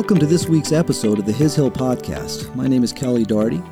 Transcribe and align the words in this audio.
Welcome 0.00 0.18
to 0.20 0.26
this 0.26 0.48
week's 0.48 0.72
episode 0.72 1.18
of 1.18 1.26
the 1.26 1.32
His 1.32 1.54
Hill 1.54 1.70
Podcast. 1.70 2.54
My 2.56 2.66
name 2.66 2.82
is 2.82 2.90
Kelly 2.90 3.22
Doherty, 3.22 3.62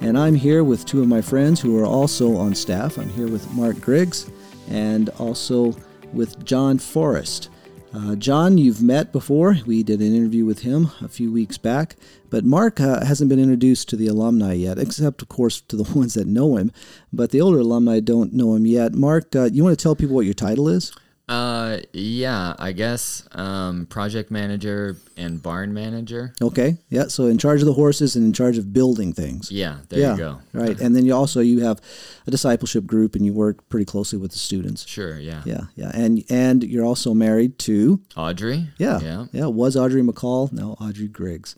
and 0.00 0.18
I'm 0.18 0.34
here 0.34 0.64
with 0.64 0.84
two 0.84 1.00
of 1.00 1.06
my 1.06 1.22
friends 1.22 1.60
who 1.60 1.78
are 1.78 1.86
also 1.86 2.36
on 2.36 2.56
staff. 2.56 2.98
I'm 2.98 3.08
here 3.08 3.28
with 3.28 3.48
Mark 3.52 3.80
Griggs 3.80 4.28
and 4.68 5.10
also 5.10 5.76
with 6.12 6.44
Jon 6.44 6.78
Forrest. 6.78 7.50
Uh, 7.94 8.16
Jon, 8.16 8.58
you've 8.58 8.82
met 8.82 9.12
before. 9.12 9.58
We 9.64 9.84
did 9.84 10.00
an 10.00 10.12
interview 10.12 10.44
with 10.44 10.62
him 10.62 10.90
a 11.02 11.08
few 11.08 11.32
weeks 11.32 11.56
back, 11.56 11.94
but 12.30 12.44
Mark 12.44 12.80
uh, 12.80 13.04
hasn't 13.04 13.28
been 13.28 13.38
introduced 13.38 13.88
to 13.90 13.96
the 13.96 14.08
alumni 14.08 14.54
yet, 14.54 14.80
except, 14.80 15.22
of 15.22 15.28
course, 15.28 15.60
to 15.60 15.76
the 15.76 15.84
ones 15.96 16.14
that 16.14 16.26
know 16.26 16.56
him. 16.56 16.72
But 17.12 17.30
the 17.30 17.40
older 17.40 17.60
alumni 17.60 18.00
don't 18.00 18.32
know 18.32 18.56
him 18.56 18.66
yet. 18.66 18.92
Mark, 18.92 19.36
uh, 19.36 19.50
you 19.52 19.62
want 19.62 19.78
to 19.78 19.82
tell 19.82 19.94
people 19.94 20.16
what 20.16 20.26
your 20.26 20.34
title 20.34 20.68
is? 20.68 20.92
Uh, 21.28 21.78
yeah, 21.92 22.54
I 22.56 22.70
guess 22.70 23.26
um, 23.32 23.86
project 23.86 24.30
manager 24.30 24.96
and 25.16 25.42
barn 25.42 25.74
manager. 25.74 26.32
Okay, 26.40 26.76
yeah. 26.88 27.08
So 27.08 27.26
in 27.26 27.36
charge 27.36 27.60
of 27.60 27.66
the 27.66 27.72
horses 27.72 28.14
and 28.14 28.26
in 28.26 28.32
charge 28.32 28.58
of 28.58 28.72
building 28.72 29.12
things. 29.12 29.50
Yeah, 29.50 29.78
there 29.88 29.98
yeah, 29.98 30.12
you 30.12 30.18
go. 30.18 30.40
Right, 30.52 30.80
and 30.80 30.94
then 30.94 31.04
you 31.04 31.14
also 31.14 31.40
you 31.40 31.64
have 31.64 31.80
a 32.28 32.30
discipleship 32.30 32.86
group 32.86 33.16
and 33.16 33.26
you 33.26 33.32
work 33.32 33.68
pretty 33.68 33.86
closely 33.86 34.20
with 34.20 34.30
the 34.30 34.38
students. 34.38 34.86
Sure, 34.86 35.18
yeah. 35.18 35.42
Yeah, 35.44 35.62
yeah, 35.74 35.90
and 35.94 36.22
and 36.30 36.62
you're 36.62 36.84
also 36.84 37.12
married 37.12 37.58
to 37.60 38.00
Audrey. 38.16 38.68
yeah, 38.78 39.00
yeah. 39.00 39.26
yeah. 39.32 39.46
Was 39.46 39.76
Audrey 39.76 40.02
McCall 40.02 40.52
now 40.52 40.76
Audrey 40.80 41.08
Griggs, 41.08 41.56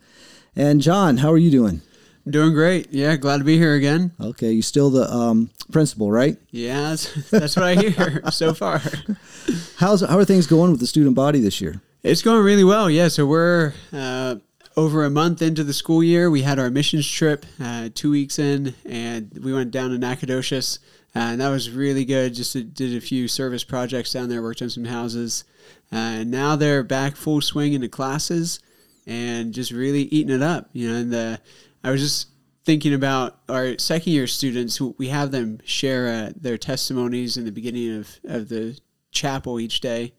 and 0.57 0.81
Jon, 0.81 1.19
how 1.19 1.31
are 1.31 1.39
you 1.39 1.51
doing? 1.51 1.83
Doing 2.29 2.53
great. 2.53 2.89
Yeah, 2.91 3.17
glad 3.17 3.39
to 3.39 3.45
be 3.45 3.57
here 3.57 3.75
again. 3.75 4.13
Okay, 4.21 4.53
you 4.53 4.61
still 4.61 4.91
the 4.91 5.11
um, 5.11 5.49
principal, 5.73 6.11
right? 6.13 6.37
Yeah, 6.51 6.91
that's, 6.91 7.31
that's 7.31 7.57
what 7.57 7.65
I 7.65 7.75
hear 7.75 8.23
so 8.31 8.53
far. 8.53 8.83
How's 9.77 10.03
how 10.03 10.19
are 10.19 10.25
things 10.27 10.47
going 10.47 10.71
with 10.71 10.81
the 10.81 10.87
student 10.87 11.15
body 11.15 11.41
this 11.41 11.61
year? 11.61 11.81
It's 12.03 12.21
going 12.21 12.45
really 12.45 12.65
well. 12.65 12.91
Yeah, 12.91 13.09
so 13.09 13.25
we're 13.25 13.73
uh, 13.93 14.37
over 14.77 15.05
a 15.05 15.11
month 15.11 15.41
into 15.41 15.65
the 15.65 15.73
school 15.73 16.03
year. 16.03 16.31
We 16.31 16.43
had 16.43 16.59
our 16.59 16.69
missions 16.69 17.11
trip 17.11 17.47
uh, 17.63 17.89
two 17.95 18.11
weeks 18.11 18.39
in, 18.39 18.75
and 18.85 19.33
we 19.43 19.55
went 19.55 19.71
down 19.71 19.91
to 19.91 19.99
Nacogdoches, 19.99 20.81
uh, 21.17 21.21
and 21.21 21.41
that 21.41 21.49
was 21.49 21.71
really 21.71 22.05
good. 22.05 22.35
Just 22.35 22.53
did 22.75 22.95
a 22.95 23.01
few 23.01 23.27
service 23.27 23.65
projects 23.65 24.13
down 24.13 24.29
there, 24.29 24.43
worked 24.43 24.61
on 24.61 24.69
some 24.69 24.85
houses, 24.85 25.45
uh, 25.91 25.97
and 25.97 26.31
now 26.31 26.57
they're 26.57 26.83
back 26.83 27.17
full 27.17 27.41
swing 27.41 27.73
into 27.73 27.89
classes, 27.89 28.61
and 29.07 29.55
just 29.55 29.73
really 29.73 30.03
eating 30.03 30.35
it 30.35 30.43
up. 30.43 30.69
You 30.75 30.91
know, 30.91 30.97
and 30.97 31.13
the 31.13 31.41
I 31.83 31.91
was 31.91 32.01
just 32.01 32.29
thinking 32.65 32.93
about 32.93 33.39
our 33.49 33.79
second 33.79 34.13
year 34.13 34.27
students 34.27 34.81
we 34.81 35.09
have 35.09 35.31
them 35.31 35.59
share 35.65 36.09
uh, 36.09 36.33
their 36.39 36.59
testimonies 36.59 37.37
in 37.37 37.45
the 37.45 37.53
beginning 37.53 37.97
of, 37.97 38.21
of 38.25 38.49
the 38.49 38.79
chapel 39.11 39.59
each 39.59 39.81
day. 39.81 40.13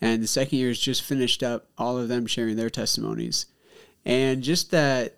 And 0.00 0.22
the 0.22 0.26
second 0.26 0.58
year 0.58 0.68
has 0.68 0.78
just 0.78 1.02
finished 1.02 1.42
up 1.42 1.66
all 1.76 1.98
of 1.98 2.08
them 2.08 2.26
sharing 2.26 2.56
their 2.56 2.70
testimonies. 2.70 3.46
And 4.04 4.42
just 4.42 4.70
that 4.70 5.16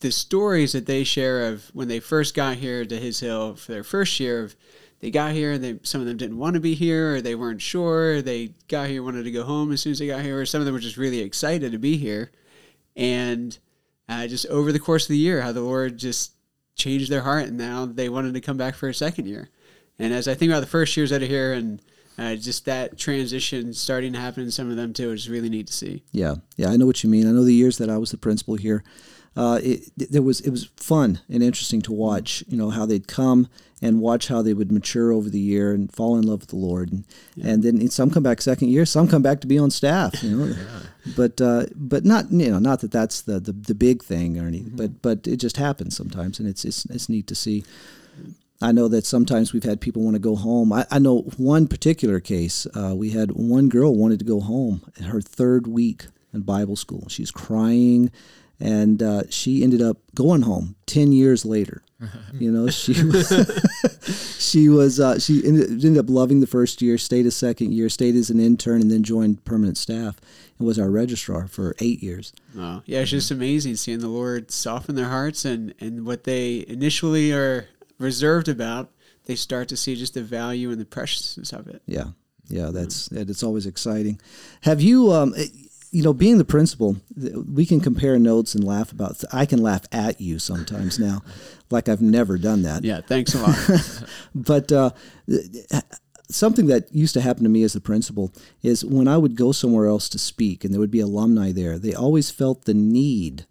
the 0.00 0.12
stories 0.12 0.72
that 0.72 0.86
they 0.86 1.04
share 1.04 1.48
of 1.48 1.70
when 1.72 1.88
they 1.88 2.00
first 2.00 2.34
got 2.34 2.56
here 2.56 2.84
to 2.84 2.96
his 2.96 3.20
hill 3.20 3.54
for 3.54 3.72
their 3.72 3.84
first 3.84 4.18
year 4.20 4.44
of 4.44 4.56
they 5.00 5.10
got 5.10 5.32
here 5.32 5.52
and 5.52 5.64
they 5.64 5.78
some 5.82 6.00
of 6.00 6.06
them 6.06 6.16
didn't 6.16 6.38
want 6.38 6.54
to 6.54 6.60
be 6.60 6.74
here 6.74 7.16
or 7.16 7.20
they 7.20 7.34
weren't 7.34 7.62
sure 7.62 8.20
they 8.20 8.52
got 8.68 8.88
here 8.88 9.02
wanted 9.02 9.24
to 9.24 9.30
go 9.30 9.44
home 9.44 9.72
as 9.72 9.80
soon 9.80 9.92
as 9.92 9.98
they 9.98 10.06
got 10.06 10.22
here 10.22 10.38
or 10.38 10.46
some 10.46 10.60
of 10.60 10.64
them 10.64 10.74
were 10.74 10.80
just 10.80 10.96
really 10.96 11.20
excited 11.20 11.72
to 11.72 11.78
be 11.78 11.96
here. 11.96 12.30
And 12.94 13.56
uh, 14.12 14.26
just 14.26 14.46
over 14.46 14.72
the 14.72 14.78
course 14.78 15.04
of 15.04 15.08
the 15.08 15.18
year 15.18 15.40
how 15.40 15.52
the 15.52 15.60
lord 15.60 15.96
just 15.96 16.32
changed 16.74 17.10
their 17.10 17.22
heart 17.22 17.44
and 17.44 17.58
now 17.58 17.86
they 17.86 18.08
wanted 18.08 18.34
to 18.34 18.40
come 18.40 18.56
back 18.56 18.74
for 18.74 18.88
a 18.88 18.94
second 18.94 19.26
year 19.26 19.48
and 19.98 20.12
as 20.12 20.28
i 20.28 20.34
think 20.34 20.50
about 20.50 20.60
the 20.60 20.66
first 20.66 20.96
years 20.96 21.12
out 21.12 21.22
of 21.22 21.28
here 21.28 21.52
and 21.52 21.80
uh, 22.18 22.36
just 22.36 22.64
that 22.66 22.98
transition 22.98 23.72
starting 23.72 24.12
to 24.12 24.18
happen 24.18 24.42
in 24.42 24.50
some 24.50 24.70
of 24.70 24.76
them 24.76 24.92
too 24.92 25.10
is 25.12 25.30
really 25.30 25.48
neat 25.48 25.66
to 25.66 25.72
see. 25.72 26.02
Yeah, 26.12 26.36
yeah, 26.56 26.68
I 26.68 26.76
know 26.76 26.86
what 26.86 27.02
you 27.02 27.10
mean. 27.10 27.26
I 27.26 27.32
know 27.32 27.44
the 27.44 27.54
years 27.54 27.78
that 27.78 27.90
I 27.90 27.96
was 27.96 28.10
the 28.10 28.18
principal 28.18 28.56
here, 28.56 28.84
uh, 29.34 29.60
it, 29.62 29.90
there 29.96 30.22
was 30.22 30.40
it 30.40 30.50
was 30.50 30.66
fun 30.76 31.20
and 31.28 31.42
interesting 31.42 31.80
to 31.82 31.92
watch. 31.92 32.44
You 32.46 32.56
know 32.56 32.70
how 32.70 32.84
they'd 32.84 33.08
come 33.08 33.48
and 33.80 34.00
watch 34.00 34.28
how 34.28 34.42
they 34.42 34.54
would 34.54 34.70
mature 34.70 35.10
over 35.10 35.30
the 35.30 35.40
year 35.40 35.72
and 35.72 35.92
fall 35.92 36.16
in 36.16 36.22
love 36.22 36.40
with 36.40 36.50
the 36.50 36.56
Lord, 36.56 36.92
and, 36.92 37.04
yeah. 37.34 37.48
and 37.48 37.62
then 37.62 37.88
some 37.88 38.10
come 38.10 38.22
back 38.22 38.42
second 38.42 38.68
year, 38.68 38.84
some 38.84 39.08
come 39.08 39.22
back 39.22 39.40
to 39.40 39.46
be 39.46 39.58
on 39.58 39.70
staff. 39.70 40.22
You 40.22 40.36
know, 40.36 40.44
yeah. 40.54 40.80
But 41.16 41.40
uh, 41.40 41.66
but 41.74 42.04
not 42.04 42.30
you 42.30 42.50
know 42.50 42.58
not 42.58 42.80
that 42.80 42.92
that's 42.92 43.22
the 43.22 43.40
the, 43.40 43.52
the 43.52 43.74
big 43.74 44.02
thing 44.02 44.38
or 44.38 44.46
anything, 44.46 44.68
mm-hmm. 44.68 44.76
but 44.76 45.02
but 45.02 45.26
it 45.26 45.36
just 45.36 45.56
happens 45.56 45.96
sometimes, 45.96 46.38
and 46.38 46.48
it's 46.48 46.64
it's 46.64 46.84
it's 46.86 47.08
neat 47.08 47.26
to 47.26 47.34
see. 47.34 47.64
I 48.60 48.70
know 48.70 48.86
that 48.88 49.04
sometimes 49.04 49.52
we've 49.52 49.64
had 49.64 49.80
people 49.80 50.02
want 50.02 50.14
to 50.14 50.20
go 50.20 50.36
home. 50.36 50.72
I, 50.72 50.86
I 50.88 51.00
know 51.00 51.22
one 51.36 51.66
particular 51.66 52.20
case. 52.20 52.64
Uh, 52.76 52.94
we 52.94 53.10
had 53.10 53.32
one 53.32 53.68
girl 53.68 53.96
wanted 53.96 54.20
to 54.20 54.24
go 54.24 54.38
home 54.38 54.82
in 54.96 55.04
her 55.04 55.20
third 55.20 55.66
week 55.66 56.06
in 56.32 56.42
Bible 56.42 56.76
school. 56.76 57.08
She's 57.08 57.32
crying, 57.32 58.12
and 58.60 59.02
uh, 59.02 59.22
she 59.30 59.64
ended 59.64 59.82
up 59.82 59.98
going 60.14 60.42
home 60.42 60.76
ten 60.86 61.10
years 61.10 61.44
later. 61.44 61.82
you 62.34 62.50
know, 62.50 62.68
she 62.68 63.02
was, 63.04 64.36
she 64.38 64.68
was 64.68 65.00
uh, 65.00 65.18
she 65.18 65.44
ended, 65.44 65.70
ended, 65.70 65.98
up 65.98 66.08
loving 66.08 66.40
the 66.40 66.46
first 66.46 66.82
year, 66.82 66.98
stayed 66.98 67.26
a 67.26 67.30
second 67.30 67.72
year, 67.72 67.88
stayed 67.88 68.14
as 68.14 68.30
an 68.30 68.40
intern, 68.40 68.80
and 68.80 68.90
then 68.90 69.02
joined 69.02 69.44
permanent 69.44 69.76
staff 69.76 70.20
and 70.58 70.66
was 70.66 70.78
our 70.78 70.90
registrar 70.90 71.46
for 71.46 71.74
eight 71.80 72.02
years. 72.02 72.32
Wow, 72.54 72.82
yeah, 72.86 73.00
it's 73.00 73.10
just 73.10 73.30
amazing 73.30 73.76
seeing 73.76 74.00
the 74.00 74.08
Lord 74.08 74.50
soften 74.50 74.94
their 74.94 75.08
hearts 75.08 75.44
and 75.44 75.74
and 75.80 76.06
what 76.06 76.24
they 76.24 76.64
initially 76.68 77.32
are 77.32 77.68
reserved 78.02 78.48
about, 78.48 78.90
they 79.24 79.34
start 79.34 79.68
to 79.68 79.76
see 79.76 79.94
just 79.96 80.14
the 80.14 80.22
value 80.22 80.70
and 80.70 80.80
the 80.80 80.84
preciousness 80.84 81.52
of 81.52 81.68
it. 81.68 81.82
Yeah, 81.86 82.08
yeah, 82.48 82.70
that's 82.70 83.08
mm-hmm. 83.08 83.30
it's 83.30 83.42
always 83.42 83.66
exciting. 83.66 84.20
Have 84.62 84.82
you, 84.82 85.12
um, 85.12 85.34
eh, 85.36 85.46
you 85.90 86.02
know, 86.02 86.12
being 86.12 86.38
the 86.38 86.44
principal, 86.44 86.96
we 87.16 87.66
can 87.66 87.80
compare 87.80 88.18
notes 88.18 88.54
and 88.54 88.64
laugh 88.64 88.92
about. 88.92 89.22
I 89.32 89.46
can 89.46 89.62
laugh 89.62 89.82
at 89.92 90.20
you 90.20 90.38
sometimes 90.38 90.98
now, 90.98 91.22
like 91.70 91.88
I've 91.88 92.02
never 92.02 92.38
done 92.38 92.62
that. 92.62 92.82
Yeah, 92.82 93.00
thanks 93.00 93.34
a 93.34 93.42
lot. 93.42 94.04
but 94.34 94.72
uh, 94.72 94.90
something 96.34 96.66
that 96.66 96.92
used 96.94 97.14
to 97.14 97.20
happen 97.20 97.42
to 97.44 97.48
me 97.48 97.62
as 97.62 97.72
the 97.72 97.80
principal 97.80 98.32
is 98.62 98.84
when 98.84 99.08
I 99.08 99.18
would 99.18 99.36
go 99.36 99.52
somewhere 99.52 99.86
else 99.86 100.08
to 100.10 100.18
speak, 100.18 100.64
and 100.64 100.72
there 100.72 100.80
would 100.80 100.90
be 100.90 101.00
alumni 101.00 101.52
there. 101.52 101.78
They 101.78 101.94
always 101.94 102.30
felt 102.30 102.64
the 102.64 102.74
need 102.74 103.46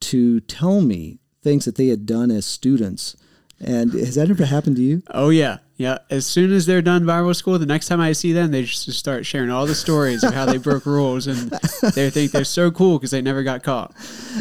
to 0.00 0.40
tell 0.40 0.80
me 0.80 1.18
things 1.42 1.64
that 1.64 1.76
they 1.76 1.88
had 1.88 2.06
done 2.06 2.30
as 2.30 2.46
students 2.46 3.16
and 3.62 3.92
has 3.92 4.14
that 4.14 4.30
ever 4.30 4.46
happened 4.46 4.76
to 4.76 4.82
you? 4.82 5.02
Oh 5.10 5.28
yeah, 5.28 5.58
yeah. 5.76 5.98
As 6.08 6.24
soon 6.26 6.50
as 6.50 6.64
they're 6.64 6.80
done 6.80 7.04
Bible 7.04 7.34
school, 7.34 7.58
the 7.58 7.66
next 7.66 7.88
time 7.88 8.00
I 8.00 8.12
see 8.12 8.32
them, 8.32 8.50
they 8.50 8.62
just 8.62 8.90
start 8.92 9.26
sharing 9.26 9.50
all 9.50 9.66
the 9.66 9.74
stories 9.74 10.24
of 10.24 10.32
how 10.32 10.46
they 10.46 10.56
broke 10.56 10.86
rules, 10.86 11.26
and 11.26 11.50
they 11.94 12.08
think 12.08 12.32
they're 12.32 12.44
so 12.44 12.70
cool 12.70 12.98
because 12.98 13.10
they 13.10 13.20
never 13.20 13.42
got 13.42 13.62
caught. 13.62 13.94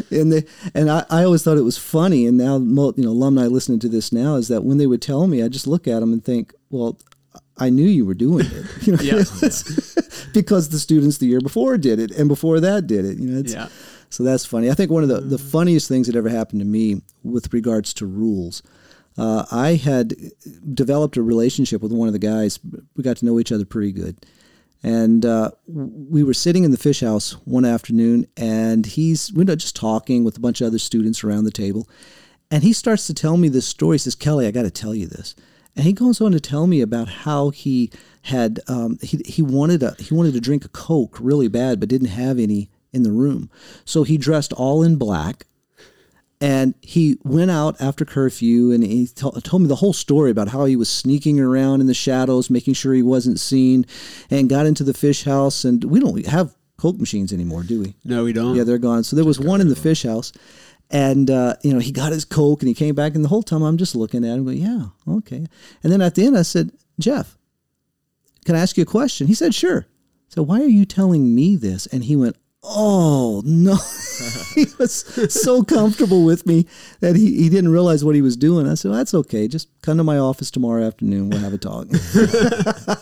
And 0.10 0.32
they 0.32 0.46
and 0.74 0.90
I, 0.90 1.06
I 1.10 1.24
always 1.26 1.44
thought 1.44 1.58
it 1.58 1.64
was 1.64 1.78
funny, 1.78 2.26
and 2.26 2.38
now 2.38 2.58
you 2.58 2.94
know 3.04 3.10
alumni 3.10 3.48
listening 3.48 3.80
to 3.80 3.90
this 3.90 4.14
now 4.14 4.36
is 4.36 4.48
that 4.48 4.64
when 4.64 4.78
they 4.78 4.88
would 4.88 5.02
tell 5.02 5.28
me, 5.28 5.44
I 5.44 5.50
just 5.50 5.68
look 5.68 5.88
at 5.88 6.00
them 6.00 6.14
and 6.14 6.24
think, 6.24 6.54
well. 6.70 6.98
I 7.60 7.70
knew 7.70 7.88
you 7.88 8.06
were 8.06 8.14
doing 8.14 8.46
it, 8.46 8.66
you 8.88 8.96
know, 8.96 9.02
yeah, 9.02 9.24
yeah. 9.42 9.50
because 10.34 10.70
the 10.70 10.80
students 10.80 11.18
the 11.18 11.28
year 11.28 11.42
before 11.42 11.78
did 11.78 12.00
it, 12.00 12.12
and 12.12 12.28
before 12.28 12.60
that 12.60 12.88
did 12.88 13.06
it. 13.06 13.18
You 13.18 13.28
know, 13.28 13.44
yeah. 13.46 13.70
So 14.10 14.24
that's 14.24 14.46
funny. 14.46 14.72
I 14.72 14.74
think 14.74 14.90
one 14.90 15.04
of 15.04 15.10
the, 15.10 15.22
the 15.22 15.38
funniest 15.38 15.88
things 15.88 16.08
that 16.08 16.16
ever 16.16 16.30
happened 16.30 16.62
to 16.62 16.66
me 16.66 17.02
with 17.24 17.54
regards 17.54 17.94
to 17.96 18.08
rules 18.08 18.64
uh, 19.20 19.46
I 19.52 19.76
had 19.76 20.16
developed 20.74 21.18
a 21.18 21.22
relationship 21.22 21.82
with 21.82 21.92
one 21.92 22.08
of 22.08 22.14
the 22.14 22.20
guys. 22.20 22.58
We 22.96 23.04
got 23.04 23.18
to 23.18 23.26
know 23.26 23.38
each 23.38 23.52
other 23.52 23.66
pretty 23.66 23.92
good. 23.92 24.26
And 24.82 25.26
uh, 25.26 25.52
we 25.68 26.24
were 26.24 26.34
sitting 26.34 26.64
in 26.64 26.72
the 26.72 26.78
fish 26.78 27.02
house 27.02 27.34
one 27.46 27.66
afternoon, 27.66 28.28
and 28.38 28.86
he's 28.86 29.34
we 29.34 29.44
were 29.44 29.56
just 29.58 29.76
talking 29.76 30.24
with 30.24 30.38
a 30.38 30.40
bunch 30.40 30.62
of 30.62 30.68
other 30.68 30.80
students 30.80 31.22
around 31.22 31.44
the 31.44 31.52
table. 31.52 31.90
And 32.50 32.64
he 32.64 32.72
starts 32.72 33.08
to 33.08 33.14
tell 33.14 33.36
me 33.36 33.50
this 33.50 33.68
story. 33.68 33.96
He 33.96 34.00
says, 34.00 34.16
Kelly, 34.16 34.48
I 34.48 34.52
got 34.52 34.64
to 34.64 34.72
tell 34.72 34.96
you 34.96 35.06
this. 35.06 35.36
And 35.80 35.86
he 35.86 35.94
goes 35.94 36.20
on 36.20 36.34
to 36.34 36.42
tell 36.42 36.68
me 36.68 36.82
about 36.82 37.08
how 37.08 37.52
he 37.52 37.90
had 38.24 38.60
um, 38.68 39.00
he, 39.02 39.22
he 39.26 39.42
wanted 39.42 39.82
a 39.82 39.96
he 39.98 40.14
wanted 40.14 40.34
to 40.34 40.42
drink 40.42 40.66
a 40.66 40.68
Coke 40.68 41.18
really 41.22 41.48
bad, 41.48 41.80
but 41.80 41.88
didn't 41.88 42.10
have 42.10 42.38
any 42.38 42.70
in 42.92 43.04
the 43.04 43.14
room. 43.14 43.50
So 43.86 44.04
he 44.04 44.18
dressed 44.18 44.52
all 44.52 44.84
in 44.84 44.98
black 44.98 45.46
and 46.42 46.74
he 46.82 47.18
went 47.24 47.50
out 47.50 47.80
after 47.80 48.04
curfew 48.04 48.74
and 48.74 48.84
he 48.84 49.08
t- 49.08 49.32
told 49.42 49.62
me 49.62 49.70
the 49.70 49.76
whole 49.76 49.94
story 49.94 50.32
about 50.32 50.50
how 50.50 50.66
he 50.66 50.76
was 50.76 50.90
sneaking 50.90 51.40
around 51.40 51.80
in 51.80 51.88
the 51.88 51.94
shadows, 51.94 52.50
making 52.50 52.74
sure 52.74 52.94
he 52.94 53.02
wasn't 53.02 53.40
seen, 53.40 53.86
and 54.30 54.50
got 54.50 54.66
into 54.66 54.84
the 54.84 54.94
fish 54.94 55.24
house. 55.24 55.64
And 55.64 55.86
we 55.86 56.02
don't 56.02 56.26
have 56.26 56.58
Coke 56.76 57.00
machines 57.00 57.32
anymore, 57.32 57.64
do 57.64 57.80
we? 57.80 57.94
No, 58.04 58.26
we 58.26 58.34
don't. 58.34 58.54
Yeah, 58.54 58.66
they're 58.66 58.80
gone. 58.80 59.06
So 59.06 59.16
there 59.16 59.24
was 59.24 59.40
one 59.40 59.62
in 59.62 59.70
the 59.70 59.78
fish 59.78 60.04
house. 60.04 60.34
And, 60.90 61.30
uh, 61.30 61.56
you 61.64 61.74
know, 61.74 61.80
he 61.80 61.92
got 61.92 62.12
his 62.12 62.26
Coke 62.26 62.62
and 62.62 62.68
he 62.68 62.74
came 62.74 62.96
back. 62.96 63.16
And 63.16 63.24
the 63.24 63.30
whole 63.30 63.44
time 63.44 63.62
I'm 63.62 63.78
just 63.78 63.96
looking 63.96 64.26
at 64.26 64.38
him, 64.38 64.46
going, 64.46 64.58
yeah, 64.58 64.86
okay. 65.08 65.46
And 65.84 65.92
then 65.92 66.02
at 66.02 66.16
the 66.16 66.26
end, 66.26 66.38
I 66.38 66.42
said, 66.42 66.72
Jeff, 67.00 67.38
can 68.46 68.56
I 68.56 68.60
ask 68.60 68.78
you 68.78 68.84
a 68.84 68.88
question? 68.88 69.28
He 69.28 69.34
said, 69.34 69.54
sure. 69.54 69.86
So 70.30 70.42
why 70.44 70.62
are 70.62 70.66
you 70.66 70.86
telling 70.86 71.36
me 71.36 71.56
this? 71.56 71.86
And 71.88 72.04
he 72.04 72.16
went, 72.16 72.36
oh 72.62 73.42
no 73.46 73.76
he 74.54 74.66
was 74.78 75.06
so 75.34 75.64
comfortable 75.64 76.26
with 76.26 76.46
me 76.46 76.68
that 77.00 77.16
he, 77.16 77.42
he 77.42 77.48
didn't 77.48 77.72
realize 77.72 78.04
what 78.04 78.16
he 78.16 78.22
was 78.22 78.36
doing 78.36 78.68
i 78.68 78.74
said 78.74 78.90
well, 78.90 78.98
that's 78.98 79.14
okay 79.14 79.48
just 79.48 79.70
come 79.82 79.96
to 79.96 80.04
my 80.04 80.18
office 80.18 80.52
tomorrow 80.52 80.86
afternoon 80.86 81.30
we'll 81.30 81.40
have 81.40 81.54
a 81.54 81.58
talk 81.58 81.88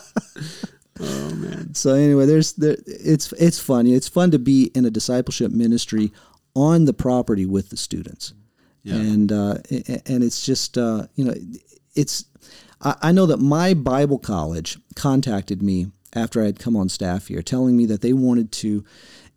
oh 1.00 1.34
man 1.34 1.58
so 1.78 1.94
anyway, 1.94 2.26
there's 2.26 2.52
there, 2.54 2.76
it's 2.86 3.32
it's 3.34 3.58
funny. 3.58 3.94
It's 3.94 4.08
fun 4.08 4.30
to 4.32 4.38
be 4.38 4.70
in 4.74 4.84
a 4.84 4.90
discipleship 4.90 5.52
ministry 5.52 6.12
on 6.54 6.84
the 6.84 6.92
property 6.92 7.46
with 7.46 7.70
the 7.70 7.76
students, 7.76 8.34
yeah. 8.82 8.94
and 8.94 9.32
uh, 9.32 9.54
and 10.06 10.22
it's 10.22 10.44
just 10.44 10.76
uh, 10.78 11.06
you 11.14 11.24
know 11.24 11.34
it's 11.94 12.24
I, 12.80 12.96
I 13.02 13.12
know 13.12 13.26
that 13.26 13.38
my 13.38 13.74
Bible 13.74 14.18
college 14.18 14.78
contacted 14.94 15.62
me 15.62 15.88
after 16.14 16.42
I 16.42 16.46
had 16.46 16.58
come 16.58 16.76
on 16.76 16.88
staff 16.88 17.28
here, 17.28 17.42
telling 17.42 17.76
me 17.76 17.86
that 17.86 18.00
they 18.00 18.12
wanted 18.12 18.52
to 18.52 18.84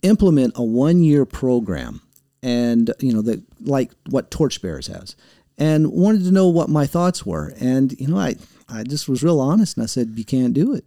implement 0.02 0.54
a 0.56 0.64
one 0.64 1.04
year 1.04 1.26
program, 1.26 2.02
and 2.42 2.92
you 3.00 3.14
know 3.14 3.22
that 3.22 3.44
like 3.62 3.92
what 4.10 4.32
Torchbearers 4.32 4.88
has, 4.88 5.16
and 5.58 5.92
wanted 5.92 6.24
to 6.24 6.32
know 6.32 6.48
what 6.48 6.70
my 6.70 6.88
thoughts 6.88 7.26
were, 7.26 7.54
and 7.60 7.94
you 8.00 8.08
know 8.08 8.18
I 8.18 8.36
I 8.70 8.84
just 8.84 9.10
was 9.10 9.24
real 9.24 9.40
honest, 9.40 9.78
and 9.78 9.84
I 9.84 9.88
said 9.88 10.14
you 10.16 10.26
can't 10.26 10.54
do 10.54 10.74
it 10.74 10.86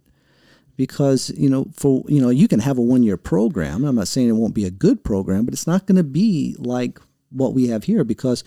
because 0.77 1.31
you 1.37 1.49
know 1.49 1.67
for 1.73 2.03
you 2.07 2.21
know 2.21 2.29
you 2.29 2.47
can 2.47 2.59
have 2.59 2.77
a 2.77 2.81
one 2.81 3.03
year 3.03 3.17
program. 3.17 3.85
I'm 3.85 3.95
not 3.95 4.07
saying 4.07 4.29
it 4.29 4.33
won't 4.33 4.53
be 4.55 4.65
a 4.65 4.71
good 4.71 5.03
program 5.03 5.45
but 5.45 5.53
it's 5.53 5.67
not 5.67 5.85
going 5.85 5.97
to 5.97 6.03
be 6.03 6.55
like 6.59 6.99
what 7.31 7.53
we 7.53 7.67
have 7.67 7.83
here 7.83 8.03
because 8.03 8.43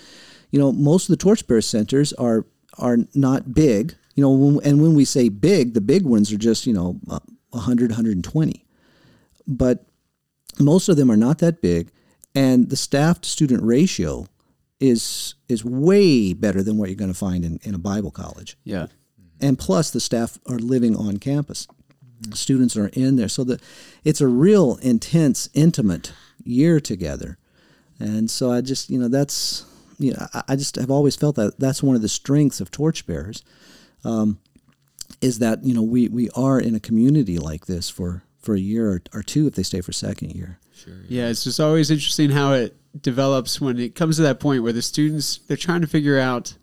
you 0.51 0.59
know 0.59 0.73
most 0.73 1.09
of 1.09 1.13
the 1.13 1.23
torchbearer 1.23 1.63
centers 1.63 2.13
are 2.15 2.47
are 2.79 2.99
not 3.15 3.55
big. 3.55 3.95
You 4.15 4.23
know 4.23 4.61
and 4.61 4.83
when 4.83 4.95
we 4.95 5.05
say 5.05 5.29
big 5.29 5.75
the 5.75 5.81
big 5.81 6.05
ones 6.05 6.33
are 6.33 6.39
just 6.39 6.67
you 6.67 6.73
know 6.73 7.01
100 7.51 7.91
120 7.91 8.65
but 9.47 9.87
most 10.59 10.89
of 10.89 10.97
them 10.97 11.11
are 11.11 11.17
not 11.17 11.39
that 11.39 11.63
big 11.63 11.93
and 12.35 12.69
the 12.69 12.77
staff 12.77 13.21
to 13.21 13.29
student 13.29 13.63
ratio 13.63 14.27
is 14.81 15.35
is 15.49 15.65
way 15.65 16.33
better 16.33 16.63
than 16.63 16.77
what 16.77 16.89
you're 16.89 16.97
going 16.97 17.13
to 17.13 17.19
find 17.19 17.45
in, 17.45 17.59
in 17.63 17.75
a 17.75 17.79
bible 17.79 18.11
college. 18.11 18.57
Yeah. 18.65 18.87
And 19.41 19.59
plus 19.59 19.91
the 19.91 20.01
staff 20.01 20.39
are 20.49 20.59
living 20.59 20.97
on 20.97 21.19
campus 21.19 21.67
students 22.33 22.77
are 22.77 22.89
in 22.89 23.17
there. 23.17 23.29
So 23.29 23.45
that 23.45 23.63
it's 24.05 24.21
a 24.21 24.29
real 24.29 24.77
intense, 24.83 25.49
intimate 25.55 26.13
year 26.45 26.81
together. 26.81 27.39
And 27.99 28.31
so 28.31 28.53
I 28.53 28.61
just, 28.61 28.91
you 28.91 28.99
know, 28.99 29.09
that's, 29.09 29.65
you 29.99 30.13
know, 30.13 30.27
I, 30.33 30.43
I 30.49 30.57
just 30.57 30.77
have 30.77 30.91
always 30.91 31.17
felt 31.17 31.37
that 31.37 31.59
that's 31.59 31.83
one 31.83 31.97
of 31.97 32.03
the 32.03 32.09
strengths 32.09 32.61
of 32.61 32.71
Torchbearers, 32.71 33.43
um, 34.05 34.39
is 35.21 35.39
that 35.41 35.65
you 35.65 35.75
know 35.75 35.83
we 35.83 36.09
we 36.09 36.31
are 36.31 36.61
in 36.61 36.75
a 36.75 36.81
community 36.81 37.39
like 37.39 37.67
this 37.67 37.91
for 37.91 38.23
for 38.39 38.55
a 38.55 38.61
year 38.61 38.91
or, 38.91 39.03
or 39.13 39.23
two 39.23 39.47
if 39.47 39.55
they 39.55 39.63
stay 39.63 39.81
for 39.81 39.93
second 39.93 40.33
year. 40.33 40.59
Sure. 40.73 40.95
Yeah. 41.09 41.25
yeah, 41.25 41.31
it's 41.31 41.45
just 41.45 41.59
always 41.59 41.91
interesting 41.91 42.31
how 42.31 42.53
it 42.53 42.77
develops 43.03 43.61
when 43.61 43.79
it 43.79 43.95
comes 43.95 44.17
to 44.17 44.23
that 44.23 44.41
point 44.41 44.63
where 44.63 44.73
the 44.73 44.83
students 44.83 45.39
they're 45.49 45.57
trying 45.57 45.81
to 45.81 45.87
figure 45.87 46.19
out 46.19 46.55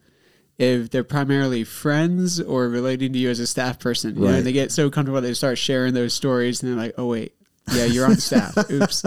if 0.57 0.89
they're 0.89 1.03
primarily 1.03 1.63
friends 1.63 2.39
or 2.39 2.69
relating 2.69 3.13
to 3.13 3.19
you 3.19 3.29
as 3.29 3.39
a 3.39 3.47
staff 3.47 3.79
person. 3.79 4.15
You 4.15 4.25
right. 4.25 4.31
know, 4.31 4.41
they 4.41 4.53
get 4.53 4.71
so 4.71 4.89
comfortable 4.89 5.21
they 5.21 5.33
start 5.33 5.57
sharing 5.57 5.93
those 5.93 6.13
stories 6.13 6.63
and 6.63 6.71
they're 6.71 6.85
like, 6.85 6.95
oh, 6.97 7.07
wait, 7.07 7.33
yeah, 7.73 7.85
you're 7.85 8.05
on 8.05 8.17
staff. 8.17 8.57
Oops. 8.71 9.05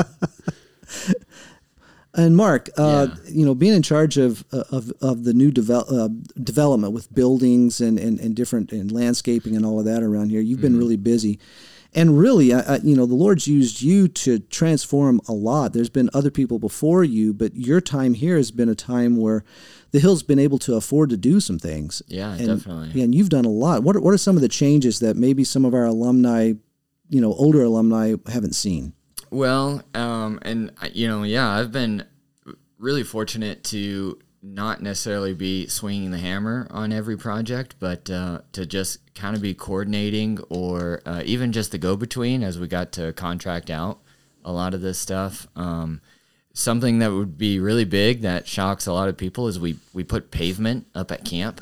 And 2.14 2.36
Mark, 2.36 2.68
uh, 2.76 3.08
yeah. 3.10 3.30
you 3.30 3.46
know, 3.46 3.54
being 3.54 3.74
in 3.74 3.82
charge 3.82 4.16
of 4.16 4.44
of, 4.50 4.92
of 5.00 5.24
the 5.24 5.34
new 5.34 5.52
devel- 5.52 5.90
uh, 5.92 6.08
development 6.42 6.92
with 6.92 7.12
buildings 7.14 7.80
and, 7.80 7.98
and, 7.98 8.18
and 8.18 8.34
different 8.34 8.72
and 8.72 8.90
landscaping 8.90 9.54
and 9.54 9.64
all 9.64 9.78
of 9.78 9.84
that 9.84 10.02
around 10.02 10.30
here, 10.30 10.40
you've 10.40 10.60
been 10.60 10.72
mm-hmm. 10.72 10.80
really 10.80 10.96
busy. 10.96 11.38
And 11.94 12.18
really, 12.18 12.52
I, 12.52 12.60
I, 12.60 12.76
you 12.78 12.94
know, 12.94 13.06
the 13.06 13.14
Lord's 13.14 13.48
used 13.48 13.80
you 13.80 14.08
to 14.08 14.38
transform 14.38 15.20
a 15.26 15.32
lot. 15.32 15.72
There's 15.72 15.88
been 15.88 16.10
other 16.12 16.30
people 16.30 16.58
before 16.58 17.02
you, 17.02 17.32
but 17.32 17.54
your 17.54 17.80
time 17.80 18.14
here 18.14 18.36
has 18.36 18.50
been 18.50 18.68
a 18.68 18.74
time 18.74 19.16
where 19.16 19.42
the 19.90 20.00
Hill's 20.00 20.22
been 20.22 20.38
able 20.38 20.58
to 20.58 20.74
afford 20.74 21.10
to 21.10 21.16
do 21.16 21.40
some 21.40 21.58
things. 21.58 22.02
Yeah, 22.06 22.34
and, 22.34 22.46
definitely. 22.46 22.90
Yeah, 22.92 23.04
and 23.04 23.14
you've 23.14 23.30
done 23.30 23.46
a 23.46 23.50
lot. 23.50 23.82
What 23.82 23.96
are, 23.96 24.00
what 24.00 24.12
are 24.12 24.18
some 24.18 24.36
of 24.36 24.42
the 24.42 24.48
changes 24.48 25.00
that 25.00 25.16
maybe 25.16 25.44
some 25.44 25.64
of 25.64 25.72
our 25.72 25.86
alumni, 25.86 26.52
you 27.08 27.20
know, 27.20 27.32
older 27.32 27.62
alumni 27.62 28.14
haven't 28.26 28.54
seen? 28.54 28.92
Well, 29.30 29.82
um, 29.94 30.38
and 30.42 30.72
you 30.92 31.08
know, 31.08 31.22
yeah, 31.22 31.48
I've 31.48 31.72
been 31.72 32.04
really 32.78 33.02
fortunate 33.02 33.64
to 33.64 34.18
not 34.42 34.80
necessarily 34.80 35.34
be 35.34 35.66
swinging 35.66 36.10
the 36.10 36.18
hammer 36.18 36.66
on 36.70 36.92
every 36.92 37.16
project, 37.16 37.74
but 37.80 38.08
uh, 38.10 38.40
to 38.52 38.64
just 38.64 39.14
kind 39.14 39.34
of 39.34 39.42
be 39.42 39.54
coordinating 39.54 40.38
or 40.48 41.02
uh, 41.04 41.22
even 41.24 41.52
just 41.52 41.72
the 41.72 41.78
go 41.78 41.96
between 41.96 42.42
as 42.42 42.58
we 42.58 42.68
got 42.68 42.92
to 42.92 43.12
contract 43.14 43.70
out 43.70 43.98
a 44.44 44.52
lot 44.52 44.74
of 44.74 44.80
this 44.80 44.98
stuff. 44.98 45.46
Um, 45.56 46.00
something 46.52 46.98
that 47.00 47.12
would 47.12 47.36
be 47.36 47.60
really 47.60 47.84
big 47.84 48.22
that 48.22 48.46
shocks 48.46 48.86
a 48.86 48.92
lot 48.92 49.08
of 49.08 49.16
people 49.16 49.48
is 49.48 49.58
we 49.58 49.76
we 49.92 50.04
put 50.04 50.30
pavement 50.30 50.86
up 50.94 51.10
at 51.12 51.24
camp. 51.24 51.60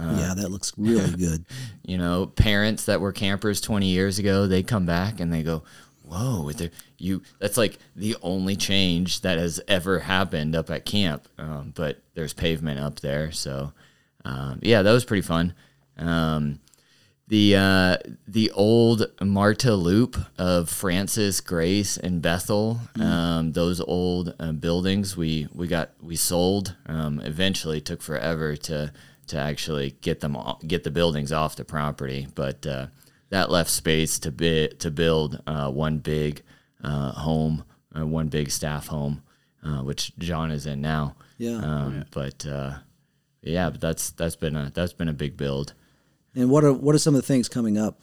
Uh, 0.00 0.16
yeah, 0.18 0.34
that 0.34 0.50
looks 0.50 0.72
really 0.76 1.10
good. 1.16 1.44
you 1.82 1.96
know, 1.96 2.26
parents 2.26 2.84
that 2.84 3.00
were 3.00 3.12
campers 3.12 3.62
20 3.62 3.86
years 3.86 4.18
ago, 4.18 4.46
they 4.46 4.62
come 4.62 4.84
back 4.84 5.20
and 5.20 5.32
they 5.32 5.42
go, 5.42 5.62
"Whoa, 6.06 6.50
you 6.98 7.22
that's 7.38 7.56
like 7.56 7.78
the 7.94 8.16
only 8.22 8.56
change 8.56 9.20
that 9.22 9.38
has 9.38 9.60
ever 9.68 10.00
happened 10.00 10.54
up 10.54 10.70
at 10.70 10.84
camp." 10.84 11.28
Um, 11.38 11.72
but 11.74 12.00
there's 12.14 12.32
pavement 12.32 12.80
up 12.80 13.00
there, 13.00 13.32
so 13.32 13.72
um, 14.24 14.58
yeah, 14.62 14.82
that 14.82 14.92
was 14.92 15.04
pretty 15.04 15.22
fun. 15.22 15.54
Um, 15.98 16.60
the 17.28 17.56
uh, 17.56 17.96
the 18.28 18.50
old 18.52 19.06
Marta 19.20 19.74
Loop 19.74 20.16
of 20.38 20.68
Francis, 20.68 21.40
Grace, 21.40 21.96
and 21.96 22.22
Bethel. 22.22 22.80
Mm. 22.94 23.02
Um, 23.02 23.52
those 23.52 23.80
old 23.80 24.34
uh, 24.38 24.52
buildings 24.52 25.16
we 25.16 25.48
we 25.52 25.66
got 25.66 25.90
we 26.00 26.16
sold. 26.16 26.76
Um, 26.86 27.20
eventually, 27.24 27.80
took 27.80 28.00
forever 28.00 28.56
to 28.56 28.92
to 29.28 29.36
actually 29.36 29.96
get 30.02 30.20
them 30.20 30.36
get 30.66 30.84
the 30.84 30.90
buildings 30.90 31.32
off 31.32 31.56
the 31.56 31.64
property, 31.64 32.28
but 32.34 32.64
uh, 32.64 32.86
that 33.30 33.50
left 33.50 33.70
space 33.70 34.18
to 34.20 34.30
bi- 34.30 34.70
to 34.78 34.90
build 34.90 35.42
uh, 35.46 35.70
one 35.70 35.98
big 35.98 36.42
uh, 36.82 37.12
home, 37.12 37.64
uh, 37.96 38.06
one 38.06 38.28
big 38.28 38.50
staff 38.50 38.86
home, 38.86 39.22
which 39.82 40.16
Jon 40.18 40.50
is 40.50 40.66
in 40.66 40.80
now. 40.80 41.16
Yeah, 41.38 41.56
um, 41.56 41.96
yeah. 41.96 42.02
but 42.10 42.46
yeah, 43.42 43.70
but 43.70 43.80
that's 43.80 44.10
that's 44.10 44.36
been 44.36 44.56
a 44.56 44.70
that's 44.74 44.92
been 44.92 45.08
a 45.08 45.12
big 45.12 45.36
build. 45.36 45.74
And 46.34 46.50
what 46.50 46.64
are 46.64 46.72
what 46.72 46.94
are 46.94 46.98
some 46.98 47.14
of 47.14 47.22
the 47.22 47.26
things 47.26 47.48
coming 47.48 47.78
up? 47.78 48.00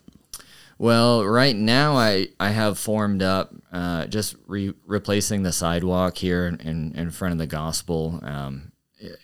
Well, 0.79 1.23
right 1.23 1.55
now 1.55 1.95
I, 1.95 2.29
I 2.39 2.49
have 2.49 2.79
formed 2.79 3.21
up 3.21 3.53
uh, 3.71 4.07
just 4.07 4.35
re- 4.47 4.73
replacing 4.85 5.43
the 5.43 5.51
sidewalk 5.51 6.17
here 6.17 6.47
in, 6.47 6.93
in 6.95 7.11
front 7.11 7.31
of 7.31 7.37
the 7.37 7.47
gospel, 7.47 8.19
um, 8.23 8.71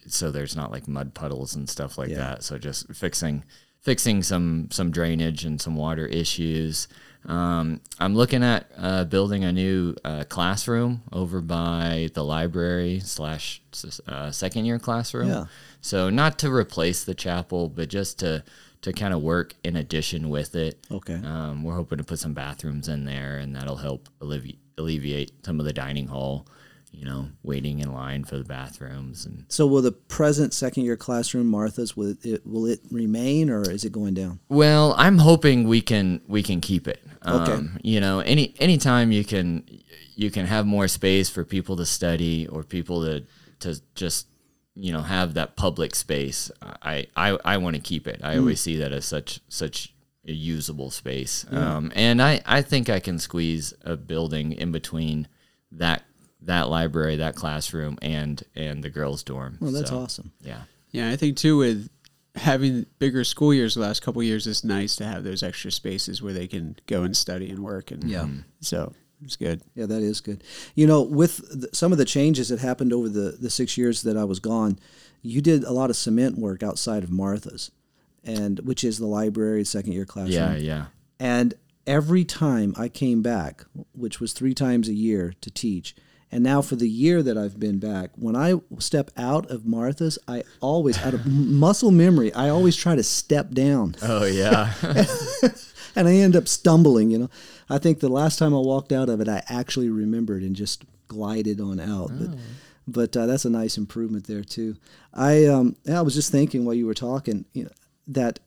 so 0.07 0.29
there's 0.31 0.55
not 0.55 0.71
like 0.71 0.87
mud 0.87 1.15
puddles 1.15 1.55
and 1.55 1.67
stuff 1.67 1.97
like 1.97 2.09
yeah. 2.09 2.17
that. 2.17 2.43
So 2.43 2.57
just 2.59 2.93
fixing 2.93 3.43
fixing 3.81 4.23
some 4.23 4.69
some 4.71 4.91
drainage 4.91 5.45
and 5.45 5.59
some 5.61 5.75
water 5.75 6.05
issues. 6.05 6.87
Um, 7.25 7.81
I'm 7.99 8.15
looking 8.15 8.43
at 8.43 8.71
uh, 8.77 9.03
building 9.03 9.43
a 9.43 9.51
new 9.51 9.95
uh, 10.05 10.23
classroom 10.29 11.03
over 11.11 11.41
by 11.41 12.09
the 12.13 12.23
library 12.23 13.01
slash 13.01 13.61
uh, 14.07 14.31
second 14.31 14.65
year 14.65 14.79
classroom. 14.79 15.27
Yeah. 15.27 15.45
So 15.81 16.09
not 16.09 16.39
to 16.39 16.51
replace 16.51 17.03
the 17.03 17.13
chapel, 17.13 17.67
but 17.69 17.89
just 17.89 18.19
to 18.19 18.43
to 18.81 18.93
kind 18.93 19.13
of 19.13 19.21
work 19.21 19.55
in 19.63 19.75
addition 19.75 20.29
with 20.29 20.55
it. 20.55 20.79
Okay. 20.89 21.15
Um, 21.15 21.63
we're 21.63 21.75
hoping 21.75 21.97
to 21.97 22.03
put 22.03 22.19
some 22.19 22.33
bathrooms 22.33 22.87
in 22.87 23.03
there, 23.03 23.37
and 23.37 23.53
that'll 23.53 23.75
help 23.75 24.07
allevi- 24.21 24.57
alleviate 24.77 25.45
some 25.45 25.59
of 25.59 25.65
the 25.65 25.73
dining 25.73 26.07
hall. 26.07 26.47
You 26.99 27.05
know, 27.05 27.27
waiting 27.43 27.79
in 27.79 27.93
line 27.93 28.25
for 28.25 28.37
the 28.37 28.43
bathrooms 28.43 29.25
and. 29.25 29.45
So, 29.47 29.65
will 29.65 29.81
the 29.81 29.93
present 29.93 30.53
second 30.53 30.83
year 30.83 30.97
classroom, 30.97 31.47
Martha's, 31.47 31.95
will 31.95 32.13
it 32.21 32.45
will 32.45 32.65
it 32.65 32.81
remain 32.91 33.49
or 33.49 33.61
is 33.61 33.85
it 33.85 33.93
going 33.93 34.15
down? 34.15 34.41
Well, 34.49 34.93
I'm 34.97 35.19
hoping 35.19 35.65
we 35.65 35.79
can 35.79 36.21
we 36.27 36.43
can 36.43 36.59
keep 36.59 36.89
it. 36.89 37.01
Okay. 37.25 37.53
Um, 37.53 37.79
you 37.83 38.01
know, 38.01 38.19
any 38.19 38.53
anytime 38.59 39.13
you 39.13 39.23
can 39.23 39.63
you 40.15 40.29
can 40.29 40.45
have 40.45 40.65
more 40.65 40.89
space 40.89 41.29
for 41.29 41.45
people 41.45 41.77
to 41.77 41.85
study 41.85 42.47
or 42.47 42.63
people 42.63 43.05
to 43.05 43.23
to 43.59 43.81
just 43.95 44.27
you 44.75 44.91
know 44.91 45.01
have 45.01 45.33
that 45.33 45.55
public 45.55 45.95
space 45.95 46.51
i 46.81 47.05
i, 47.15 47.37
I 47.43 47.57
want 47.57 47.75
to 47.75 47.81
keep 47.81 48.07
it 48.07 48.21
i 48.23 48.35
mm. 48.35 48.39
always 48.39 48.61
see 48.61 48.77
that 48.77 48.91
as 48.91 49.05
such 49.05 49.41
such 49.49 49.93
a 50.27 50.31
usable 50.31 50.89
space 50.89 51.45
yeah. 51.51 51.77
um, 51.77 51.91
and 51.95 52.21
i 52.21 52.41
i 52.45 52.61
think 52.61 52.89
i 52.89 52.99
can 52.99 53.19
squeeze 53.19 53.73
a 53.83 53.97
building 53.97 54.53
in 54.53 54.71
between 54.71 55.27
that 55.71 56.03
that 56.41 56.69
library 56.69 57.17
that 57.17 57.35
classroom 57.35 57.97
and 58.01 58.43
and 58.55 58.83
the 58.83 58.89
girls 58.89 59.23
dorm 59.23 59.57
well 59.59 59.71
that's 59.71 59.89
so, 59.89 59.97
awesome 59.97 60.31
yeah 60.41 60.61
yeah 60.91 61.09
i 61.09 61.15
think 61.15 61.37
too 61.37 61.57
with 61.57 61.89
having 62.35 62.85
bigger 62.99 63.23
school 63.23 63.53
years 63.53 63.75
the 63.75 63.81
last 63.81 64.01
couple 64.01 64.21
years 64.23 64.47
it's 64.47 64.63
nice 64.63 64.95
to 64.95 65.05
have 65.05 65.23
those 65.23 65.43
extra 65.43 65.71
spaces 65.71 66.21
where 66.21 66.33
they 66.33 66.47
can 66.47 66.75
go 66.87 67.03
and 67.03 67.17
study 67.17 67.49
and 67.49 67.59
work 67.59 67.91
and 67.91 68.03
yeah 68.03 68.21
mm-hmm. 68.21 68.39
so 68.61 68.93
it's 69.23 69.35
good. 69.35 69.61
Yeah, 69.75 69.85
that 69.85 70.01
is 70.01 70.21
good. 70.21 70.43
You 70.75 70.87
know, 70.87 71.01
with 71.01 71.61
the, 71.61 71.69
some 71.73 71.91
of 71.91 71.97
the 71.97 72.05
changes 72.05 72.49
that 72.49 72.59
happened 72.59 72.93
over 72.93 73.09
the, 73.09 73.37
the 73.39 73.49
six 73.49 73.77
years 73.77 74.03
that 74.03 74.17
I 74.17 74.23
was 74.23 74.39
gone, 74.39 74.79
you 75.21 75.41
did 75.41 75.63
a 75.63 75.71
lot 75.71 75.89
of 75.89 75.95
cement 75.95 76.37
work 76.37 76.63
outside 76.63 77.03
of 77.03 77.11
Martha's, 77.11 77.71
and 78.23 78.59
which 78.59 78.83
is 78.83 78.97
the 78.97 79.07
library 79.07 79.65
second 79.65 79.93
year 79.93 80.05
classroom. 80.05 80.33
Yeah, 80.33 80.55
yeah. 80.55 80.85
And 81.19 81.53
every 81.85 82.23
time 82.23 82.73
I 82.77 82.87
came 82.87 83.21
back, 83.21 83.65
which 83.93 84.21
was 84.21 84.31
three 84.31 84.53
times 84.53 84.87
a 84.87 84.93
year 84.93 85.33
to 85.41 85.51
teach, 85.51 85.95
and 86.31 86.43
now 86.43 86.61
for 86.61 86.75
the 86.75 86.87
year 86.87 87.23
that 87.23 87.37
I've 87.37 87.59
been 87.59 87.79
back, 87.79 88.11
when 88.15 88.35
I 88.35 88.55
step 88.77 89.09
out 89.17 89.49
of 89.49 89.65
Martha's, 89.65 90.19
I 90.27 90.43
always, 90.61 90.97
out 90.99 91.15
of 91.15 91.25
muscle 91.25 91.89
memory, 91.89 92.31
I 92.33 92.49
always 92.49 92.75
try 92.75 92.95
to 92.95 93.03
step 93.03 93.51
down. 93.51 93.95
Oh 94.03 94.25
yeah. 94.25 94.73
and 95.95 96.07
I 96.07 96.13
end 96.13 96.35
up 96.35 96.47
stumbling. 96.47 97.09
You 97.09 97.17
know, 97.19 97.29
I 97.69 97.79
think 97.79 97.99
the 97.99 98.09
last 98.09 98.37
time 98.37 98.53
I 98.53 98.59
walked 98.59 98.91
out 98.91 99.09
of 99.09 99.21
it, 99.21 99.27
I 99.27 99.41
actually 99.49 99.89
remembered 99.89 100.43
and 100.43 100.55
just 100.55 100.85
glided 101.07 101.59
on 101.59 101.79
out. 101.79 102.11
But 102.17 102.37
but 102.87 103.17
uh, 103.17 103.25
that's 103.25 103.45
a 103.45 103.49
nice 103.49 103.77
improvement 103.77 104.27
there 104.27 104.43
too. 104.43 104.75
I 105.13 105.45
um, 105.45 105.77
I 105.91 106.01
was 106.01 106.13
just 106.13 106.31
thinking 106.31 106.63
while 106.63 106.75
you 106.75 106.85
were 106.85 106.93
talking, 106.93 107.45
you 107.53 107.63
know, 107.63 107.71
that 108.07 108.39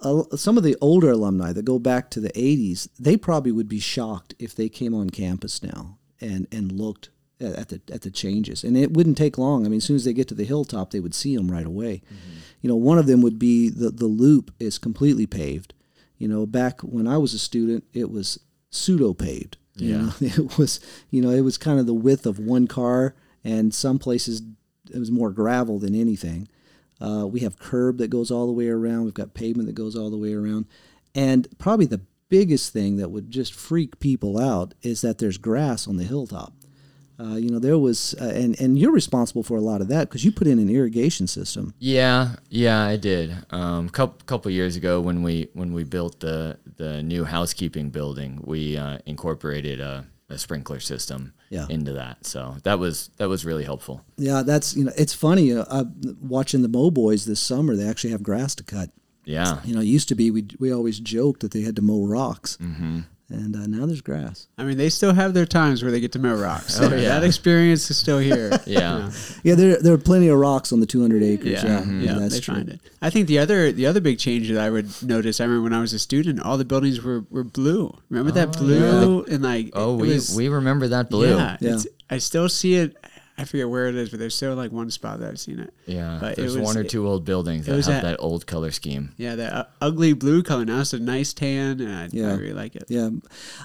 uh, 0.00 0.22
some 0.36 0.56
of 0.56 0.64
the 0.64 0.76
older 0.80 1.10
alumni 1.10 1.52
that 1.52 1.64
go 1.66 1.78
back 1.78 2.10
to 2.10 2.20
the 2.20 2.30
80s, 2.30 2.88
they 2.98 3.16
probably 3.16 3.52
would 3.52 3.68
be 3.68 3.80
shocked 3.80 4.34
if 4.38 4.54
they 4.54 4.68
came 4.68 4.94
on 4.94 5.10
campus 5.10 5.62
now 5.62 5.98
and 6.22 6.46
and 6.52 6.72
looked 6.72 7.10
at 7.40 7.68
the 7.68 7.80
at 7.92 8.02
the 8.02 8.10
changes. 8.10 8.64
And 8.64 8.76
it 8.76 8.92
wouldn't 8.92 9.18
take 9.18 9.36
long. 9.36 9.66
I 9.66 9.68
mean, 9.68 9.78
as 9.78 9.84
soon 9.84 9.96
as 9.96 10.04
they 10.04 10.12
get 10.12 10.28
to 10.28 10.34
the 10.34 10.44
hilltop, 10.44 10.90
they 10.90 11.00
would 11.00 11.14
see 11.14 11.36
them 11.36 11.50
right 11.50 11.66
away. 11.66 12.02
Mm-hmm. 12.06 12.38
You 12.62 12.68
know, 12.68 12.76
one 12.76 12.98
of 12.98 13.06
them 13.06 13.20
would 13.22 13.38
be 13.38 13.68
the 13.68 13.90
the 13.90 14.06
loop 14.06 14.52
is 14.58 14.78
completely 14.78 15.26
paved. 15.26 15.74
You 16.16 16.28
know, 16.28 16.46
back 16.46 16.80
when 16.82 17.06
I 17.06 17.18
was 17.18 17.34
a 17.34 17.38
student, 17.38 17.84
it 17.92 18.10
was 18.10 18.38
pseudo 18.70 19.12
paved. 19.12 19.56
Yeah, 19.74 19.96
know? 19.96 20.12
it 20.20 20.58
was 20.58 20.80
you 21.10 21.20
know 21.20 21.30
it 21.30 21.42
was 21.42 21.58
kind 21.58 21.80
of 21.80 21.86
the 21.86 21.94
width 21.94 22.26
of 22.26 22.38
one 22.38 22.66
car, 22.66 23.14
and 23.44 23.74
some 23.74 23.98
places 23.98 24.42
it 24.92 24.98
was 24.98 25.10
more 25.10 25.30
gravel 25.30 25.78
than 25.78 25.94
anything. 25.94 26.48
Uh, 27.00 27.26
we 27.26 27.40
have 27.40 27.58
curb 27.58 27.98
that 27.98 28.10
goes 28.10 28.30
all 28.30 28.46
the 28.46 28.52
way 28.52 28.68
around. 28.68 29.04
We've 29.04 29.14
got 29.14 29.34
pavement 29.34 29.66
that 29.66 29.74
goes 29.74 29.96
all 29.96 30.10
the 30.10 30.16
way 30.16 30.34
around, 30.34 30.66
and 31.14 31.48
probably 31.58 31.86
the 31.86 32.02
biggest 32.32 32.72
thing 32.72 32.96
that 32.96 33.10
would 33.10 33.30
just 33.30 33.52
freak 33.52 34.00
people 34.00 34.40
out 34.40 34.72
is 34.80 35.02
that 35.02 35.18
there's 35.18 35.36
grass 35.36 35.86
on 35.86 35.98
the 35.98 36.04
hilltop. 36.04 36.54
Uh, 37.20 37.36
you 37.36 37.50
know, 37.50 37.58
there 37.58 37.76
was, 37.76 38.14
uh, 38.18 38.32
and 38.34 38.58
and 38.58 38.78
you're 38.78 38.90
responsible 38.90 39.42
for 39.42 39.58
a 39.58 39.60
lot 39.60 39.82
of 39.82 39.88
that 39.88 40.08
because 40.08 40.24
you 40.24 40.32
put 40.32 40.46
in 40.46 40.58
an 40.58 40.70
irrigation 40.70 41.26
system. 41.26 41.74
Yeah, 41.78 42.36
yeah, 42.48 42.80
I 42.80 42.96
did. 42.96 43.36
Um, 43.50 43.90
couple 43.90 44.18
couple 44.24 44.50
years 44.50 44.76
ago 44.76 44.98
when 45.02 45.22
we 45.22 45.50
when 45.52 45.74
we 45.74 45.84
built 45.84 46.20
the 46.20 46.58
the 46.78 47.02
new 47.02 47.24
housekeeping 47.24 47.90
building, 47.90 48.40
we 48.44 48.78
uh, 48.78 48.96
incorporated 49.04 49.78
a, 49.78 50.06
a, 50.30 50.38
sprinkler 50.38 50.80
system 50.80 51.34
yeah. 51.50 51.66
into 51.68 51.92
that. 51.92 52.24
So 52.24 52.56
that 52.64 52.78
was 52.78 53.10
that 53.18 53.28
was 53.28 53.44
really 53.44 53.64
helpful. 53.64 54.00
Yeah, 54.16 54.42
that's 54.42 54.74
you 54.74 54.84
know, 54.84 54.92
it's 54.96 55.12
funny 55.12 55.52
uh, 55.52 55.84
watching 56.18 56.62
the 56.62 56.68
mow 56.68 56.90
boys 56.90 57.26
this 57.26 57.40
summer. 57.40 57.76
They 57.76 57.86
actually 57.86 58.12
have 58.12 58.22
grass 58.22 58.54
to 58.54 58.64
cut. 58.64 58.88
Yeah, 59.24 59.60
you 59.64 59.74
know, 59.74 59.80
it 59.80 59.86
used 59.86 60.08
to 60.08 60.14
be 60.14 60.30
we 60.30 60.46
we 60.58 60.72
always 60.72 60.98
joked 61.00 61.40
that 61.40 61.52
they 61.52 61.62
had 61.62 61.76
to 61.76 61.82
mow 61.82 62.04
rocks. 62.04 62.56
Mm-hmm 62.60 63.00
and 63.32 63.56
uh, 63.56 63.66
now 63.66 63.86
there's 63.86 64.02
grass. 64.02 64.46
I 64.58 64.64
mean, 64.64 64.76
they 64.76 64.90
still 64.90 65.14
have 65.14 65.32
their 65.32 65.46
times 65.46 65.82
where 65.82 65.90
they 65.90 66.00
get 66.00 66.12
to 66.12 66.18
mow 66.18 66.34
rocks. 66.34 66.78
oh, 66.80 66.94
yeah. 66.94 67.08
That 67.08 67.24
experience 67.24 67.90
is 67.90 67.96
still 67.96 68.18
here. 68.18 68.50
yeah, 68.66 69.10
yeah. 69.42 69.54
There, 69.54 69.80
there 69.80 69.94
are 69.94 69.98
plenty 69.98 70.28
of 70.28 70.38
rocks 70.38 70.72
on 70.72 70.80
the 70.80 70.86
200 70.86 71.22
acres. 71.22 71.50
Yeah, 71.50 71.64
yeah, 71.64 71.80
mm-hmm. 71.80 72.00
yeah 72.02 72.14
that's 72.14 72.34
they 72.34 72.40
true. 72.40 72.54
find 72.54 72.68
it. 72.68 72.80
I 73.00 73.10
think 73.10 73.28
the 73.28 73.38
other 73.38 73.72
the 73.72 73.86
other 73.86 74.00
big 74.00 74.18
change 74.18 74.48
that 74.50 74.58
I 74.58 74.70
would 74.70 74.90
notice. 75.02 75.40
I 75.40 75.44
remember 75.44 75.64
when 75.64 75.72
I 75.72 75.80
was 75.80 75.92
a 75.92 75.98
student, 75.98 76.40
all 76.40 76.58
the 76.58 76.64
buildings 76.64 77.02
were, 77.02 77.24
were 77.30 77.44
blue. 77.44 77.96
Remember 78.10 78.30
oh, 78.30 78.34
that 78.34 78.52
blue 78.56 79.24
yeah. 79.26 79.34
and 79.34 79.42
like 79.42 79.70
oh 79.72 79.96
we 79.96 80.08
was, 80.08 80.36
we 80.36 80.48
remember 80.48 80.88
that 80.88 81.08
blue. 81.08 81.36
Yeah, 81.36 81.56
yeah. 81.60 81.78
I 82.10 82.18
still 82.18 82.48
see 82.48 82.74
it 82.74 82.96
I 83.38 83.44
forget 83.44 83.68
where 83.68 83.88
it 83.88 83.94
is, 83.94 84.10
but 84.10 84.18
there's 84.18 84.34
still 84.34 84.54
like 84.54 84.72
one 84.72 84.90
spot 84.90 85.20
that 85.20 85.30
I've 85.30 85.40
seen 85.40 85.58
it. 85.58 85.72
Yeah, 85.86 86.18
but 86.20 86.36
there's 86.36 86.56
was, 86.56 86.64
one 86.64 86.76
or 86.76 86.84
two 86.84 87.08
old 87.08 87.24
buildings 87.24 87.66
that 87.66 87.76
have 87.76 87.84
that, 87.86 88.02
that, 88.02 88.20
old 88.20 88.46
color 88.46 88.70
scheme. 88.70 89.14
Yeah, 89.16 89.36
that 89.36 89.52
uh, 89.52 89.64
ugly 89.80 90.12
blue 90.12 90.42
color. 90.42 90.64
Now 90.64 90.80
it's 90.80 90.92
a 90.92 90.98
nice 90.98 91.32
tan, 91.32 91.80
and 91.80 91.92
I, 91.92 92.08
yeah. 92.12 92.28
I 92.28 92.34
really 92.34 92.52
like 92.52 92.76
it. 92.76 92.84
Yeah, 92.88 93.10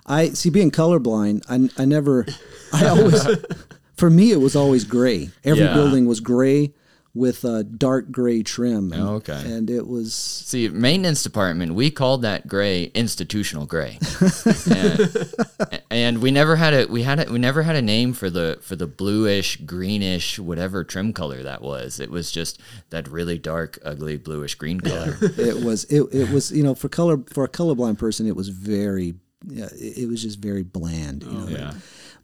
I 0.05 0.29
see. 0.29 0.49
Being 0.49 0.71
colorblind, 0.71 1.43
I 1.49 1.81
I 1.81 1.85
never, 1.85 2.25
I 2.73 2.87
always, 2.87 3.27
for 3.95 4.09
me 4.09 4.31
it 4.31 4.39
was 4.39 4.55
always 4.55 4.85
gray. 4.85 5.29
Every 5.43 5.65
yeah. 5.65 5.73
building 5.73 6.05
was 6.05 6.21
gray 6.21 6.73
with 7.17 7.43
a 7.43 7.63
dark 7.63 8.11
gray 8.11 8.43
trim. 8.43 8.93
And, 8.93 9.01
oh, 9.01 9.13
okay. 9.15 9.41
And 9.45 9.69
it 9.69 9.87
was 9.87 10.13
see 10.13 10.69
maintenance 10.69 11.23
department. 11.23 11.73
We 11.73 11.89
called 11.91 12.21
that 12.21 12.47
gray 12.47 12.85
institutional 12.93 13.65
gray, 13.65 13.99
and, 14.71 15.81
and, 15.89 16.21
we 16.21 16.31
never 16.31 16.55
had 16.55 16.73
a 16.73 16.85
we 16.87 17.03
had 17.03 17.27
a, 17.27 17.31
we 17.31 17.39
never 17.39 17.63
had 17.63 17.75
a 17.75 17.81
name 17.81 18.13
for 18.13 18.29
the 18.29 18.59
for 18.61 18.75
the 18.75 18.87
bluish 18.87 19.57
greenish 19.57 20.39
whatever 20.39 20.83
trim 20.83 21.13
color 21.13 21.43
that 21.43 21.61
was. 21.61 21.99
It 21.99 22.11
was 22.11 22.31
just 22.31 22.61
that 22.91 23.07
really 23.07 23.37
dark 23.37 23.79
ugly 23.83 24.17
bluish 24.17 24.55
green 24.55 24.79
color. 24.79 25.17
it 25.21 25.63
was 25.63 25.85
it, 25.85 26.03
it 26.13 26.29
was 26.29 26.51
you 26.51 26.63
know 26.63 26.75
for 26.75 26.89
color 26.89 27.23
for 27.33 27.43
a 27.43 27.49
colorblind 27.49 27.97
person 27.97 28.27
it 28.27 28.35
was 28.35 28.49
very 28.49 29.15
yeah, 29.45 29.69
it 29.73 30.07
was 30.07 30.21
just 30.21 30.39
very 30.39 30.63
bland. 30.63 31.23
You 31.23 31.29
oh, 31.29 31.33
know? 31.33 31.47
yeah. 31.47 31.73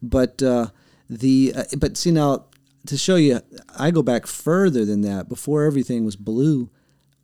But 0.02 0.42
uh, 0.42 0.68
the 1.08 1.54
uh, 1.56 1.64
but 1.78 1.96
see 1.96 2.10
now 2.10 2.46
to 2.86 2.96
show 2.96 3.16
you, 3.16 3.40
I 3.76 3.90
go 3.90 4.02
back 4.02 4.26
further 4.26 4.84
than 4.84 5.02
that. 5.02 5.28
Before 5.28 5.64
everything 5.64 6.04
was 6.04 6.16
blue, 6.16 6.70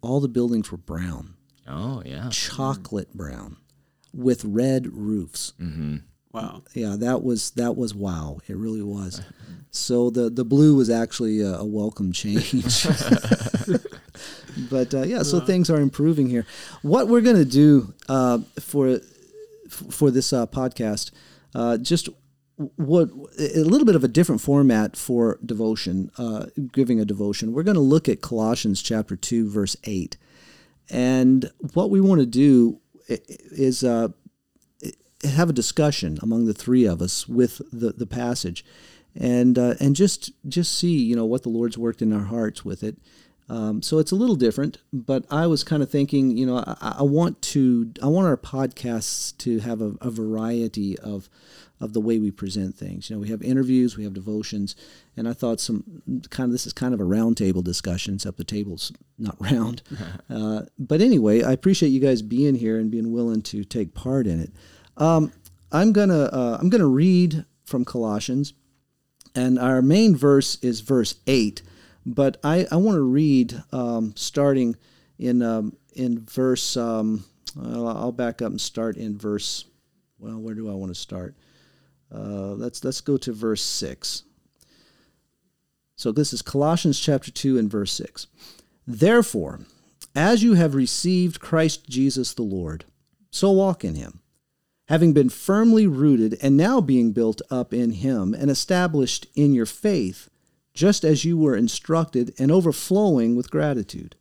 all 0.01 0.21
the 0.21 0.29
buildings 0.29 0.71
were 0.71 0.79
brown. 0.79 1.35
Oh 1.69 2.03
yeah, 2.05 2.29
chocolate 2.31 3.15
brown, 3.15 3.57
with 4.13 4.45
red 4.45 4.87
roofs. 4.93 5.53
Mm-hmm. 5.61 5.99
Wow. 6.33 6.63
Yeah, 6.75 6.97
that 6.99 7.23
was 7.23 7.51
that 7.53 7.77
was 7.77 7.95
wow. 7.95 8.39
It 8.49 8.57
really 8.57 8.83
was. 8.83 9.21
so 9.71 10.11
the 10.11 10.31
the 10.31 10.45
blue 10.45 10.77
was 10.77 10.89
actually 10.91 11.41
a, 11.41 11.55
a 11.55 11.65
welcome 11.65 12.13
change. 12.13 12.87
but 14.71 14.95
uh, 14.95 15.03
yeah, 15.03 15.23
so 15.23 15.41
things 15.41 15.71
are 15.71 15.81
improving 15.81 16.29
here. 16.29 16.47
What 16.83 17.09
we're 17.09 17.21
gonna 17.21 17.45
do 17.45 17.95
uh, 18.09 18.39
for 18.61 19.01
for 19.69 20.11
this 20.11 20.33
uh, 20.33 20.47
podcast, 20.47 21.11
uh, 21.55 21.79
just 21.79 22.09
what 22.77 23.09
a 23.39 23.65
little 23.65 23.87
bit 23.87 23.97
of 23.97 24.05
a 24.05 24.09
different 24.09 24.41
format 24.41 24.97
for 24.97 25.39
devotion, 25.45 26.11
uh, 26.19 26.47
giving 26.73 27.01
a 27.01 27.05
devotion. 27.05 27.53
We're 27.53 27.63
going 27.63 27.77
to 27.77 27.81
look 27.81 28.09
at 28.09 28.21
Colossians 28.21 28.83
chapter 28.83 29.17
two, 29.17 29.49
verse 29.49 29.77
eight, 29.85 30.17
and 30.91 31.51
what 31.73 31.91
we 31.91 32.01
want 32.01 32.21
to 32.21 32.27
do 32.27 32.81
is 33.09 33.83
uh, 33.83 34.09
have 35.25 35.49
a 35.49 35.55
discussion 35.55 36.19
among 36.23 36.45
the 36.45 36.55
three 36.55 36.85
of 36.85 37.01
us 37.01 37.27
with 37.27 37.63
the, 37.73 37.93
the 37.93 38.07
passage, 38.07 38.65
and 39.15 39.59
uh, 39.59 39.75
and 39.81 39.97
just 39.97 40.33
just 40.47 40.77
see 40.77 40.99
you 40.99 41.17
know 41.17 41.25
what 41.25 41.43
the 41.43 41.49
Lord's 41.49 41.79
worked 41.79 42.03
in 42.03 42.13
our 42.13 42.25
hearts 42.25 42.65
with 42.65 42.83
it. 42.83 42.99
Um, 43.49 43.83
so 43.83 43.99
it's 43.99 44.13
a 44.13 44.17
little 44.17 44.37
different, 44.37 44.79
but 44.93 45.25
I 45.29 45.49
was 45.49 45.65
kind 45.65 45.83
of 45.83 45.91
thinking, 45.91 46.37
you 46.37 46.47
know, 46.47 46.59
I, 46.59 46.97
I 46.99 47.03
want 47.03 47.43
to 47.43 47.93
I 48.01 48.07
want 48.07 48.29
our 48.29 48.37
podcasts 48.37 49.37
to 49.39 49.59
have 49.59 49.81
a, 49.81 49.95
a 50.01 50.11
variety 50.11 50.97
of 51.01 51.29
of 51.81 51.95
the 51.95 52.01
way 52.01 52.19
we 52.19 52.31
present 52.31 52.77
things. 52.77 53.09
You 53.09 53.17
know, 53.17 53.21
we 53.21 53.29
have 53.29 53.43
interviews, 53.43 53.97
we 53.97 54.05
have 54.05 54.13
devotions, 54.13 54.77
and 55.17 55.27
I 55.27 55.33
thought 55.33 55.61
some 55.61 56.03
kind 56.31 56.49
of 56.49 56.53
this 56.53 56.67
is 56.67 56.73
kind 56.73 56.93
of 56.93 57.01
a 57.01 57.05
roundtable 57.05 57.65
discussion, 57.65 58.15
except 58.15 58.37
the 58.37 58.45
table's 58.45 58.93
not 59.19 59.37
round. 59.41 59.83
uh, 60.31 60.63
but 60.79 61.01
anyway, 61.01 61.43
I 61.43 61.53
appreciate 61.53 61.89
you 61.89 62.01
guys 62.01 62.21
being 62.21 62.55
here 62.55 62.79
and 62.79 62.91
being 62.91 63.13
willing 63.13 63.43
to 63.43 63.65
take 63.65 63.95
part 63.95 64.27
in 64.27 64.41
it. 64.41 64.53
Um, 64.99 65.33
I'm 65.73 65.93
gonna 65.93 66.25
uh, 66.25 66.59
I'm 66.61 66.69
gonna 66.69 66.87
read 66.87 67.45
from 67.65 67.85
Colossians, 67.85 68.53
and 69.35 69.59
our 69.59 69.81
main 69.81 70.15
verse 70.15 70.57
is 70.63 70.81
verse 70.81 71.15
eight, 71.27 71.63
but 72.05 72.37
I, 72.45 72.67
I 72.71 72.77
want 72.77 72.97
to 72.97 73.03
read 73.03 73.63
um, 73.73 74.13
starting 74.17 74.77
in 75.19 75.43
um, 75.43 75.77
in 75.95 76.27
verse. 76.27 76.77
Um, 76.77 77.25
I'll 77.59 78.13
back 78.13 78.43
up 78.43 78.51
and 78.51 78.61
start 78.61 78.97
in 78.97 79.17
verse. 79.17 79.65
Well, 80.19 80.39
where 80.39 80.55
do 80.55 80.69
I 80.71 80.75
want 80.75 80.91
to 80.91 81.01
start? 81.01 81.35
Uh, 82.13 82.55
let's 82.55 82.83
let's 82.85 83.01
go 83.01 83.17
to 83.17 83.33
verse 83.33 83.63
six. 83.63 84.25
So 85.97 86.13
this 86.13 86.33
is 86.33 86.43
Colossians 86.43 86.99
chapter 86.99 87.31
two 87.31 87.59
and 87.59 87.71
verse 87.71 87.93
six. 87.93 88.27
Therefore, 88.87 89.61
as 90.15 90.43
you 90.43 90.55
have 90.55 90.75
received 90.75 91.41
Christ 91.41 91.89
Jesus 91.89 92.35
the 92.35 92.43
Lord, 92.43 92.85
so 93.31 93.51
walk 93.53 93.85
in 93.85 93.95
him, 93.95 94.21
having 94.89 95.13
been 95.13 95.29
firmly 95.29 95.87
rooted 95.87 96.37
and 96.43 96.57
now 96.57 96.81
being 96.81 97.13
built 97.13 97.41
up 97.51 97.73
in 97.73 97.93
him 97.93 98.35
and 98.35 98.51
established 98.51 99.27
in 99.37 99.55
your 99.55 99.67
faith, 99.67 100.29
just 100.75 101.05
as 101.05 101.25
you 101.25 101.39
were 101.39 101.55
instructed 101.55 102.35
and 102.39 102.51
overflowing 102.51 103.37
with 103.37 103.51
gratitude. 103.51 104.17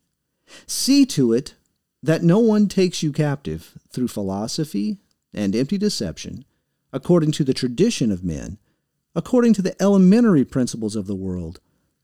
See 0.67 1.05
to 1.07 1.33
it 1.33 1.55
that 2.03 2.23
no 2.23 2.39
one 2.39 2.67
takes 2.67 3.01
you 3.01 3.11
captive 3.11 3.79
through 3.89 4.09
philosophy 4.09 4.99
and 5.33 5.55
empty 5.55 5.77
deception 5.77 6.45
according 6.91 7.31
to 7.33 7.43
the 7.43 7.53
tradition 7.53 8.11
of 8.11 8.23
men, 8.23 8.57
according 9.15 9.53
to 9.53 9.61
the 9.61 9.79
elementary 9.81 10.45
principles 10.45 10.95
of 10.95 11.07
the 11.07 11.15
world, 11.15 11.59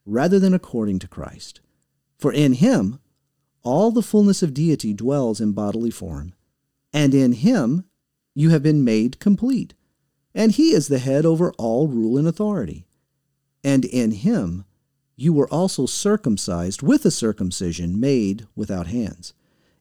rather 0.06 0.40
than 0.40 0.54
according 0.54 1.00
to 1.00 1.08
Christ. 1.08 1.62
For 2.18 2.32
in 2.32 2.54
him 2.54 3.00
all 3.64 3.92
the 3.92 4.04
fullness 4.04 4.44
of 4.44 4.54
deity 4.54 4.94
dwells 4.94 5.42
in 5.42 5.54
bodily 5.54 5.92
form, 5.92 6.34
and 6.94 7.14
in 7.14 7.34
him 7.34 7.86
you 8.36 8.50
have 8.50 8.62
been 8.62 8.84
made 8.84 9.20
complete, 9.20 9.74
and 10.34 10.52
he 10.52 10.72
is 10.72 10.88
the 10.88 11.00
head 11.00 11.26
over 11.26 11.52
all 11.54 11.88
rule 11.88 12.18
and 12.18 12.28
authority. 12.28 12.86
And 13.64 13.86
in 13.86 14.12
him 14.12 14.66
you 15.16 15.34
were 15.34 15.50
also 15.50 15.86
circumcised 15.86 16.82
with 16.82 17.06
a 17.06 17.12
circumcision 17.12 18.00
made 18.00 18.46
without 18.56 18.88
hands, 18.88 19.34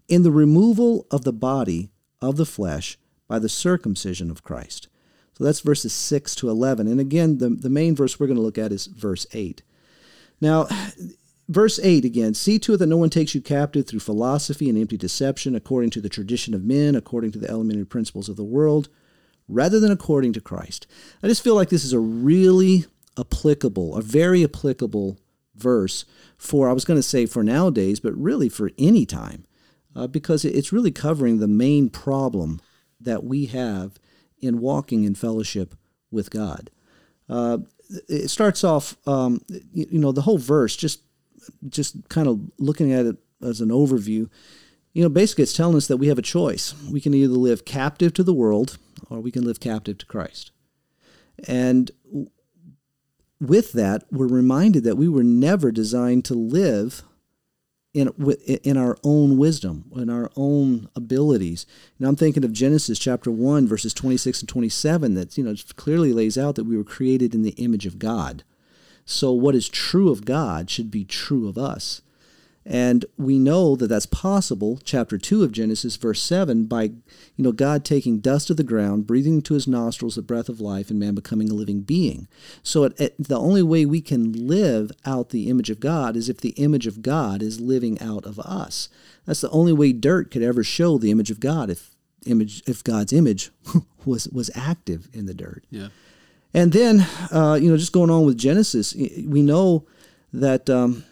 in 0.08 0.23
the 0.23 0.30
removal 0.30 1.06
of 1.11 1.25
the 1.25 1.32
body 1.32 1.90
of 2.23 2.37
the 2.37 2.46
flesh 2.46 2.99
by 3.28 3.38
the 3.38 3.49
circumcision 3.49 4.30
of 4.30 4.42
Christ 4.42 4.88
so 5.36 5.44
that's 5.44 5.60
verses 5.60 5.92
6 5.92 6.34
to 6.36 6.48
11. 6.48 6.86
And 6.86 7.00
again, 7.00 7.38
the, 7.38 7.50
the 7.50 7.70
main 7.70 7.96
verse 7.96 8.18
we're 8.18 8.28
going 8.28 8.36
to 8.36 8.42
look 8.42 8.58
at 8.58 8.72
is 8.72 8.86
verse 8.86 9.26
8. 9.32 9.62
Now, 10.40 10.68
verse 11.48 11.78
8 11.82 12.06
again 12.06 12.32
see 12.32 12.58
to 12.58 12.72
it 12.72 12.78
that 12.78 12.86
no 12.86 12.96
one 12.96 13.10
takes 13.10 13.34
you 13.34 13.40
captive 13.42 13.86
through 13.86 14.00
philosophy 14.00 14.68
and 14.70 14.78
empty 14.78 14.96
deception 14.96 15.54
according 15.54 15.90
to 15.90 16.00
the 16.00 16.08
tradition 16.08 16.54
of 16.54 16.64
men 16.64 16.94
according 16.94 17.30
to 17.30 17.38
the 17.38 17.50
elementary 17.50 17.84
principles 17.84 18.30
of 18.30 18.36
the 18.36 18.42
world 18.42 18.88
rather 19.46 19.78
than 19.78 19.92
according 19.92 20.32
to 20.32 20.40
christ 20.40 20.86
i 21.22 21.28
just 21.28 21.44
feel 21.44 21.54
like 21.54 21.68
this 21.68 21.84
is 21.84 21.92
a 21.92 21.98
really 21.98 22.86
applicable 23.18 23.94
a 23.94 24.00
very 24.00 24.42
applicable 24.42 25.18
verse 25.54 26.06
for 26.38 26.66
i 26.70 26.72
was 26.72 26.86
going 26.86 26.98
to 26.98 27.02
say 27.02 27.26
for 27.26 27.44
nowadays 27.44 28.00
but 28.00 28.14
really 28.14 28.48
for 28.48 28.70
any 28.78 29.04
time 29.04 29.44
uh, 29.94 30.06
because 30.06 30.46
it's 30.46 30.72
really 30.72 30.90
covering 30.90 31.40
the 31.40 31.46
main 31.46 31.90
problem 31.90 32.58
that 32.98 33.22
we 33.22 33.44
have 33.44 33.98
in 34.44 34.60
walking 34.60 35.04
in 35.04 35.14
fellowship 35.14 35.74
with 36.10 36.30
god 36.30 36.70
uh, 37.28 37.58
it 38.08 38.28
starts 38.28 38.62
off 38.62 38.96
um, 39.06 39.40
you, 39.48 39.86
you 39.90 39.98
know 39.98 40.12
the 40.12 40.22
whole 40.22 40.38
verse 40.38 40.76
just 40.76 41.00
just 41.68 42.08
kind 42.08 42.28
of 42.28 42.40
looking 42.58 42.92
at 42.92 43.06
it 43.06 43.16
as 43.42 43.60
an 43.60 43.68
overview, 43.68 44.28
you 44.92 45.02
know, 45.02 45.08
basically 45.08 45.42
it's 45.42 45.52
telling 45.52 45.76
us 45.76 45.86
that 45.88 45.96
we 45.96 46.08
have 46.08 46.18
a 46.18 46.22
choice. 46.22 46.74
We 46.90 47.00
can 47.00 47.14
either 47.14 47.34
live 47.34 47.64
captive 47.64 48.12
to 48.14 48.22
the 48.22 48.34
world 48.34 48.78
or 49.10 49.20
we 49.20 49.30
can 49.30 49.44
live 49.44 49.60
captive 49.60 49.98
to 49.98 50.06
Christ. 50.06 50.52
And 51.48 51.90
with 53.40 53.72
that, 53.72 54.04
we're 54.10 54.28
reminded 54.28 54.84
that 54.84 54.96
we 54.96 55.08
were 55.08 55.24
never 55.24 55.72
designed 55.72 56.24
to 56.26 56.34
live 56.34 57.02
in 57.94 58.08
in 58.44 58.76
our 58.76 58.98
own 59.04 59.38
wisdom, 59.38 59.84
in 59.96 60.10
our 60.10 60.30
own 60.36 60.88
abilities. 60.94 61.64
And 61.98 62.06
I'm 62.06 62.16
thinking 62.16 62.44
of 62.44 62.52
Genesis 62.52 62.98
chapter 62.98 63.30
1 63.30 63.66
verses 63.66 63.94
26 63.94 64.40
and 64.40 64.48
27 64.48 65.14
that, 65.14 65.38
you 65.38 65.44
know, 65.44 65.54
clearly 65.76 66.12
lays 66.12 66.36
out 66.36 66.56
that 66.56 66.64
we 66.64 66.76
were 66.76 66.84
created 66.84 67.34
in 67.34 67.42
the 67.42 67.50
image 67.52 67.86
of 67.86 68.00
God. 68.00 68.42
So, 69.06 69.32
what 69.32 69.54
is 69.54 69.68
true 69.68 70.10
of 70.10 70.24
God 70.24 70.68
should 70.70 70.90
be 70.90 71.04
true 71.04 71.48
of 71.48 71.56
us. 71.56 72.02
And 72.66 73.04
we 73.18 73.38
know 73.38 73.76
that 73.76 73.88
that's 73.88 74.06
possible, 74.06 74.80
chapter 74.83 75.18
2 75.18 75.44
of 75.44 75.52
Genesis, 75.52 75.97
verse 75.97 76.23
7, 76.23 76.64
by 76.64 76.85
you 76.85 76.94
know 77.37 77.52
God 77.52 77.85
taking 77.85 78.21
dust 78.21 78.49
of 78.49 78.56
the 78.56 78.64
ground, 78.64 79.06
breathing 79.06 79.35
into 79.35 79.54
his 79.54 79.68
nostrils 79.68 80.14
the 80.14 80.23
breath 80.23 80.49
of 80.49 80.61
life, 80.61 80.88
and 80.88 80.99
man 80.99 81.14
becoming 81.14 81.50
a 81.50 81.54
living 81.54 81.80
being. 81.80 82.26
So 82.62 82.85
it, 82.85 82.99
it, 82.99 83.14
the 83.18 83.38
only 83.38 83.62
way 83.62 83.85
we 83.85 84.00
can 84.00 84.33
live 84.33 84.92
out 85.04 85.28
the 85.28 85.50
image 85.50 85.68
of 85.68 85.78
God 85.78 86.16
is 86.16 86.30
if 86.30 86.40
the 86.40 86.50
image 86.50 86.87
of 86.87 87.02
God 87.02 87.42
is 87.42 87.61
living 87.61 88.00
out 88.00 88.25
of 88.25 88.40
us. 88.40 88.88
That's 89.26 89.42
the 89.42 89.50
only 89.50 89.73
way 89.75 89.92
dirt 89.92 90.30
could 90.30 90.42
ever 90.42 90.64
show 90.64 90.97
the 90.97 91.11
image 91.11 91.30
of 91.30 91.40
God 91.40 91.68
if 91.68 91.94
image 92.25 92.62
if 92.66 92.83
God's 92.83 93.12
image 93.12 93.50
was 94.06 94.26
was 94.28 94.50
active 94.54 95.09
in 95.12 95.26
the 95.26 95.35
dirt. 95.35 95.64
Yeah. 95.71 95.88
And 96.54 96.73
then, 96.73 97.04
uh, 97.33 97.59
you 97.61 97.68
know, 97.68 97.76
just 97.76 97.92
going 97.92 98.11
on 98.11 98.25
with 98.25 98.38
Genesis, 98.38 98.94
we 98.94 99.42
know 99.42 99.87
that 100.33 100.71
um, 100.71 101.04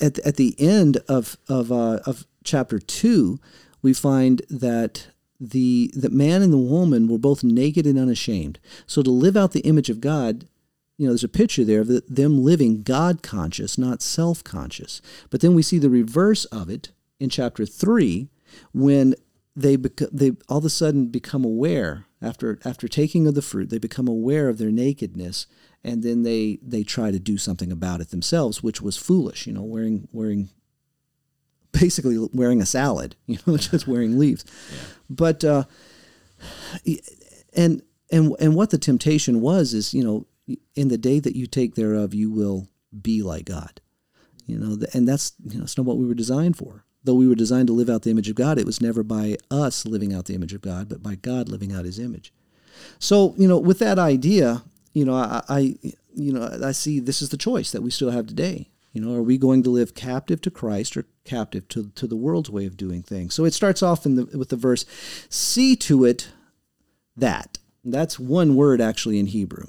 at, 0.00 0.18
at 0.20 0.36
the 0.36 0.54
end 0.58 0.98
of, 1.08 1.36
of, 1.48 1.72
uh, 1.72 2.00
of 2.06 2.26
chapter 2.44 2.78
2, 2.78 3.38
we 3.82 3.92
find 3.92 4.42
that 4.50 5.08
the 5.38 5.90
that 5.94 6.12
man 6.12 6.40
and 6.40 6.50
the 6.50 6.56
woman 6.56 7.08
were 7.08 7.18
both 7.18 7.44
naked 7.44 7.86
and 7.86 7.98
unashamed. 7.98 8.58
So 8.86 9.02
to 9.02 9.10
live 9.10 9.36
out 9.36 9.52
the 9.52 9.60
image 9.60 9.90
of 9.90 10.00
God, 10.00 10.46
you 10.96 11.06
know, 11.06 11.12
there's 11.12 11.24
a 11.24 11.28
picture 11.28 11.64
there 11.64 11.82
of 11.82 11.88
them 12.08 12.42
living 12.42 12.82
God 12.82 13.22
conscious, 13.22 13.76
not 13.76 14.00
self 14.00 14.42
conscious. 14.42 15.02
But 15.30 15.42
then 15.42 15.54
we 15.54 15.62
see 15.62 15.78
the 15.78 15.90
reverse 15.90 16.46
of 16.46 16.70
it 16.70 16.90
in 17.20 17.28
chapter 17.28 17.66
three, 17.66 18.28
when 18.72 19.14
they 19.54 19.76
bec- 19.76 20.10
they 20.12 20.32
all 20.48 20.58
of 20.58 20.64
a 20.64 20.70
sudden 20.70 21.06
become 21.06 21.44
aware 21.44 22.06
after 22.20 22.58
after 22.64 22.88
taking 22.88 23.26
of 23.26 23.34
the 23.34 23.42
fruit 23.42 23.70
they 23.70 23.78
become 23.78 24.06
aware 24.06 24.48
of 24.48 24.58
their 24.58 24.70
nakedness 24.70 25.46
and 25.86 26.02
then 26.02 26.24
they 26.24 26.58
they 26.60 26.82
try 26.82 27.10
to 27.10 27.18
do 27.18 27.38
something 27.38 27.70
about 27.70 28.00
it 28.00 28.10
themselves 28.10 28.62
which 28.62 28.82
was 28.82 28.96
foolish 28.96 29.46
you 29.46 29.52
know 29.52 29.62
wearing 29.62 30.08
wearing 30.12 30.50
basically 31.72 32.18
wearing 32.32 32.60
a 32.60 32.66
salad 32.66 33.16
you 33.26 33.38
know 33.46 33.56
just 33.56 33.86
wearing 33.86 34.18
leaves 34.18 34.44
yeah. 34.70 34.78
but 35.08 35.44
uh 35.44 35.64
and 37.56 37.82
and 38.10 38.34
and 38.38 38.54
what 38.54 38.70
the 38.70 38.78
temptation 38.78 39.40
was 39.40 39.72
is 39.72 39.94
you 39.94 40.04
know 40.04 40.26
in 40.74 40.88
the 40.88 40.98
day 40.98 41.18
that 41.20 41.36
you 41.36 41.46
take 41.46 41.74
thereof 41.74 42.12
you 42.12 42.30
will 42.30 42.68
be 43.00 43.22
like 43.22 43.46
god 43.46 43.80
you 44.46 44.58
know 44.58 44.76
and 44.92 45.08
that's 45.08 45.32
you 45.44 45.54
know 45.54 45.60
that's 45.60 45.78
not 45.78 45.86
what 45.86 45.96
we 45.96 46.06
were 46.06 46.14
designed 46.14 46.56
for 46.56 46.84
though 47.06 47.14
we 47.14 47.28
were 47.28 47.34
designed 47.34 47.68
to 47.68 47.72
live 47.72 47.88
out 47.88 48.02
the 48.02 48.10
image 48.10 48.28
of 48.28 48.34
God, 48.34 48.58
it 48.58 48.66
was 48.66 48.80
never 48.80 49.02
by 49.02 49.36
us 49.48 49.86
living 49.86 50.12
out 50.12 50.24
the 50.24 50.34
image 50.34 50.52
of 50.52 50.60
God, 50.60 50.88
but 50.88 51.02
by 51.02 51.14
God 51.14 51.48
living 51.48 51.72
out 51.72 51.84
His 51.84 52.00
image. 52.00 52.32
So, 52.98 53.34
you 53.38 53.48
know, 53.48 53.58
with 53.58 53.78
that 53.78 53.96
idea, 53.98 54.64
you 54.96 55.04
know, 55.04 55.14
I, 55.14 55.42
I 55.46 55.58
you 56.14 56.32
know, 56.32 56.58
I 56.64 56.72
see 56.72 57.00
this 57.00 57.20
is 57.20 57.28
the 57.28 57.36
choice 57.36 57.70
that 57.70 57.82
we 57.82 57.90
still 57.90 58.12
have 58.12 58.26
today. 58.26 58.70
You 58.94 59.02
know, 59.02 59.14
are 59.14 59.22
we 59.22 59.36
going 59.36 59.62
to 59.64 59.70
live 59.70 59.94
captive 59.94 60.40
to 60.40 60.50
Christ 60.50 60.96
or 60.96 61.04
captive 61.22 61.68
to, 61.68 61.90
to 61.96 62.06
the 62.06 62.16
world's 62.16 62.48
way 62.48 62.64
of 62.64 62.78
doing 62.78 63.02
things? 63.02 63.34
So 63.34 63.44
it 63.44 63.52
starts 63.52 63.82
off 63.82 64.06
in 64.06 64.14
the, 64.14 64.24
with 64.38 64.48
the 64.48 64.56
verse, 64.56 64.86
see 65.28 65.76
to 65.76 66.06
it 66.06 66.30
that. 67.14 67.58
That's 67.84 68.18
one 68.18 68.56
word 68.56 68.80
actually 68.80 69.18
in 69.18 69.26
Hebrew. 69.26 69.66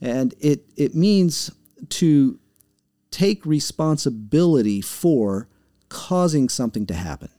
And 0.00 0.34
it, 0.38 0.66
it 0.76 0.94
means 0.94 1.50
to 1.88 2.38
take 3.10 3.44
responsibility 3.44 4.80
for 4.80 5.48
causing 5.88 6.48
something 6.48 6.86
to 6.86 6.94
happen. 6.94 7.30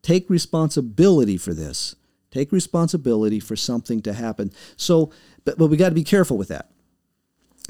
Take 0.00 0.30
responsibility 0.30 1.36
for 1.36 1.52
this. 1.52 1.94
Take 2.34 2.50
responsibility 2.50 3.38
for 3.38 3.54
something 3.54 4.02
to 4.02 4.12
happen. 4.12 4.50
So, 4.76 5.12
but, 5.44 5.56
but 5.56 5.68
we 5.68 5.76
got 5.76 5.90
to 5.90 5.94
be 5.94 6.02
careful 6.02 6.36
with 6.36 6.48
that. 6.48 6.68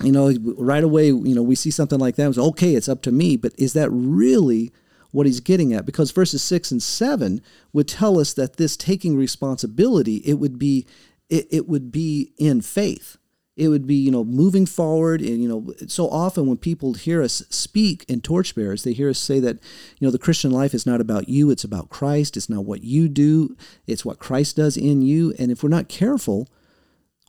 You 0.02 0.10
know, 0.10 0.32
right 0.56 0.82
away, 0.82 1.08
you 1.08 1.34
know, 1.34 1.42
we 1.42 1.54
see 1.54 1.70
something 1.70 2.00
like 2.00 2.16
that. 2.16 2.30
It's 2.30 2.38
okay, 2.38 2.74
it's 2.74 2.88
up 2.88 3.02
to 3.02 3.12
me. 3.12 3.36
But 3.36 3.52
is 3.58 3.74
that 3.74 3.90
really 3.90 4.72
what 5.10 5.26
he's 5.26 5.40
getting 5.40 5.74
at? 5.74 5.84
Because 5.84 6.12
verses 6.12 6.42
six 6.42 6.70
and 6.70 6.82
seven 6.82 7.42
would 7.74 7.86
tell 7.86 8.18
us 8.18 8.32
that 8.32 8.56
this 8.56 8.74
taking 8.74 9.18
responsibility, 9.18 10.16
it 10.24 10.34
would 10.34 10.58
be, 10.58 10.86
it, 11.28 11.46
it 11.50 11.68
would 11.68 11.92
be 11.92 12.32
in 12.38 12.62
faith 12.62 13.18
it 13.56 13.68
would 13.68 13.86
be 13.86 13.94
you 13.94 14.10
know 14.10 14.24
moving 14.24 14.66
forward. 14.66 15.20
And 15.20 15.42
you 15.42 15.48
know 15.48 15.74
so 15.86 16.08
often 16.08 16.46
when 16.46 16.56
people 16.56 16.94
hear 16.94 17.22
us 17.22 17.42
speak 17.50 18.04
in 18.08 18.20
torchbearers 18.20 18.82
they 18.82 18.92
hear 18.92 19.08
us 19.10 19.18
say 19.18 19.40
that 19.40 19.58
you 19.98 20.06
know 20.06 20.10
the 20.10 20.18
christian 20.18 20.50
life 20.50 20.74
is 20.74 20.86
not 20.86 21.00
about 21.00 21.28
you 21.28 21.50
it's 21.50 21.64
about 21.64 21.90
christ. 21.90 22.36
It's 22.36 22.50
not 22.50 22.64
what 22.64 22.82
you 22.82 23.08
do 23.08 23.56
it's 23.86 24.04
what 24.04 24.18
christ 24.18 24.56
does 24.56 24.76
in 24.76 25.02
you. 25.02 25.34
And 25.38 25.50
if 25.50 25.62
we're 25.62 25.68
not 25.68 25.88
careful 25.88 26.48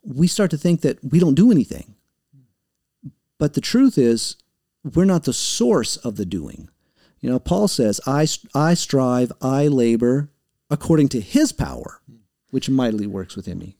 we 0.04 0.26
start 0.26 0.50
to 0.52 0.58
think 0.58 0.82
that 0.82 0.98
we 1.02 1.18
don't 1.18 1.34
do 1.34 1.50
anything. 1.50 1.94
But 3.38 3.54
the 3.54 3.60
truth 3.60 3.98
is 3.98 4.36
we're 4.94 5.04
not 5.04 5.24
the 5.24 5.32
source 5.32 5.96
of 5.96 6.16
the 6.16 6.24
doing. 6.24 6.68
You 7.20 7.30
know 7.30 7.38
paul 7.38 7.68
says 7.68 8.00
i 8.06 8.26
i 8.54 8.74
strive 8.74 9.32
i 9.40 9.68
labor 9.68 10.30
according 10.70 11.08
to 11.10 11.20
his 11.20 11.52
power 11.52 12.00
which 12.50 12.68
mightily 12.68 13.06
works 13.06 13.36
within 13.36 13.58
me 13.58 13.76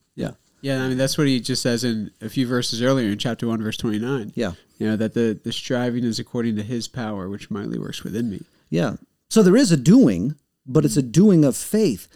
yeah 0.67 0.83
I 0.83 0.89
mean 0.89 0.99
that's 0.99 1.17
what 1.17 1.27
he 1.27 1.41
just 1.41 1.63
says 1.63 1.85
in 1.85 2.11
a 2.21 2.29
few 2.29 2.47
verses 2.47 2.83
earlier 2.83 3.09
in 3.11 3.19
chapter 3.19 3.47
one, 3.47 3.63
verse 3.63 3.77
twenty 3.77 3.99
nine. 3.99 4.33
Yeah, 4.35 4.53
you 4.79 4.87
know 4.87 4.97
that 4.97 5.15
the 5.15 5.39
the 5.43 5.53
striving 5.53 6.05
is 6.05 6.19
according 6.19 6.57
to 6.57 6.63
His 6.63 6.89
power, 6.89 7.29
which 7.29 7.51
mightily 7.51 7.79
works 7.79 8.03
within 8.03 8.31
me. 8.31 8.43
Yeah, 8.69 8.97
so 9.31 9.43
there 9.43 9.57
is 9.57 9.71
a 9.71 9.77
doing, 9.77 10.35
but 10.67 10.85
it's 10.85 10.97
a 10.97 11.03
doing 11.03 11.45
of 11.45 11.57
faith. 11.57 12.09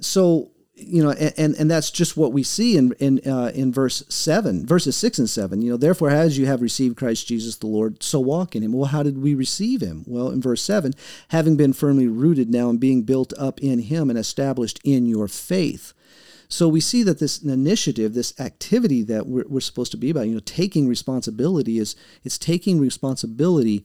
So 0.00 0.52
you 0.80 1.02
know, 1.02 1.10
and 1.10 1.54
and 1.56 1.70
that's 1.70 1.90
just 1.90 2.16
what 2.16 2.32
we 2.32 2.42
see 2.42 2.76
in 2.76 2.92
in 2.98 3.20
uh, 3.26 3.50
in 3.54 3.72
verse 3.72 4.04
seven, 4.08 4.64
verses 4.66 4.96
six 4.96 5.18
and 5.18 5.28
seven. 5.28 5.60
You 5.60 5.72
know, 5.72 5.76
therefore, 5.76 6.10
as 6.10 6.38
you 6.38 6.46
have 6.46 6.62
received 6.62 6.96
Christ 6.96 7.26
Jesus 7.26 7.56
the 7.56 7.66
Lord, 7.66 8.02
so 8.02 8.20
walk 8.20 8.54
in 8.54 8.62
Him. 8.62 8.72
Well, 8.72 8.86
how 8.86 9.02
did 9.02 9.20
we 9.20 9.34
receive 9.34 9.80
Him? 9.80 10.04
Well, 10.06 10.30
in 10.30 10.40
verse 10.40 10.62
seven, 10.62 10.92
having 11.28 11.56
been 11.56 11.72
firmly 11.72 12.06
rooted 12.06 12.50
now 12.50 12.70
and 12.70 12.78
being 12.78 13.02
built 13.02 13.32
up 13.38 13.60
in 13.60 13.80
Him 13.80 14.08
and 14.08 14.18
established 14.18 14.80
in 14.84 15.06
your 15.06 15.28
faith. 15.28 15.92
So 16.48 16.66
we 16.66 16.80
see 16.80 17.02
that 17.02 17.18
this 17.18 17.42
initiative, 17.42 18.14
this 18.14 18.38
activity 18.40 19.02
that 19.04 19.26
we're, 19.26 19.44
we're 19.46 19.60
supposed 19.60 19.90
to 19.92 19.98
be 19.98 20.08
about, 20.08 20.26
you 20.26 20.34
know, 20.34 20.40
taking 20.40 20.88
responsibility 20.88 21.78
is 21.78 21.94
it's 22.24 22.38
taking 22.38 22.80
responsibility 22.80 23.84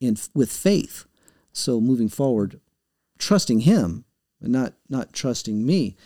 in 0.00 0.16
with 0.34 0.50
faith. 0.50 1.04
So 1.52 1.80
moving 1.80 2.08
forward, 2.08 2.60
trusting 3.18 3.60
Him 3.60 4.04
and 4.40 4.52
not 4.52 4.74
not 4.88 5.12
trusting 5.12 5.66
me. 5.66 5.96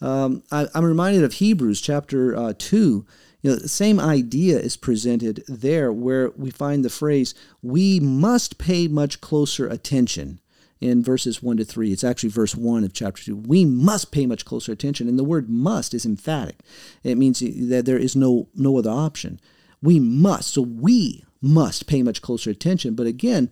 Um, 0.00 0.42
I, 0.52 0.66
am 0.74 0.84
reminded 0.84 1.24
of 1.24 1.34
Hebrews 1.34 1.80
chapter 1.80 2.36
uh, 2.36 2.52
two. 2.58 3.06
You 3.40 3.50
know, 3.50 3.56
the 3.56 3.68
same 3.68 4.00
idea 4.00 4.58
is 4.58 4.76
presented 4.76 5.44
there, 5.46 5.92
where 5.92 6.30
we 6.30 6.50
find 6.50 6.84
the 6.84 6.90
phrase 6.90 7.34
"we 7.62 7.98
must 8.00 8.58
pay 8.58 8.88
much 8.88 9.20
closer 9.20 9.66
attention." 9.66 10.40
In 10.80 11.02
verses 11.02 11.42
1 11.42 11.56
to 11.58 11.64
3. 11.64 11.92
It's 11.92 12.04
actually 12.04 12.28
verse 12.28 12.54
1 12.54 12.84
of 12.84 12.92
chapter 12.92 13.24
2. 13.24 13.36
We 13.36 13.64
must 13.64 14.12
pay 14.12 14.26
much 14.26 14.44
closer 14.44 14.72
attention. 14.72 15.08
And 15.08 15.18
the 15.18 15.24
word 15.24 15.48
must 15.48 15.94
is 15.94 16.04
emphatic. 16.04 16.58
It 17.02 17.16
means 17.16 17.40
that 17.40 17.84
there 17.86 17.98
is 17.98 18.14
no, 18.14 18.48
no 18.54 18.78
other 18.78 18.90
option. 18.90 19.40
We 19.82 20.00
must. 20.00 20.54
So 20.54 20.62
we 20.62 21.24
must 21.40 21.86
pay 21.86 22.02
much 22.02 22.22
closer 22.22 22.50
attention. 22.50 22.94
But 22.94 23.06
again, 23.06 23.50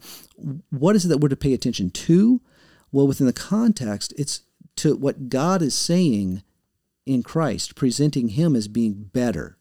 what 0.71 0.97
is 0.97 1.05
it 1.05 1.09
that 1.09 1.19
we're 1.19 1.29
to 1.29 1.37
pay 1.37 1.55
attention 1.55 1.91
to? 1.91 2.41
Well, 2.93 3.07
within 3.07 3.27
the 3.27 3.33
context, 3.33 4.13
it's 4.17 4.43
to 4.77 4.97
what 4.97 5.29
God 5.29 5.63
is 5.63 5.75
saying 5.75 6.43
in 7.07 7.23
Christ, 7.23 7.75
presenting 7.75 8.29
Him 8.29 8.57
as 8.57 8.69
being 8.69 9.11
better. 9.13 9.57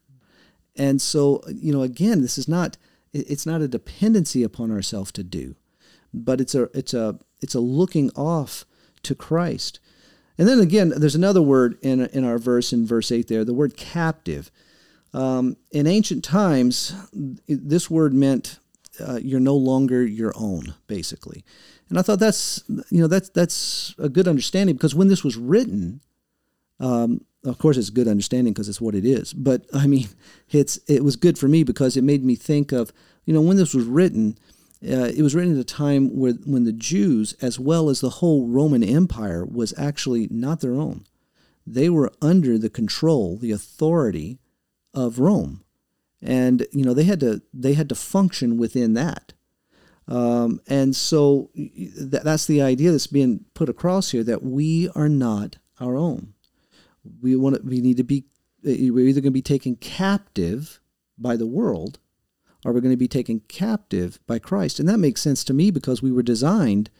And 0.76 1.00
so, 1.00 1.42
you 1.48 1.72
know, 1.72 1.82
again, 1.82 2.20
this 2.20 2.38
is 2.38 2.48
not 2.48 2.76
it's 3.12 3.46
not 3.46 3.60
a 3.60 3.68
dependency 3.68 4.42
upon 4.42 4.72
ourselves 4.72 5.12
to 5.12 5.22
do, 5.22 5.54
but 6.12 6.40
it's 6.40 6.54
a 6.54 6.68
it's 6.76 6.94
a 6.94 7.18
it's 7.44 7.54
a 7.54 7.60
looking 7.60 8.10
off 8.16 8.64
to 9.02 9.14
Christ. 9.14 9.78
And 10.36 10.48
then 10.48 10.58
again, 10.58 10.92
there's 10.96 11.14
another 11.14 11.42
word 11.42 11.78
in 11.82 12.06
in 12.06 12.24
our 12.24 12.38
verse 12.38 12.72
in 12.72 12.86
verse 12.86 13.12
eight 13.12 13.28
there, 13.28 13.44
the 13.44 13.54
word 13.54 13.76
captive. 13.76 14.50
Um, 15.12 15.56
in 15.70 15.86
ancient 15.86 16.24
times, 16.24 16.92
this 17.46 17.88
word 17.88 18.12
meant 18.12 18.58
uh, 18.98 19.20
you're 19.22 19.38
no 19.38 19.54
longer 19.54 20.04
your 20.04 20.32
own, 20.36 20.74
basically. 20.86 21.44
And 21.88 21.98
I 21.98 22.02
thought 22.02 22.18
that's 22.18 22.64
you 22.90 23.00
know 23.00 23.06
that's 23.06 23.28
that's 23.28 23.94
a 23.98 24.08
good 24.08 24.26
understanding 24.26 24.74
because 24.74 24.94
when 24.94 25.08
this 25.08 25.22
was 25.22 25.36
written, 25.36 26.00
um, 26.80 27.24
of 27.44 27.58
course 27.58 27.76
it's 27.76 27.90
good 27.90 28.08
understanding 28.08 28.52
because 28.52 28.68
it's 28.68 28.80
what 28.80 28.94
it 28.94 29.04
is. 29.04 29.32
But 29.32 29.66
I 29.72 29.86
mean, 29.86 30.08
it's 30.50 30.78
it 30.88 31.04
was 31.04 31.16
good 31.16 31.38
for 31.38 31.46
me 31.46 31.62
because 31.62 31.96
it 31.96 32.02
made 32.02 32.24
me 32.24 32.34
think 32.34 32.72
of 32.72 32.92
you 33.24 33.34
know 33.34 33.40
when 33.40 33.56
this 33.56 33.74
was 33.74 33.84
written, 33.84 34.36
uh, 34.84 35.10
it 35.16 35.22
was 35.22 35.34
written 35.34 35.54
at 35.54 35.60
a 35.60 35.64
time 35.64 36.14
where 36.16 36.34
when 36.44 36.64
the 36.64 36.72
Jews 36.72 37.34
as 37.40 37.58
well 37.58 37.88
as 37.88 38.00
the 38.00 38.10
whole 38.10 38.46
Roman 38.46 38.82
Empire 38.82 39.44
was 39.44 39.72
actually 39.78 40.28
not 40.30 40.60
their 40.60 40.74
own. 40.74 41.04
They 41.66 41.88
were 41.88 42.12
under 42.20 42.58
the 42.58 42.68
control, 42.68 43.38
the 43.38 43.50
authority 43.50 44.38
of 44.92 45.18
Rome, 45.18 45.64
and 46.20 46.66
you 46.72 46.84
know 46.84 46.92
they 46.92 47.04
had 47.04 47.20
to 47.20 47.40
they 47.54 47.72
had 47.72 47.88
to 47.88 47.94
function 47.94 48.58
within 48.58 48.94
that. 48.94 49.32
Um, 50.06 50.60
and 50.66 50.94
so 50.94 51.50
th- 51.54 52.22
that's 52.22 52.46
the 52.46 52.60
idea 52.60 52.92
that's 52.92 53.06
being 53.06 53.46
put 53.54 53.70
across 53.70 54.10
here 54.10 54.22
that 54.24 54.42
we 54.42 54.90
are 54.94 55.08
not 55.08 55.56
our 55.80 55.96
own. 55.96 56.34
We 57.22 57.36
want 57.36 57.56
to, 57.56 57.62
we 57.62 57.80
need 57.80 57.96
to 57.96 58.04
be 58.04 58.24
we're 58.62 59.06
either 59.06 59.20
going 59.20 59.24
to 59.24 59.30
be 59.30 59.42
taken 59.42 59.76
captive 59.76 60.80
by 61.16 61.36
the 61.36 61.46
world 61.46 61.98
or 62.64 62.72
we're 62.72 62.80
going 62.80 62.92
to 62.92 62.96
be 62.96 63.08
taken 63.08 63.40
captive 63.48 64.18
by 64.26 64.38
Christ. 64.38 64.80
And 64.80 64.88
that 64.88 64.98
makes 64.98 65.20
sense 65.20 65.44
to 65.44 65.54
me 65.54 65.70
because 65.70 66.02
we 66.02 66.12
were 66.12 66.22
designed 66.22 66.90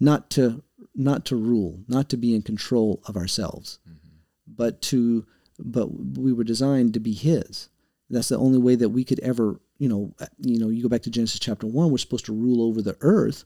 not 0.00 0.30
to 0.30 0.62
not 0.94 1.24
to 1.26 1.36
rule, 1.36 1.80
not 1.88 2.08
to 2.10 2.16
be 2.16 2.34
in 2.34 2.42
control 2.42 3.00
of 3.06 3.16
ourselves, 3.16 3.78
mm-hmm. 3.88 3.98
but 4.46 4.82
to 4.82 5.26
but 5.58 5.88
we 6.18 6.32
were 6.32 6.44
designed 6.44 6.94
to 6.94 7.00
be 7.00 7.12
his. 7.12 7.68
That's 8.10 8.28
the 8.28 8.38
only 8.38 8.58
way 8.58 8.74
that 8.76 8.90
we 8.90 9.04
could 9.04 9.20
ever, 9.20 9.60
you 9.78 9.88
know, 9.88 10.14
you 10.38 10.58
know, 10.58 10.68
you 10.68 10.82
go 10.82 10.88
back 10.88 11.02
to 11.02 11.10
Genesis 11.10 11.40
chapter 11.40 11.66
1, 11.66 11.90
we're 11.90 11.98
supposed 11.98 12.26
to 12.26 12.32
rule 12.32 12.62
over 12.62 12.80
the 12.80 12.96
earth, 13.00 13.44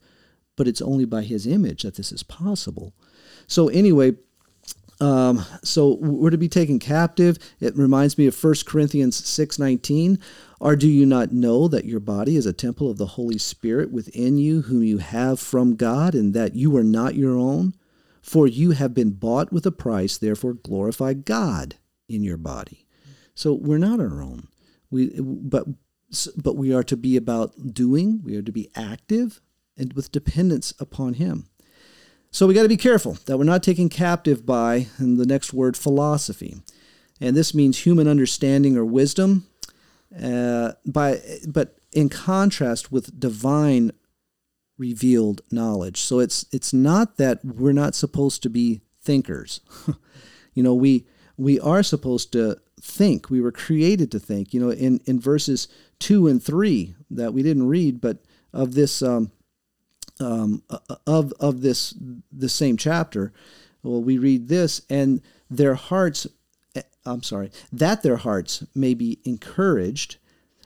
but 0.56 0.68
it's 0.68 0.82
only 0.82 1.04
by 1.04 1.22
his 1.22 1.46
image 1.46 1.82
that 1.82 1.96
this 1.96 2.12
is 2.12 2.22
possible. 2.22 2.94
So 3.46 3.68
anyway, 3.68 4.12
um, 5.02 5.44
so 5.64 5.96
we're 6.00 6.30
to 6.30 6.38
be 6.38 6.48
taken 6.48 6.78
captive. 6.78 7.36
It 7.58 7.76
reminds 7.76 8.16
me 8.16 8.28
of 8.28 8.40
1 8.40 8.64
Corinthians 8.64 9.20
6:19. 9.20 10.20
Or 10.60 10.76
do 10.76 10.88
you 10.88 11.04
not 11.04 11.32
know 11.32 11.66
that 11.66 11.86
your 11.86 11.98
body 11.98 12.36
is 12.36 12.46
a 12.46 12.52
temple 12.52 12.88
of 12.88 12.98
the 12.98 13.06
Holy 13.06 13.36
Spirit 13.36 13.90
within 13.90 14.38
you, 14.38 14.62
whom 14.62 14.84
you 14.84 14.98
have 14.98 15.40
from 15.40 15.74
God, 15.74 16.14
and 16.14 16.34
that 16.34 16.54
you 16.54 16.76
are 16.76 16.84
not 16.84 17.16
your 17.16 17.36
own? 17.36 17.74
For 18.20 18.46
you 18.46 18.70
have 18.70 18.94
been 18.94 19.10
bought 19.10 19.52
with 19.52 19.66
a 19.66 19.72
price, 19.72 20.16
therefore 20.16 20.54
glorify 20.54 21.14
God 21.14 21.74
in 22.08 22.22
your 22.22 22.36
body. 22.36 22.86
So 23.34 23.54
we're 23.54 23.78
not 23.78 23.98
our 23.98 24.22
own. 24.22 24.46
We, 24.88 25.18
but, 25.18 25.66
but 26.36 26.54
we 26.54 26.72
are 26.72 26.84
to 26.84 26.96
be 26.96 27.16
about 27.16 27.74
doing, 27.74 28.20
we 28.22 28.36
are 28.36 28.42
to 28.42 28.52
be 28.52 28.70
active, 28.76 29.40
and 29.76 29.94
with 29.94 30.12
dependence 30.12 30.72
upon 30.78 31.14
Him. 31.14 31.48
So 32.32 32.46
we 32.46 32.54
got 32.54 32.62
to 32.62 32.68
be 32.68 32.78
careful 32.78 33.18
that 33.26 33.36
we're 33.36 33.44
not 33.44 33.62
taken 33.62 33.90
captive 33.90 34.46
by, 34.46 34.86
and 34.96 35.18
the 35.18 35.26
next 35.26 35.52
word, 35.52 35.76
philosophy. 35.76 36.56
And 37.20 37.36
this 37.36 37.54
means 37.54 37.80
human 37.80 38.08
understanding 38.08 38.74
or 38.76 38.86
wisdom. 38.86 39.46
Uh, 40.20 40.72
by, 40.86 41.20
but 41.46 41.76
in 41.92 42.08
contrast 42.08 42.90
with 42.90 43.20
divine 43.20 43.92
revealed 44.78 45.42
knowledge. 45.50 46.00
So 46.00 46.18
it's 46.20 46.46
it's 46.52 46.72
not 46.72 47.18
that 47.18 47.44
we're 47.44 47.72
not 47.72 47.94
supposed 47.94 48.42
to 48.42 48.50
be 48.50 48.80
thinkers. 49.02 49.60
you 50.54 50.62
know, 50.62 50.74
we 50.74 51.06
we 51.36 51.60
are 51.60 51.82
supposed 51.82 52.32
to 52.32 52.56
think. 52.80 53.28
We 53.28 53.40
were 53.42 53.52
created 53.52 54.10
to 54.12 54.18
think. 54.18 54.54
You 54.54 54.60
know, 54.60 54.70
in, 54.70 55.00
in 55.04 55.20
verses 55.20 55.68
two 55.98 56.26
and 56.26 56.42
three 56.42 56.94
that 57.10 57.34
we 57.34 57.42
didn't 57.42 57.68
read, 57.68 58.00
but 58.00 58.24
of 58.52 58.74
this 58.74 59.02
um, 59.02 59.30
um, 60.22 60.62
of 61.06 61.32
of 61.40 61.60
this 61.60 61.94
the 62.30 62.48
same 62.48 62.76
chapter, 62.76 63.32
well, 63.82 64.02
we 64.02 64.18
read 64.18 64.48
this, 64.48 64.82
and 64.88 65.20
their 65.50 65.74
hearts. 65.74 66.26
Eh, 66.74 66.82
I'm 67.04 67.22
sorry, 67.22 67.50
that 67.72 68.02
their 68.02 68.16
hearts 68.16 68.64
may 68.74 68.94
be 68.94 69.18
encouraged, 69.24 70.16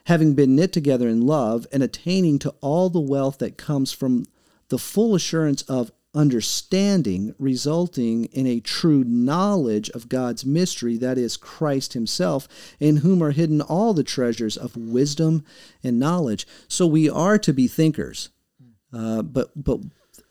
having 0.04 0.34
been 0.34 0.54
knit 0.54 0.72
together 0.72 1.08
in 1.08 1.26
love, 1.26 1.66
and 1.72 1.82
attaining 1.82 2.38
to 2.40 2.54
all 2.60 2.90
the 2.90 3.00
wealth 3.00 3.38
that 3.38 3.56
comes 3.56 3.92
from 3.92 4.26
the 4.68 4.78
full 4.78 5.14
assurance 5.14 5.62
of 5.62 5.92
understanding 6.16 7.34
resulting 7.38 8.24
in 8.26 8.46
a 8.46 8.58
true 8.58 9.04
knowledge 9.04 9.90
of 9.90 10.08
God's 10.08 10.46
mystery, 10.46 10.96
that 10.96 11.18
is, 11.18 11.36
Christ 11.36 11.92
Himself, 11.92 12.48
in 12.80 12.98
whom 12.98 13.22
are 13.22 13.32
hidden 13.32 13.60
all 13.60 13.92
the 13.92 14.02
treasures 14.02 14.56
of 14.56 14.76
wisdom 14.76 15.44
and 15.84 15.98
knowledge. 16.00 16.46
So 16.68 16.86
we 16.86 17.08
are 17.08 17.38
to 17.38 17.52
be 17.52 17.68
thinkers. 17.68 18.30
Uh, 18.92 19.22
but, 19.22 19.50
but, 19.56 19.80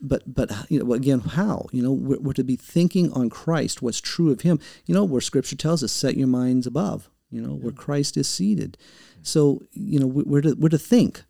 but, 0.01 0.23
but, 0.25 0.51
you 0.69 0.83
know, 0.83 0.93
again, 0.93 1.19
how? 1.19 1.67
You 1.71 1.83
know, 1.83 1.91
we're, 1.91 2.19
we're 2.19 2.33
to 2.33 2.43
be 2.43 2.55
thinking 2.55 3.11
on 3.13 3.29
Christ, 3.29 3.81
what's 3.81 4.01
true 4.01 4.31
of 4.31 4.41
Him. 4.41 4.59
You 4.85 4.95
know, 4.95 5.03
where 5.03 5.21
Scripture 5.21 5.55
tells 5.55 5.83
us, 5.83 5.91
set 5.91 6.17
your 6.17 6.27
minds 6.27 6.65
above, 6.65 7.09
you 7.29 7.41
know, 7.41 7.55
where 7.55 7.73
Christ 7.73 8.17
is 8.17 8.27
seated. 8.27 8.77
So, 9.21 9.63
you 9.71 9.99
know, 9.99 10.07
we're 10.07 10.41
to, 10.41 10.53
we're 10.53 10.69
to 10.69 10.77
think 10.77 11.23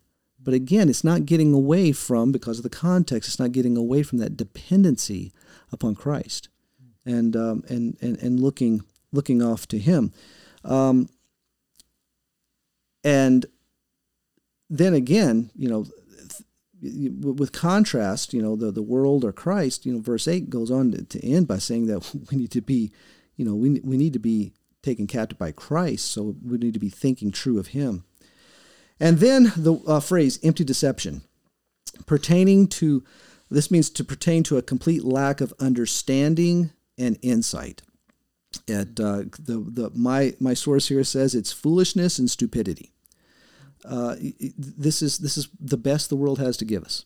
but 0.46 0.54
again, 0.54 0.88
it's 0.88 1.02
not 1.02 1.26
getting 1.26 1.52
away 1.52 1.90
from, 1.90 2.30
because 2.30 2.58
of 2.58 2.62
the 2.62 2.70
context, 2.70 3.28
it's 3.28 3.40
not 3.40 3.50
getting 3.50 3.76
away 3.76 4.04
from 4.04 4.18
that 4.18 4.36
dependency 4.36 5.32
upon 5.72 5.96
Christ 5.96 6.48
and, 7.04 7.34
um, 7.34 7.64
and, 7.68 7.96
and, 8.00 8.16
and 8.22 8.38
looking, 8.38 8.82
looking 9.10 9.42
off 9.42 9.66
to 9.66 9.78
Him. 9.78 10.12
Um, 10.64 11.08
and 13.02 13.44
then 14.70 14.94
again, 14.94 15.50
you 15.56 15.68
know, 15.68 15.86
with 16.82 17.52
contrast, 17.52 18.34
you 18.34 18.42
know, 18.42 18.56
the, 18.56 18.70
the 18.70 18.82
world 18.82 19.24
or 19.24 19.32
Christ, 19.32 19.86
you 19.86 19.92
know, 19.92 20.00
verse 20.00 20.28
8 20.28 20.50
goes 20.50 20.70
on 20.70 20.92
to, 20.92 21.04
to 21.04 21.24
end 21.24 21.48
by 21.48 21.58
saying 21.58 21.86
that 21.86 22.14
we 22.30 22.36
need 22.36 22.50
to 22.52 22.60
be, 22.60 22.92
you 23.36 23.44
know, 23.44 23.54
we, 23.54 23.80
we 23.80 23.96
need 23.96 24.12
to 24.12 24.18
be 24.18 24.52
taken 24.82 25.06
captive 25.06 25.38
by 25.38 25.52
Christ, 25.52 26.10
so 26.12 26.36
we 26.44 26.58
need 26.58 26.74
to 26.74 26.80
be 26.80 26.90
thinking 26.90 27.32
true 27.32 27.58
of 27.58 27.68
Him. 27.68 28.04
And 29.00 29.18
then 29.18 29.52
the 29.56 29.80
uh, 29.86 30.00
phrase 30.00 30.38
empty 30.42 30.64
deception, 30.64 31.22
pertaining 32.06 32.68
to, 32.68 33.04
this 33.50 33.70
means 33.70 33.90
to 33.90 34.04
pertain 34.04 34.42
to 34.44 34.56
a 34.56 34.62
complete 34.62 35.04
lack 35.04 35.40
of 35.40 35.52
understanding 35.58 36.70
and 36.98 37.18
insight. 37.22 37.82
At, 38.68 38.98
uh, 39.00 39.24
the, 39.38 39.64
the, 39.68 39.90
my, 39.94 40.34
my 40.40 40.54
source 40.54 40.88
here 40.88 41.04
says 41.04 41.34
it's 41.34 41.52
foolishness 41.52 42.18
and 42.18 42.30
stupidity. 42.30 42.92
Uh, 43.86 44.16
this, 44.58 45.02
is, 45.02 45.18
this 45.18 45.36
is 45.36 45.48
the 45.60 45.76
best 45.76 46.08
the 46.08 46.16
world 46.16 46.38
has 46.38 46.56
to 46.56 46.64
give 46.64 46.84
us. 46.84 47.04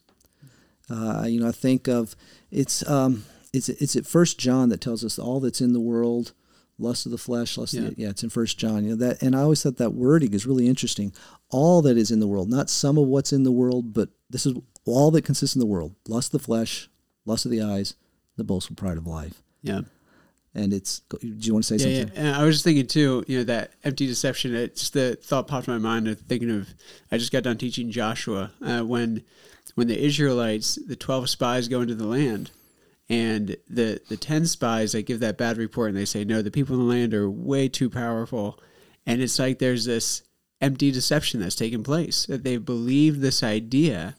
Uh, 0.89 1.27
you 1.29 1.41
know, 1.41 1.49
I 1.49 1.53
think 1.53 1.89
of 1.89 2.17
it's, 2.51 2.89
um, 2.89 3.25
it's, 3.53 3.69
it's 3.69 3.97
at 3.97 4.07
First 4.07 4.39
John 4.39 4.69
that 4.71 4.81
tells 4.81 5.05
us 5.05 5.19
all 5.19 5.41
that's 5.41 5.61
in 5.61 5.73
the 5.73 5.81
world 5.81 6.33
lust 6.81 7.07
of 7.07 7.13
the 7.13 7.19
flesh, 7.19 7.59
lust 7.59 7.75
yeah. 7.75 7.83
of 7.83 7.95
the, 7.95 8.03
yeah, 8.03 8.09
it's 8.09 8.23
in 8.23 8.31
First 8.31 8.59
John. 8.59 8.85
You 8.85 8.91
know 8.91 8.97
that, 8.97 9.23
and 9.23 9.37
I 9.37 9.41
always 9.41 9.63
thought 9.63 9.77
that 9.77 9.93
wording 9.93 10.33
is 10.33 10.47
really 10.47 10.67
interesting. 10.67 11.13
All 11.51 11.83
that 11.83 11.97
is 11.97 12.11
in 12.11 12.21
the 12.21 12.27
world, 12.27 12.49
not 12.49 12.71
some 12.71 12.99
of 12.99 13.07
what's 13.07 13.33
in 13.33 13.43
the 13.43 13.53
world, 13.53 13.93
but 13.93 14.09
this 14.29 14.47
is 14.47 14.55
all 14.87 15.11
that 15.13 15.25
consists 15.25 15.55
in 15.55 15.61
the 15.61 15.67
world: 15.67 15.95
lust 16.09 16.35
of 16.35 16.41
the 16.41 16.45
flesh, 16.45 16.89
lust 17.25 17.45
of 17.45 17.51
the 17.51 17.63
eyes, 17.63 17.95
the 18.37 18.45
boastful 18.45 18.77
pride 18.77 18.97
of 18.97 19.07
life. 19.07 19.43
Yeah. 19.63 19.83
And 20.55 20.73
it's. 20.73 21.01
Do 21.11 21.19
you 21.23 21.53
want 21.53 21.65
to 21.65 21.79
say 21.79 21.89
yeah, 21.91 22.01
something? 22.01 22.17
Yeah, 22.17 22.29
and 22.29 22.37
I 22.37 22.45
was 22.45 22.57
just 22.57 22.65
thinking 22.65 22.87
too. 22.87 23.25
You 23.29 23.39
know 23.39 23.45
that 23.45 23.73
empty 23.85 24.07
deception. 24.07 24.55
It 24.55 24.77
just 24.77 24.95
the 24.95 25.17
thought 25.17 25.47
popped 25.47 25.69
in 25.69 25.75
my 25.75 25.79
mind 25.79 26.09
of 26.09 26.19
thinking 26.21 26.51
of. 26.51 26.69
I 27.13 27.19
just 27.19 27.31
got 27.31 27.45
done 27.45 27.57
teaching 27.57 27.91
Joshua 27.91 28.51
uh, 28.61 28.81
when, 28.81 29.23
when 29.77 29.87
the 29.87 29.99
Israelites, 29.99 30.79
the 30.87 30.97
twelve 30.97 31.31
spies, 31.31 31.69
go 31.69 31.81
into 31.83 31.95
the 31.95 32.07
land 32.07 32.51
and 33.11 33.57
the 33.69 34.01
the 34.09 34.17
10 34.17 34.47
spies 34.47 34.93
they 34.93 35.03
give 35.03 35.21
that 35.21 35.37
bad 35.37 35.59
report 35.59 35.89
and 35.89 35.99
they 35.99 36.05
say 36.05 36.25
no 36.25 36.41
the 36.41 36.51
people 36.51 36.77
in 36.77 36.83
the 36.83 36.95
land 36.95 37.13
are 37.13 37.29
way 37.29 37.69
too 37.69 37.91
powerful 37.91 38.59
and 39.05 39.21
it's 39.21 39.39
like 39.39 39.59
there's 39.59 39.85
this 39.85 40.23
empty 40.61 40.91
deception 40.93 41.41
that's 41.41 41.57
taken 41.57 41.83
place 41.83 42.25
that 42.27 42.45
they 42.45 42.57
believe 42.57 43.21
this 43.21 43.43
idea 43.43 44.17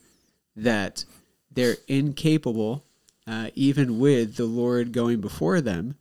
that 0.55 1.05
they're 1.49 1.77
incapable 1.87 2.83
uh, 3.25 3.49
even 3.55 3.97
with 3.97 4.35
the 4.35 4.45
lord 4.45 4.91
going 4.91 5.21
before 5.21 5.61
them 5.61 5.95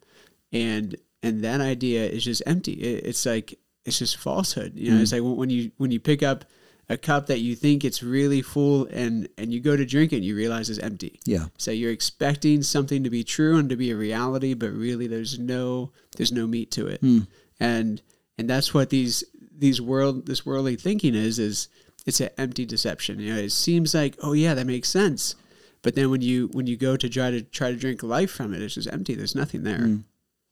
and 0.52 0.96
and 1.22 1.44
that 1.44 1.60
idea 1.60 2.04
is 2.04 2.24
just 2.24 2.42
empty 2.46 2.72
it, 2.72 3.04
it's 3.04 3.26
like 3.26 3.58
it's 3.84 3.98
just 3.98 4.16
falsehood 4.16 4.72
you 4.74 4.90
know 4.90 4.98
mm. 4.98 5.02
it's 5.02 5.12
like 5.12 5.22
when 5.22 5.50
you 5.50 5.70
when 5.76 5.90
you 5.90 6.00
pick 6.00 6.22
up 6.22 6.44
a 6.90 6.96
cup 6.96 7.28
that 7.28 7.38
you 7.38 7.54
think 7.54 7.84
it's 7.84 8.02
really 8.02 8.42
full 8.42 8.86
and 8.86 9.28
and 9.38 9.54
you 9.54 9.60
go 9.60 9.76
to 9.76 9.86
drink 9.86 10.12
it 10.12 10.16
and 10.16 10.24
you 10.24 10.34
realize 10.34 10.68
it's 10.68 10.80
empty. 10.80 11.20
Yeah. 11.24 11.46
So 11.56 11.70
you're 11.70 11.92
expecting 11.92 12.64
something 12.64 13.04
to 13.04 13.10
be 13.10 13.22
true 13.22 13.56
and 13.58 13.70
to 13.70 13.76
be 13.76 13.92
a 13.92 13.96
reality, 13.96 14.54
but 14.54 14.72
really 14.72 15.06
there's 15.06 15.38
no 15.38 15.92
there's 16.16 16.32
no 16.32 16.48
meat 16.48 16.72
to 16.72 16.88
it. 16.88 17.00
Mm. 17.00 17.28
And 17.60 18.02
and 18.36 18.50
that's 18.50 18.74
what 18.74 18.90
these 18.90 19.22
these 19.56 19.80
world 19.80 20.26
this 20.26 20.44
worldly 20.44 20.74
thinking 20.74 21.14
is 21.14 21.38
is 21.38 21.68
it's 22.06 22.20
an 22.20 22.30
empty 22.36 22.66
deception. 22.66 23.20
You 23.20 23.34
know, 23.34 23.40
it 23.40 23.52
seems 23.52 23.94
like 23.94 24.16
oh 24.20 24.32
yeah, 24.32 24.54
that 24.54 24.66
makes 24.66 24.88
sense, 24.88 25.36
but 25.82 25.94
then 25.94 26.10
when 26.10 26.22
you 26.22 26.48
when 26.48 26.66
you 26.66 26.76
go 26.76 26.96
to 26.96 27.08
try 27.08 27.30
to 27.30 27.40
try 27.40 27.70
to 27.70 27.76
drink 27.76 28.02
life 28.02 28.32
from 28.32 28.52
it, 28.52 28.62
it's 28.62 28.74
just 28.74 28.92
empty. 28.92 29.14
There's 29.14 29.36
nothing 29.36 29.62
there. 29.62 29.78
Mm. 29.78 30.04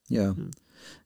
Yeah, 0.09 0.33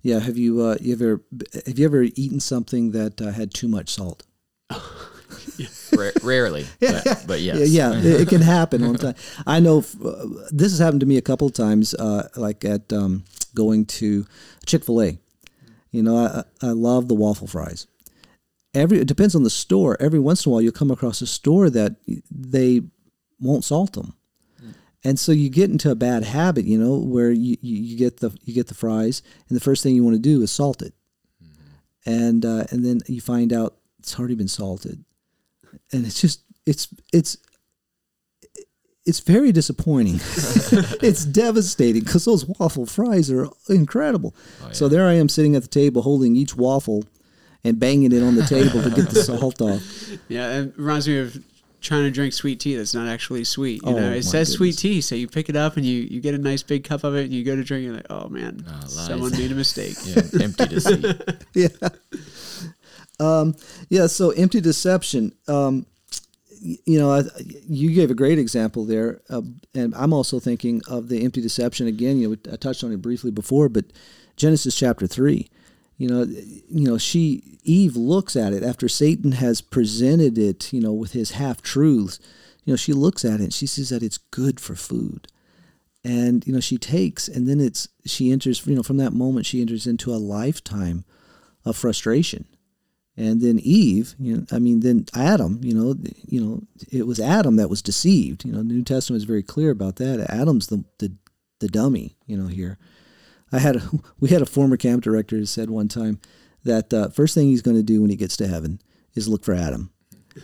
yeah. 0.01 0.19
Have 0.19 0.37
you 0.37 0.61
uh, 0.61 0.77
you 0.81 0.93
ever 0.93 1.21
have 1.65 1.77
you 1.77 1.85
ever 1.85 2.03
eaten 2.03 2.39
something 2.39 2.91
that 2.91 3.21
uh, 3.21 3.31
had 3.31 3.53
too 3.53 3.67
much 3.67 3.89
salt? 3.89 4.23
Ra- 5.95 6.09
rarely, 6.23 6.65
but, 6.79 7.23
but 7.27 7.41
yes. 7.41 7.69
Yeah, 7.69 7.93
yeah, 7.93 7.99
it, 7.99 8.21
it 8.21 8.29
can 8.29 8.41
happen 8.41 8.83
all 8.83 8.93
the 8.93 8.97
time. 9.13 9.15
I 9.47 9.59
know 9.59 9.83
uh, 10.03 10.25
this 10.51 10.71
has 10.71 10.79
happened 10.79 11.01
to 11.01 11.05
me 11.05 11.17
a 11.17 11.21
couple 11.21 11.47
of 11.47 11.53
times, 11.53 11.93
uh, 11.93 12.29
like 12.35 12.65
at 12.65 12.91
um, 12.91 13.23
going 13.53 13.85
to 13.85 14.25
Chick 14.65 14.83
Fil 14.83 15.01
A. 15.01 15.19
You 15.91 16.01
know, 16.01 16.17
I, 16.17 16.43
I 16.65 16.71
love 16.71 17.07
the 17.07 17.13
waffle 17.13 17.47
fries. 17.47 17.87
Every 18.73 18.99
it 18.99 19.07
depends 19.07 19.35
on 19.35 19.43
the 19.43 19.49
store. 19.51 19.95
Every 19.99 20.19
once 20.19 20.45
in 20.45 20.49
a 20.49 20.53
while, 20.53 20.61
you'll 20.61 20.71
come 20.71 20.89
across 20.91 21.21
a 21.21 21.27
store 21.27 21.69
that 21.69 21.95
they 22.31 22.81
won't 23.39 23.63
salt 23.63 23.93
them, 23.93 24.15
and 25.03 25.19
so 25.19 25.31
you 25.31 25.49
get 25.49 25.69
into 25.69 25.91
a 25.91 25.95
bad 25.95 26.23
habit. 26.23 26.65
You 26.65 26.77
know, 26.77 26.97
where 26.97 27.31
you, 27.31 27.57
you, 27.61 27.77
you 27.77 27.97
get 27.97 28.17
the 28.17 28.35
you 28.43 28.53
get 28.53 28.67
the 28.67 28.73
fries, 28.75 29.21
and 29.49 29.55
the 29.55 29.63
first 29.63 29.83
thing 29.83 29.95
you 29.95 30.03
want 30.03 30.15
to 30.15 30.21
do 30.21 30.41
is 30.41 30.51
salt 30.51 30.81
it, 30.81 30.93
and 32.05 32.45
uh, 32.45 32.65
and 32.71 32.85
then 32.85 33.01
you 33.07 33.21
find 33.21 33.51
out 33.53 33.75
it's 33.99 34.17
already 34.17 34.35
been 34.35 34.47
salted, 34.47 35.03
and 35.91 36.05
it's 36.05 36.19
just 36.21 36.43
it's 36.65 36.87
it's 37.11 37.37
it's 39.05 39.19
very 39.19 39.51
disappointing. 39.51 40.15
it's 41.01 41.25
devastating 41.25 42.03
because 42.03 42.25
those 42.25 42.45
waffle 42.45 42.85
fries 42.85 43.29
are 43.29 43.49
incredible. 43.69 44.33
Oh, 44.63 44.71
So 44.71 44.87
there 44.87 45.07
I 45.07 45.13
am 45.13 45.27
sitting 45.29 45.55
at 45.55 45.61
the 45.63 45.67
table 45.67 46.01
holding 46.01 46.35
each 46.35 46.55
waffle 46.55 47.03
and 47.65 47.79
banging 47.79 48.11
it 48.11 48.23
on 48.23 48.35
the 48.35 48.43
table 48.43 48.81
to 48.81 48.89
get 48.89 49.09
the 49.09 49.23
salt 49.23 49.61
off. 49.61 49.81
Yeah, 50.29 50.59
it 50.59 50.73
reminds 50.77 51.07
me 51.07 51.19
of 51.19 51.43
trying 51.83 52.03
to 52.03 52.11
drink 52.11 52.33
sweet 52.33 52.59
tea 52.59 52.75
that's 52.75 52.93
not 52.95 53.07
actually 53.07 53.43
sweet. 53.43 53.83
You 53.83 53.89
Oh, 53.89 53.99
know, 53.99 54.11
it 54.11 54.23
says 54.23 54.51
sweet 54.51 54.77
tea, 54.77 55.01
so 55.01 55.13
you 55.15 55.27
pick 55.27 55.49
it 55.49 55.55
up 55.55 55.77
and 55.77 55.85
you, 55.85 56.01
you 56.01 56.21
get 56.21 56.33
a 56.33 56.37
nice 56.39 56.63
big 56.63 56.83
cup 56.83 57.03
of 57.03 57.15
it 57.15 57.25
and 57.25 57.33
you 57.33 57.43
go 57.43 57.55
to 57.55 57.63
drink. 57.63 57.83
You're 57.85 57.95
like, 57.95 58.07
oh 58.09 58.29
man, 58.29 58.65
Oh, 58.67 58.87
someone 58.87 59.31
made 59.31 59.51
a 59.51 59.55
mistake. 59.55 59.95
Yeah, 60.05 60.43
empty 60.43 60.65
deceit. 60.65 61.05
yeah. 61.53 61.67
Um, 63.19 63.55
yeah. 63.89 64.07
So 64.07 64.31
empty 64.31 64.61
deception. 64.61 65.33
Um, 65.47 65.85
you 66.61 66.97
know, 66.97 67.11
I, 67.11 67.23
you 67.67 67.93
gave 67.93 68.09
a 68.09 68.15
great 68.15 68.39
example 68.39 68.85
there, 68.85 69.21
uh, 69.29 69.41
and 69.75 69.93
I'm 69.95 70.13
also 70.13 70.39
thinking 70.39 70.81
of 70.87 71.09
the 71.09 71.23
empty 71.25 71.41
deception 71.41 71.87
again. 71.87 72.17
You 72.17 72.29
know, 72.29 72.37
I 72.51 72.55
touched 72.55 72.83
on 72.85 72.93
it 72.93 73.01
briefly 73.01 73.31
before, 73.31 73.67
but 73.67 73.85
Genesis 74.37 74.75
chapter 74.75 75.05
three. 75.05 75.49
You 75.97 76.09
know, 76.09 76.23
you 76.23 76.87
know, 76.87 76.97
she 76.97 77.59
Eve 77.63 77.95
looks 77.95 78.35
at 78.35 78.53
it 78.53 78.63
after 78.63 78.89
Satan 78.89 79.33
has 79.33 79.61
presented 79.61 80.37
it. 80.37 80.73
You 80.73 80.81
know, 80.81 80.93
with 80.93 81.13
his 81.13 81.31
half 81.31 81.61
truths. 81.61 82.19
You 82.65 82.71
know, 82.71 82.77
she 82.77 82.93
looks 82.93 83.25
at 83.25 83.41
it 83.41 83.43
and 83.43 83.53
she 83.53 83.67
sees 83.67 83.89
that 83.89 84.01
it's 84.01 84.17
good 84.17 84.57
for 84.57 84.73
food 84.73 85.27
and 86.03 86.45
you 86.45 86.53
know 86.53 86.59
she 86.59 86.77
takes 86.77 87.27
and 87.27 87.47
then 87.47 87.59
it's 87.59 87.87
she 88.05 88.31
enters 88.31 88.65
you 88.67 88.75
know 88.75 88.83
from 88.83 88.97
that 88.97 89.13
moment 89.13 89.45
she 89.45 89.61
enters 89.61 89.87
into 89.87 90.13
a 90.13 90.17
lifetime 90.17 91.05
of 91.65 91.77
frustration 91.77 92.45
and 93.15 93.41
then 93.41 93.59
eve 93.59 94.15
you 94.19 94.35
know 94.35 94.45
i 94.51 94.59
mean 94.59 94.81
then 94.81 95.05
adam 95.15 95.59
you 95.63 95.73
know 95.73 95.95
you 96.27 96.41
know 96.41 96.61
it 96.91 97.07
was 97.07 97.19
adam 97.19 97.55
that 97.55 97.69
was 97.69 97.81
deceived 97.81 98.43
you 98.43 98.51
know 98.51 98.59
the 98.59 98.63
new 98.65 98.83
testament 98.83 99.21
is 99.21 99.25
very 99.25 99.43
clear 99.43 99.71
about 99.71 99.95
that 99.95 100.19
adam's 100.29 100.67
the 100.67 100.83
the, 100.99 101.11
the 101.59 101.67
dummy 101.69 102.17
you 102.25 102.35
know 102.35 102.47
here 102.47 102.77
i 103.53 103.59
had 103.59 103.77
a, 103.77 103.89
we 104.19 104.29
had 104.29 104.41
a 104.41 104.45
former 104.45 104.77
camp 104.77 105.03
director 105.03 105.37
who 105.37 105.45
said 105.45 105.69
one 105.69 105.87
time 105.87 106.19
that 106.63 106.93
uh, 106.93 107.09
first 107.09 107.33
thing 107.35 107.47
he's 107.47 107.61
going 107.61 107.77
to 107.77 107.83
do 107.83 108.01
when 108.01 108.09
he 108.09 108.15
gets 108.15 108.37
to 108.37 108.47
heaven 108.47 108.81
is 109.15 109.27
look 109.27 109.43
for 109.43 109.53
adam 109.53 109.91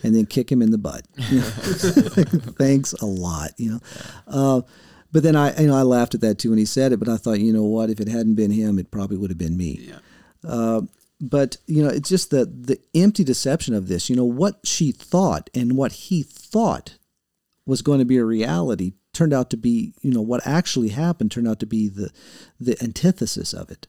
and 0.02 0.14
then 0.14 0.24
kick 0.24 0.50
him 0.50 0.62
in 0.62 0.70
the 0.70 0.78
butt 0.78 1.06
You 1.28 1.38
know? 1.40 1.42
thanks 1.42 2.92
a 2.94 3.06
lot 3.06 3.50
you 3.58 3.72
know 3.72 3.80
uh, 4.26 4.62
but 5.12 5.22
then 5.22 5.34
I, 5.34 5.58
you 5.60 5.66
know, 5.66 5.76
I 5.76 5.82
laughed 5.82 6.14
at 6.14 6.20
that 6.20 6.38
too 6.38 6.50
when 6.50 6.58
he 6.58 6.64
said 6.64 6.92
it. 6.92 6.98
But 6.98 7.08
I 7.08 7.16
thought, 7.16 7.40
you 7.40 7.52
know 7.52 7.64
what? 7.64 7.90
If 7.90 8.00
it 8.00 8.08
hadn't 8.08 8.36
been 8.36 8.50
him, 8.50 8.78
it 8.78 8.90
probably 8.90 9.16
would 9.16 9.30
have 9.30 9.38
been 9.38 9.56
me. 9.56 9.88
Yeah. 9.88 9.98
Uh, 10.48 10.82
but 11.20 11.56
you 11.66 11.82
know, 11.82 11.90
it's 11.90 12.08
just 12.08 12.30
the 12.30 12.46
the 12.46 12.78
empty 12.94 13.24
deception 13.24 13.74
of 13.74 13.88
this. 13.88 14.08
You 14.08 14.16
know 14.16 14.24
what 14.24 14.60
she 14.64 14.92
thought 14.92 15.50
and 15.54 15.76
what 15.76 15.92
he 15.92 16.22
thought 16.22 16.96
was 17.66 17.82
going 17.82 17.98
to 17.98 18.04
be 18.04 18.16
a 18.16 18.24
reality 18.24 18.92
turned 19.12 19.32
out 19.32 19.50
to 19.50 19.56
be, 19.56 19.92
you 20.02 20.12
know, 20.12 20.22
what 20.22 20.46
actually 20.46 20.88
happened 20.88 21.30
turned 21.30 21.48
out 21.48 21.60
to 21.60 21.66
be 21.66 21.88
the 21.88 22.10
the 22.58 22.80
antithesis 22.82 23.52
of 23.52 23.70
it. 23.70 23.86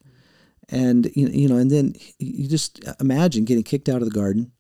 And 0.69 1.11
you 1.15 1.49
know, 1.49 1.57
and 1.57 1.69
then 1.69 1.95
you 2.17 2.47
just 2.47 2.83
imagine 2.99 3.45
getting 3.45 3.63
kicked 3.63 3.89
out 3.89 4.01
of 4.01 4.09
the 4.09 4.17
garden. 4.17 4.51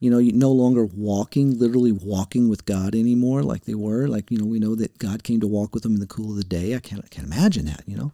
You 0.00 0.10
know, 0.10 0.18
you 0.18 0.32
no 0.32 0.50
longer 0.50 0.84
walking, 0.84 1.58
literally 1.58 1.92
walking 1.92 2.48
with 2.48 2.64
God 2.64 2.94
anymore, 2.94 3.42
like 3.42 3.64
they 3.64 3.74
were. 3.74 4.08
Like 4.08 4.30
you 4.30 4.38
know, 4.38 4.46
we 4.46 4.58
know 4.58 4.74
that 4.74 4.98
God 4.98 5.22
came 5.22 5.40
to 5.40 5.46
walk 5.46 5.74
with 5.74 5.82
them 5.82 5.94
in 5.94 6.00
the 6.00 6.06
cool 6.06 6.30
of 6.30 6.36
the 6.36 6.44
day. 6.44 6.74
I 6.74 6.80
can't, 6.80 7.04
I 7.04 7.08
can't 7.08 7.26
imagine 7.26 7.66
that. 7.66 7.84
You 7.86 7.96
know, 7.96 8.12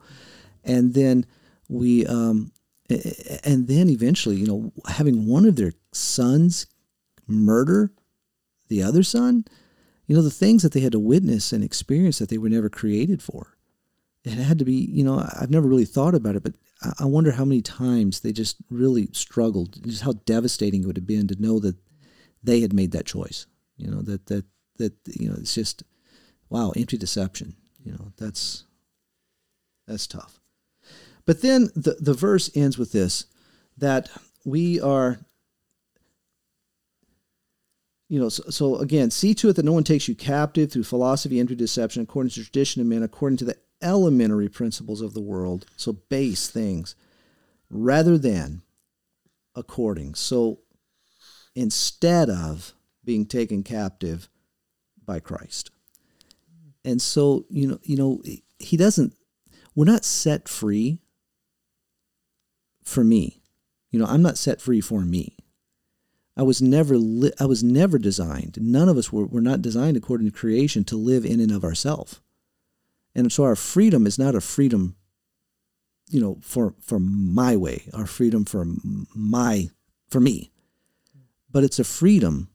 and 0.64 0.94
then 0.94 1.24
we, 1.68 2.04
um, 2.06 2.52
and 3.44 3.68
then 3.68 3.88
eventually, 3.88 4.36
you 4.36 4.46
know, 4.46 4.72
having 4.88 5.26
one 5.26 5.46
of 5.46 5.56
their 5.56 5.72
sons 5.92 6.66
murder 7.26 7.92
the 8.68 8.82
other 8.82 9.02
son. 9.02 9.44
You 10.08 10.16
know, 10.16 10.22
the 10.22 10.30
things 10.30 10.62
that 10.62 10.72
they 10.72 10.80
had 10.80 10.92
to 10.92 10.98
witness 10.98 11.52
and 11.52 11.62
experience 11.62 12.18
that 12.18 12.30
they 12.30 12.38
were 12.38 12.48
never 12.48 12.70
created 12.70 13.22
for. 13.22 13.58
It 14.24 14.32
had 14.32 14.58
to 14.58 14.64
be, 14.64 14.72
you 14.72 15.04
know, 15.04 15.24
I've 15.38 15.50
never 15.50 15.68
really 15.68 15.84
thought 15.84 16.14
about 16.14 16.34
it, 16.34 16.42
but 16.42 16.54
I- 16.98 17.04
wonder 17.04 17.32
how 17.32 17.44
many 17.44 17.62
times 17.62 18.20
they 18.20 18.32
just 18.32 18.56
really 18.70 19.08
struggled, 19.12 19.82
just 19.84 20.02
how 20.02 20.14
devastating 20.24 20.82
it 20.82 20.86
would 20.86 20.96
have 20.96 21.06
been 21.06 21.28
to 21.28 21.40
know 21.40 21.58
that 21.60 21.76
they 22.42 22.60
had 22.60 22.72
made 22.72 22.92
that 22.92 23.06
choice. 23.06 23.46
You 23.76 23.90
know, 23.90 24.02
that 24.02 24.26
that 24.26 24.44
that 24.78 24.94
you 25.06 25.28
know, 25.28 25.36
it's 25.38 25.54
just 25.54 25.82
wow, 26.48 26.70
empty 26.70 26.96
deception. 26.96 27.56
You 27.84 27.92
know, 27.92 28.12
that's 28.16 28.64
that's 29.86 30.06
tough. 30.06 30.40
But 31.26 31.42
then 31.42 31.70
the 31.74 31.96
the 32.00 32.14
verse 32.14 32.50
ends 32.54 32.78
with 32.78 32.92
this 32.92 33.26
that 33.76 34.10
we 34.44 34.80
are 34.80 35.20
you 38.08 38.18
know, 38.18 38.28
so, 38.28 38.42
so 38.50 38.76
again, 38.76 39.10
see 39.10 39.34
to 39.34 39.50
it 39.50 39.56
that 39.56 39.64
no 39.64 39.72
one 39.72 39.84
takes 39.84 40.08
you 40.08 40.14
captive 40.14 40.72
through 40.72 40.84
philosophy, 40.84 41.38
empty 41.38 41.54
deception, 41.54 42.02
according 42.02 42.30
to 42.30 42.42
tradition 42.42 42.80
of 42.80 42.86
men, 42.86 43.02
according 43.02 43.36
to 43.38 43.44
the 43.44 43.56
elementary 43.82 44.48
principles 44.48 45.00
of 45.00 45.14
the 45.14 45.20
world, 45.20 45.66
so 45.76 45.92
base 45.92 46.48
things, 46.48 46.94
rather 47.70 48.16
than 48.18 48.62
according. 49.54 50.14
So 50.14 50.60
instead 51.54 52.30
of 52.30 52.72
being 53.04 53.26
taken 53.26 53.62
captive 53.62 54.28
by 55.04 55.20
Christ. 55.20 55.70
And 56.84 57.00
so, 57.00 57.46
you 57.48 57.66
know, 57.66 57.78
you 57.82 57.96
know, 57.96 58.22
he 58.58 58.76
doesn't 58.76 59.14
we're 59.74 59.84
not 59.84 60.04
set 60.04 60.48
free 60.48 61.00
for 62.84 63.04
me. 63.04 63.42
You 63.90 63.98
know, 64.00 64.06
I'm 64.06 64.22
not 64.22 64.38
set 64.38 64.60
free 64.60 64.80
for 64.80 65.02
me. 65.02 65.36
I 66.38 66.42
was 66.42 66.62
never 66.62 66.96
li- 66.96 67.32
I 67.40 67.46
was 67.46 67.64
never 67.64 67.98
designed. 67.98 68.58
None 68.60 68.88
of 68.88 68.96
us 68.96 69.12
were, 69.12 69.26
were 69.26 69.40
not 69.40 69.60
designed 69.60 69.96
according 69.96 70.30
to 70.30 70.38
creation 70.38 70.84
to 70.84 70.96
live 70.96 71.26
in 71.26 71.40
and 71.40 71.50
of 71.50 71.64
ourselves. 71.64 72.20
And 73.12 73.32
so 73.32 73.42
our 73.42 73.56
freedom 73.56 74.06
is 74.06 74.20
not 74.20 74.36
a 74.36 74.40
freedom, 74.40 74.94
you 76.08 76.20
know, 76.20 76.38
for 76.40 76.74
for 76.80 77.00
my 77.00 77.56
way, 77.56 77.90
our 77.92 78.06
freedom 78.06 78.44
for 78.44 78.64
my 79.16 79.70
for 80.08 80.20
me. 80.20 80.52
But 81.50 81.64
it's 81.64 81.80
a 81.80 81.84
freedom 81.84 82.50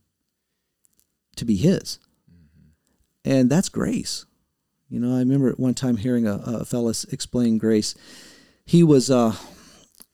to 1.35 1.43
be 1.43 1.57
his. 1.57 1.99
And 3.25 3.49
that's 3.49 3.67
grace. 3.67 4.25
You 4.87 4.99
know, 4.99 5.15
I 5.15 5.19
remember 5.19 5.51
one 5.57 5.73
time 5.73 5.97
hearing 5.97 6.25
a, 6.25 6.35
a 6.45 6.65
fellow 6.65 6.93
explain 7.11 7.57
grace. 7.57 7.95
He 8.63 8.81
was 8.81 9.11
uh 9.11 9.35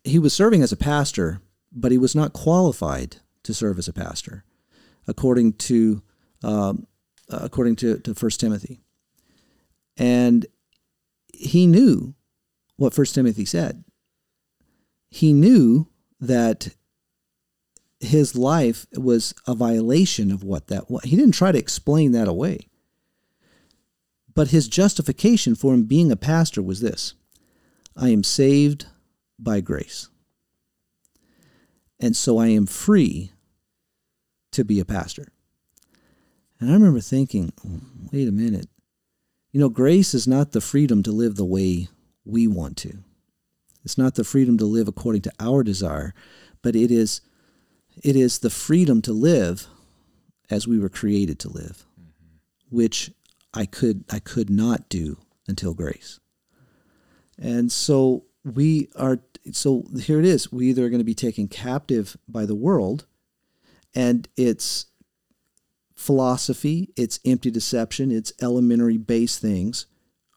he 0.03 0.17
was 0.17 0.33
serving 0.33 0.63
as 0.63 0.71
a 0.71 0.77
pastor, 0.77 1.41
but 1.71 1.91
he 1.91 1.99
was 1.99 2.15
not 2.15 2.33
qualified 2.33 3.17
to 3.49 3.53
serve 3.55 3.79
as 3.79 3.87
a 3.87 3.93
pastor, 3.93 4.43
according 5.07 5.53
to 5.53 6.03
um, 6.43 6.85
according 7.29 7.75
to 7.77 7.97
to 7.99 8.13
First 8.13 8.39
Timothy. 8.39 8.79
And 9.97 10.45
he 11.33 11.65
knew 11.65 12.13
what 12.77 12.93
First 12.93 13.15
Timothy 13.15 13.45
said. 13.45 13.83
He 15.09 15.33
knew 15.33 15.87
that 16.19 16.75
his 17.99 18.35
life 18.35 18.85
was 18.95 19.33
a 19.47 19.55
violation 19.55 20.31
of 20.31 20.43
what 20.43 20.67
that 20.67 20.91
was. 20.91 21.03
He 21.03 21.15
didn't 21.15 21.33
try 21.33 21.51
to 21.51 21.57
explain 21.57 22.11
that 22.11 22.27
away. 22.27 22.69
But 24.35 24.49
his 24.49 24.67
justification 24.67 25.55
for 25.55 25.73
him 25.73 25.83
being 25.83 26.11
a 26.11 26.15
pastor 26.15 26.61
was 26.61 26.81
this 26.81 27.15
I 27.95 28.09
am 28.09 28.23
saved 28.23 28.85
by 29.39 29.59
grace. 29.59 30.07
And 31.99 32.15
so 32.15 32.37
I 32.37 32.47
am 32.47 32.67
free 32.67 33.31
to 34.51 34.63
be 34.63 34.79
a 34.79 34.85
pastor. 34.85 35.27
And 36.59 36.69
I 36.69 36.73
remember 36.73 36.99
thinking, 36.99 37.53
wait 38.11 38.27
a 38.27 38.31
minute. 38.31 38.67
You 39.51 39.59
know, 39.59 39.69
grace 39.69 40.13
is 40.13 40.27
not 40.27 40.51
the 40.51 40.61
freedom 40.61 41.01
to 41.03 41.11
live 41.11 41.35
the 41.35 41.45
way 41.45 41.87
we 42.25 42.47
want 42.47 42.77
to. 42.77 42.99
It's 43.83 43.97
not 43.97 44.15
the 44.15 44.23
freedom 44.23 44.57
to 44.57 44.65
live 44.65 44.87
according 44.87 45.21
to 45.23 45.31
our 45.39 45.63
desire, 45.63 46.13
but 46.61 46.75
it 46.75 46.91
is 46.91 47.21
it 48.03 48.15
is 48.15 48.39
the 48.39 48.49
freedom 48.49 49.01
to 49.01 49.13
live 49.13 49.67
as 50.49 50.67
we 50.67 50.79
were 50.79 50.89
created 50.89 51.39
to 51.39 51.49
live, 51.49 51.85
mm-hmm. 51.99 52.75
which 52.75 53.11
I 53.53 53.65
could 53.65 54.03
I 54.11 54.19
could 54.19 54.49
not 54.49 54.89
do 54.89 55.17
until 55.47 55.73
grace. 55.73 56.19
And 57.37 57.71
so 57.71 58.25
we 58.43 58.89
are 58.95 59.19
so 59.51 59.85
here 60.01 60.19
it 60.19 60.25
is. 60.25 60.51
We 60.51 60.67
either 60.69 60.85
are 60.85 60.89
going 60.89 60.99
to 60.99 61.05
be 61.05 61.15
taken 61.15 61.47
captive 61.47 62.17
by 62.27 62.45
the 62.45 62.55
world 62.55 63.05
and 63.95 64.27
its 64.35 64.87
philosophy, 65.95 66.89
its 66.95 67.19
empty 67.25 67.51
deception, 67.51 68.11
its 68.11 68.33
elementary 68.41 68.97
base 68.97 69.37
things, 69.37 69.85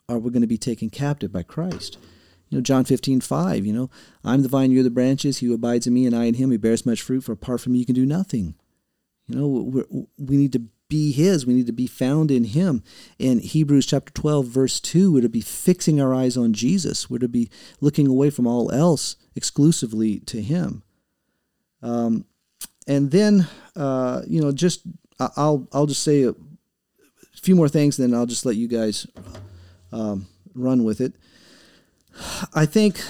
are 0.09 0.19
we're 0.19 0.31
going 0.31 0.43
to 0.43 0.49
be 0.49 0.59
taken 0.59 0.91
captive 0.91 1.33
by 1.33 1.43
Christ. 1.43 1.99
You 2.49 2.59
know, 2.59 2.63
John 2.63 2.85
15, 2.85 3.21
5, 3.21 3.65
you 3.65 3.73
know, 3.73 3.89
I'm 4.25 4.43
the 4.43 4.49
vine, 4.49 4.71
you're 4.71 4.83
the 4.83 4.91
branches, 4.91 5.39
he 5.39 5.47
who 5.47 5.55
abides 5.55 5.87
in 5.87 5.95
me 5.95 6.05
and 6.05 6.15
I 6.15 6.25
in 6.25 6.35
him, 6.35 6.51
he 6.51 6.57
bears 6.57 6.85
much 6.85 7.01
fruit, 7.01 7.23
for 7.23 7.33
apart 7.33 7.61
from 7.61 7.73
me 7.73 7.79
you 7.79 7.87
can 7.87 7.95
do 7.95 8.05
nothing. 8.05 8.55
You 9.27 9.37
know, 9.37 9.47
we 9.47 9.83
we 10.19 10.37
need 10.37 10.53
to 10.53 10.65
be 10.93 11.11
his. 11.13 11.47
We 11.47 11.55
need 11.55 11.67
to 11.69 11.73
be 11.73 11.87
found 11.87 12.31
in 12.31 12.45
him. 12.45 12.83
In 13.19 13.39
Hebrews 13.39 13.87
chapter 13.87 14.13
12, 14.13 14.47
verse 14.47 14.79
2, 14.79 15.11
we're 15.11 15.23
to 15.23 15.29
be 15.31 15.41
fixing 15.41 16.03
our 16.03 16.13
eyes 16.13 16.37
on 16.37 16.53
Jesus. 16.53 17.09
We're 17.09 17.17
to 17.19 17.29
be 17.29 17.49
looking 17.81 18.07
away 18.07 18.29
from 18.29 18.47
all 18.47 18.71
else 18.71 19.17
exclusively 19.35 20.19
to 20.21 20.43
him. 20.43 20.83
Um, 21.81 22.27
and 22.87 23.11
then, 23.11 23.47
uh, 23.77 24.23
you 24.27 24.41
know, 24.41 24.53
just 24.53 24.83
I'll 25.19 25.69
I'll 25.73 25.87
just 25.87 26.03
say 26.03 26.25
a 26.25 26.35
few 27.41 27.57
more 27.57 27.69
things, 27.69 27.97
then 27.97 28.15
I'll 28.15 28.27
just 28.27 28.47
let 28.47 28.57
you 28.57 28.69
guys 28.69 29.07
um, 29.93 30.27
run 30.55 30.85
with 30.85 31.01
it. 31.01 31.15
I 32.55 32.67
think 32.67 33.01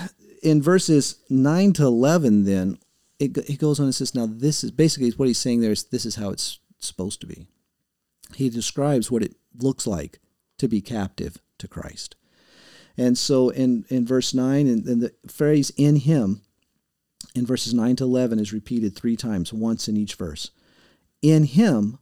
in 0.42 0.62
verses 0.62 1.16
9 1.28 1.72
to 1.74 1.84
11, 1.84 2.44
then, 2.44 2.78
it, 3.18 3.36
it 3.38 3.58
goes 3.58 3.78
on 3.78 3.86
and 3.86 3.94
says, 3.94 4.14
now 4.14 4.26
this 4.26 4.64
is 4.64 4.70
basically 4.70 5.10
what 5.10 5.28
he's 5.28 5.38
saying 5.38 5.60
there 5.60 5.72
is 5.72 5.84
this 5.84 6.04
is 6.04 6.16
how 6.16 6.30
it's 6.30 6.58
supposed 6.78 7.20
to 7.20 7.26
be. 7.26 7.46
He 8.34 8.48
describes 8.48 9.10
what 9.10 9.22
it 9.22 9.36
looks 9.56 9.86
like 9.86 10.18
to 10.58 10.68
be 10.68 10.80
captive 10.80 11.38
to 11.58 11.68
Christ. 11.68 12.16
And 12.96 13.16
so 13.16 13.50
in, 13.50 13.84
in 13.88 14.06
verse 14.06 14.34
9, 14.34 14.66
and, 14.66 14.86
and 14.86 15.02
the 15.02 15.12
phrase 15.28 15.70
in 15.76 15.96
him 15.96 16.42
in 17.34 17.46
verses 17.46 17.72
9 17.74 17.96
to 17.96 18.04
11 18.04 18.38
is 18.38 18.52
repeated 18.52 18.94
three 18.94 19.16
times, 19.16 19.52
once 19.52 19.88
in 19.88 19.96
each 19.96 20.14
verse. 20.14 20.50
In 21.20 21.44
him, 21.44 21.98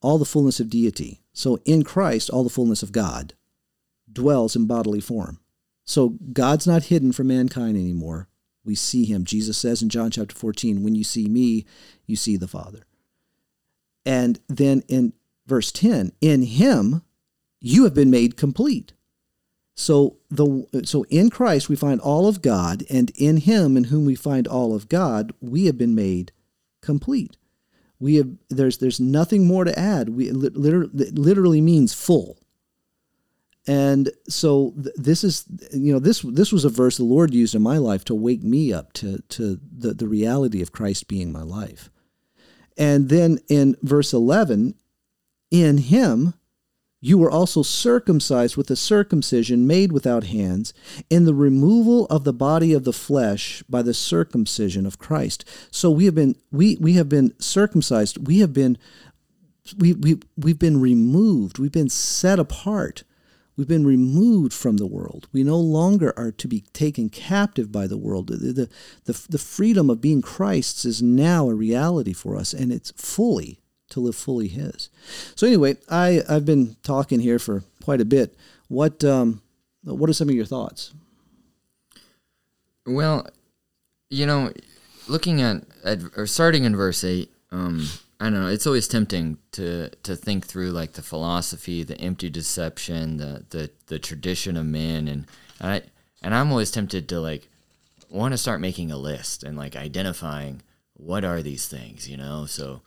all 0.00 0.18
the 0.18 0.24
fullness 0.24 0.60
of 0.60 0.70
deity. 0.70 1.22
So 1.32 1.60
in 1.64 1.82
Christ, 1.82 2.30
all 2.30 2.44
the 2.44 2.50
fullness 2.50 2.82
of 2.82 2.92
God 2.92 3.34
dwells 4.10 4.56
in 4.56 4.66
bodily 4.66 5.00
form. 5.00 5.40
So 5.84 6.16
God's 6.32 6.66
not 6.66 6.84
hidden 6.84 7.12
from 7.12 7.28
mankind 7.28 7.76
anymore. 7.76 8.28
We 8.64 8.74
see 8.74 9.04
him. 9.04 9.24
Jesus 9.24 9.56
says 9.56 9.82
in 9.82 9.88
John 9.88 10.10
chapter 10.10 10.34
14, 10.34 10.82
when 10.82 10.94
you 10.94 11.04
see 11.04 11.28
me, 11.28 11.64
you 12.06 12.16
see 12.16 12.36
the 12.36 12.48
Father. 12.48 12.86
And 14.04 14.40
then 14.48 14.82
in 14.88 15.12
verse 15.46 15.70
10, 15.70 16.12
in 16.20 16.42
him 16.42 17.02
you 17.60 17.84
have 17.84 17.94
been 17.94 18.10
made 18.10 18.36
complete. 18.36 18.92
So 19.78 20.16
the 20.30 20.66
so 20.84 21.04
in 21.10 21.28
Christ 21.28 21.68
we 21.68 21.76
find 21.76 22.00
all 22.00 22.26
of 22.26 22.40
God, 22.40 22.82
and 22.90 23.10
in 23.14 23.36
him 23.36 23.76
in 23.76 23.84
whom 23.84 24.06
we 24.06 24.14
find 24.14 24.48
all 24.48 24.74
of 24.74 24.88
God, 24.88 25.32
we 25.40 25.66
have 25.66 25.76
been 25.76 25.94
made 25.94 26.32
complete. 26.80 27.36
We 28.00 28.16
have 28.16 28.30
there's 28.48 28.78
there's 28.78 28.98
nothing 28.98 29.46
more 29.46 29.64
to 29.64 29.78
add. 29.78 30.08
We 30.08 30.30
literally, 30.30 31.10
literally 31.10 31.60
means 31.60 31.92
full. 31.92 32.38
And 33.68 34.10
so 34.28 34.74
th- 34.82 34.94
this 34.96 35.24
is, 35.24 35.44
you 35.72 35.92
know, 35.92 35.98
this 35.98 36.22
this 36.22 36.52
was 36.52 36.64
a 36.64 36.70
verse 36.70 36.96
the 36.96 37.04
Lord 37.04 37.34
used 37.34 37.54
in 37.54 37.62
my 37.62 37.76
life 37.76 38.04
to 38.06 38.14
wake 38.14 38.42
me 38.42 38.72
up 38.72 38.94
to 38.94 39.18
to 39.28 39.60
the, 39.76 39.92
the 39.92 40.08
reality 40.08 40.62
of 40.62 40.72
Christ 40.72 41.06
being 41.06 41.32
my 41.32 41.42
life. 41.42 41.90
And 42.78 43.08
then 43.08 43.40
in 43.48 43.76
verse 43.82 44.12
11, 44.12 44.74
in 45.50 45.78
him 45.78 46.34
you 47.00 47.18
were 47.18 47.30
also 47.30 47.62
circumcised 47.62 48.56
with 48.56 48.70
a 48.70 48.76
circumcision 48.76 49.66
made 49.66 49.92
without 49.92 50.24
hands, 50.24 50.72
in 51.10 51.24
the 51.24 51.34
removal 51.34 52.06
of 52.06 52.24
the 52.24 52.32
body 52.32 52.72
of 52.72 52.84
the 52.84 52.92
flesh 52.92 53.62
by 53.68 53.82
the 53.82 53.94
circumcision 53.94 54.86
of 54.86 54.98
Christ. 54.98 55.44
So 55.70 55.90
we 55.90 56.06
have 56.06 56.14
been 56.14 56.36
we 56.50 56.76
we 56.80 56.94
have 56.94 57.08
been 57.08 57.32
circumcised. 57.38 58.26
We 58.26 58.40
have 58.40 58.52
been 58.52 58.78
we, 59.76 59.92
we, 59.94 60.20
we've 60.36 60.58
been 60.58 60.80
removed. 60.80 61.58
We've 61.58 61.72
been 61.72 61.88
set 61.88 62.38
apart 62.38 63.02
We've 63.56 63.66
been 63.66 63.86
removed 63.86 64.52
from 64.52 64.76
the 64.76 64.86
world. 64.86 65.28
We 65.32 65.42
no 65.42 65.58
longer 65.58 66.12
are 66.16 66.30
to 66.30 66.48
be 66.48 66.64
taken 66.72 67.08
captive 67.08 67.72
by 67.72 67.86
the 67.86 67.96
world. 67.96 68.26
The, 68.26 68.36
the, 68.36 68.68
the, 69.04 69.26
the, 69.30 69.38
freedom 69.38 69.88
of 69.88 70.02
being 70.02 70.20
Christ's 70.20 70.84
is 70.84 71.02
now 71.02 71.48
a 71.48 71.54
reality 71.54 72.12
for 72.12 72.36
us, 72.36 72.52
and 72.52 72.70
it's 72.70 72.90
fully 72.92 73.60
to 73.90 74.00
live 74.00 74.16
fully 74.16 74.48
His. 74.48 74.88
So, 75.34 75.46
anyway, 75.46 75.76
I, 75.88 76.22
I've 76.28 76.44
been 76.44 76.76
talking 76.82 77.20
here 77.20 77.38
for 77.38 77.62
quite 77.82 78.00
a 78.00 78.04
bit. 78.04 78.36
What, 78.68 79.04
um, 79.04 79.42
what 79.84 80.10
are 80.10 80.14
some 80.14 80.28
of 80.28 80.34
your 80.34 80.44
thoughts? 80.44 80.92
Well, 82.86 83.26
you 84.10 84.26
know, 84.26 84.52
looking 85.08 85.40
at, 85.42 85.62
at 85.84 86.00
or 86.16 86.26
starting 86.26 86.64
in 86.64 86.76
verse 86.76 87.02
8, 87.02 87.30
um, 87.50 87.88
I 88.20 88.24
don't 88.24 88.34
know. 88.34 88.46
It's 88.46 88.66
always 88.66 88.88
tempting 88.88 89.38
to 89.52 89.90
to 89.90 90.16
think 90.16 90.46
through 90.46 90.70
like 90.70 90.92
the 90.92 91.02
philosophy, 91.02 91.82
the 91.82 92.00
empty 92.00 92.30
deception, 92.30 93.18
the 93.18 93.44
the, 93.50 93.70
the 93.88 93.98
tradition 93.98 94.56
of 94.56 94.64
men, 94.64 95.06
and, 95.08 95.26
and 95.60 95.70
I 95.70 95.82
and 96.22 96.34
I'm 96.34 96.50
always 96.50 96.70
tempted 96.70 97.08
to 97.10 97.20
like 97.20 97.48
want 98.08 98.32
to 98.32 98.38
start 98.38 98.60
making 98.60 98.90
a 98.90 98.96
list 98.96 99.42
and 99.42 99.56
like 99.56 99.76
identifying 99.76 100.62
what 100.94 101.24
are 101.24 101.42
these 101.42 101.68
things, 101.68 102.08
you 102.08 102.16
know. 102.16 102.46
So 102.46 102.80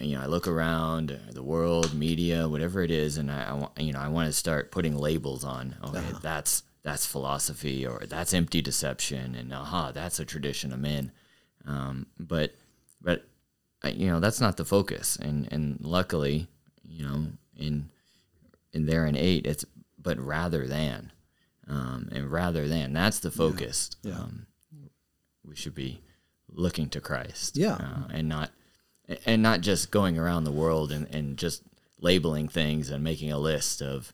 you 0.00 0.16
know, 0.16 0.22
I 0.22 0.26
look 0.26 0.46
around 0.46 1.12
uh, 1.12 1.32
the 1.32 1.42
world, 1.42 1.94
media, 1.94 2.48
whatever 2.48 2.82
it 2.82 2.90
is, 2.90 3.16
and 3.16 3.30
I, 3.30 3.50
I 3.50 3.52
want 3.54 3.78
you 3.78 3.92
know 3.92 4.00
I 4.00 4.08
want 4.08 4.26
to 4.26 4.32
start 4.32 4.70
putting 4.70 4.96
labels 4.96 5.44
on. 5.44 5.76
Okay, 5.84 5.98
uh-huh. 5.98 6.18
that's 6.22 6.62
that's 6.82 7.06
philosophy, 7.06 7.86
or 7.86 8.04
that's 8.06 8.32
empty 8.32 8.62
deception, 8.62 9.34
and 9.34 9.52
aha, 9.52 9.92
that's 9.92 10.20
a 10.20 10.24
tradition 10.24 10.72
of 10.72 10.80
men. 10.80 11.12
Um, 11.66 12.06
but 12.18 12.54
but 13.02 13.24
you 13.84 14.08
know 14.08 14.20
that's 14.20 14.40
not 14.40 14.56
the 14.56 14.64
focus 14.64 15.16
and 15.16 15.48
and 15.50 15.78
luckily 15.80 16.46
you 16.82 17.02
know 17.02 17.26
in 17.56 17.88
in 18.72 18.86
there 18.86 19.06
in 19.06 19.16
eight 19.16 19.46
it's 19.46 19.64
but 19.98 20.18
rather 20.18 20.66
than 20.66 21.12
um, 21.68 22.08
and 22.12 22.30
rather 22.30 22.68
than 22.68 22.92
that's 22.92 23.20
the 23.20 23.30
focus 23.30 23.90
yeah, 24.02 24.12
yeah. 24.12 24.18
Um, 24.18 24.46
we 25.44 25.56
should 25.56 25.74
be 25.74 26.00
looking 26.48 26.88
to 26.90 27.00
christ 27.00 27.56
yeah 27.56 27.74
uh, 27.74 28.08
and 28.12 28.28
not 28.28 28.50
and 29.26 29.42
not 29.42 29.60
just 29.60 29.90
going 29.90 30.18
around 30.18 30.44
the 30.44 30.52
world 30.52 30.92
and, 30.92 31.06
and 31.14 31.36
just 31.36 31.62
labeling 32.00 32.48
things 32.48 32.90
and 32.90 33.04
making 33.04 33.30
a 33.32 33.38
list 33.38 33.82
of 33.82 34.12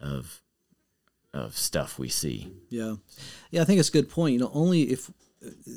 of 0.00 0.40
of 1.34 1.56
stuff 1.56 1.98
we 1.98 2.08
see 2.08 2.50
yeah 2.70 2.94
yeah 3.50 3.60
i 3.60 3.64
think 3.64 3.78
it's 3.78 3.88
a 3.90 3.92
good 3.92 4.08
point 4.08 4.32
you 4.32 4.38
know 4.38 4.50
only 4.54 4.82
if 4.84 5.10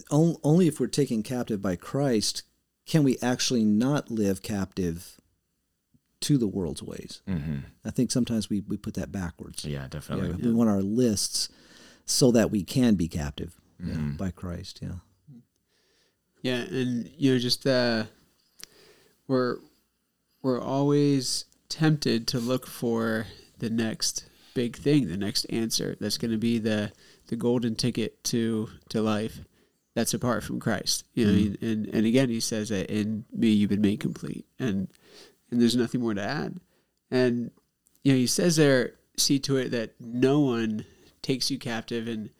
only 0.09 0.67
if 0.67 0.79
we're 0.79 0.87
taken 0.87 1.21
captive 1.21 1.61
by 1.61 1.75
christ 1.75 2.43
can 2.85 3.03
we 3.03 3.17
actually 3.21 3.63
not 3.63 4.09
live 4.09 4.41
captive 4.41 5.19
to 6.21 6.37
the 6.37 6.47
world's 6.47 6.83
ways? 6.83 7.21
Mm-hmm. 7.27 7.59
I 7.85 7.91
think 7.91 8.11
sometimes 8.11 8.49
we, 8.49 8.61
we 8.61 8.77
put 8.77 8.95
that 8.95 9.11
backwards. 9.11 9.63
Yeah, 9.63 9.87
definitely. 9.87 10.29
Yeah, 10.29 10.47
we 10.47 10.53
want 10.53 10.69
our 10.69 10.81
lists 10.81 11.49
so 12.05 12.31
that 12.31 12.51
we 12.51 12.63
can 12.63 12.95
be 12.95 13.07
captive 13.07 13.55
mm-hmm. 13.81 13.91
yeah, 13.91 14.17
by 14.17 14.31
Christ. 14.31 14.79
Yeah. 14.81 14.95
Yeah, 16.41 16.61
and 16.61 17.11
you 17.17 17.33
know, 17.33 17.39
just 17.39 17.67
uh, 17.67 18.05
we're 19.29 19.59
we're 20.41 20.61
always 20.61 21.45
tempted 21.69 22.27
to 22.27 22.39
look 22.39 22.67
for 22.67 23.27
the 23.59 23.69
next 23.69 24.25
big 24.53 24.75
thing, 24.75 25.07
the 25.07 25.17
next 25.17 25.45
answer 25.45 25.95
that's 26.01 26.17
going 26.17 26.31
to 26.31 26.37
be 26.37 26.57
the 26.57 26.91
the 27.27 27.37
golden 27.37 27.75
ticket 27.75 28.21
to 28.25 28.67
to 28.89 29.01
life 29.01 29.39
that's 29.95 30.13
apart 30.13 30.43
from 30.43 30.59
Christ. 30.59 31.05
You 31.13 31.25
know, 31.25 31.33
mm 31.33 31.61
and 31.61 31.85
and 31.93 32.05
again, 32.05 32.29
he 32.29 32.39
says 32.39 32.69
that 32.69 32.89
in 32.91 33.23
me 33.31 33.49
you've 33.49 33.69
been 33.69 33.81
made 33.81 33.99
complete, 33.99 34.45
and 34.57 34.89
and 35.51 35.61
there's 35.61 35.75
nothing 35.75 36.01
more 36.01 36.13
to 36.13 36.23
add. 36.23 36.59
And 37.11 37.51
you 38.03 38.13
know, 38.13 38.17
he 38.17 38.27
says 38.27 38.55
there, 38.55 38.95
see 39.17 39.39
to 39.39 39.57
it 39.57 39.69
that 39.69 39.93
no 39.99 40.39
one 40.39 40.85
takes 41.21 41.51
you 41.51 41.59
captive, 41.59 42.07
and 42.07 42.31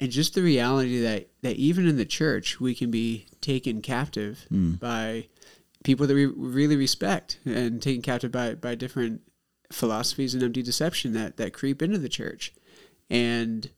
and 0.00 0.10
just 0.10 0.34
the 0.34 0.42
reality 0.42 1.00
that 1.00 1.28
that 1.42 1.56
even 1.56 1.88
in 1.88 1.96
the 1.96 2.04
church 2.04 2.60
we 2.60 2.74
can 2.74 2.90
be 2.90 3.26
taken 3.40 3.80
captive 3.80 4.46
mm. 4.52 4.78
by 4.78 5.28
people 5.84 6.06
that 6.08 6.14
we 6.14 6.26
really 6.26 6.76
respect, 6.76 7.38
and 7.44 7.80
taken 7.80 8.02
captive 8.02 8.32
by 8.32 8.54
by 8.54 8.74
different 8.74 9.20
philosophies 9.70 10.34
and 10.34 10.42
empty 10.42 10.62
deception 10.62 11.12
that 11.12 11.36
that 11.36 11.52
creep 11.52 11.80
into 11.80 11.98
the 11.98 12.08
church, 12.08 12.52
and 13.08 13.70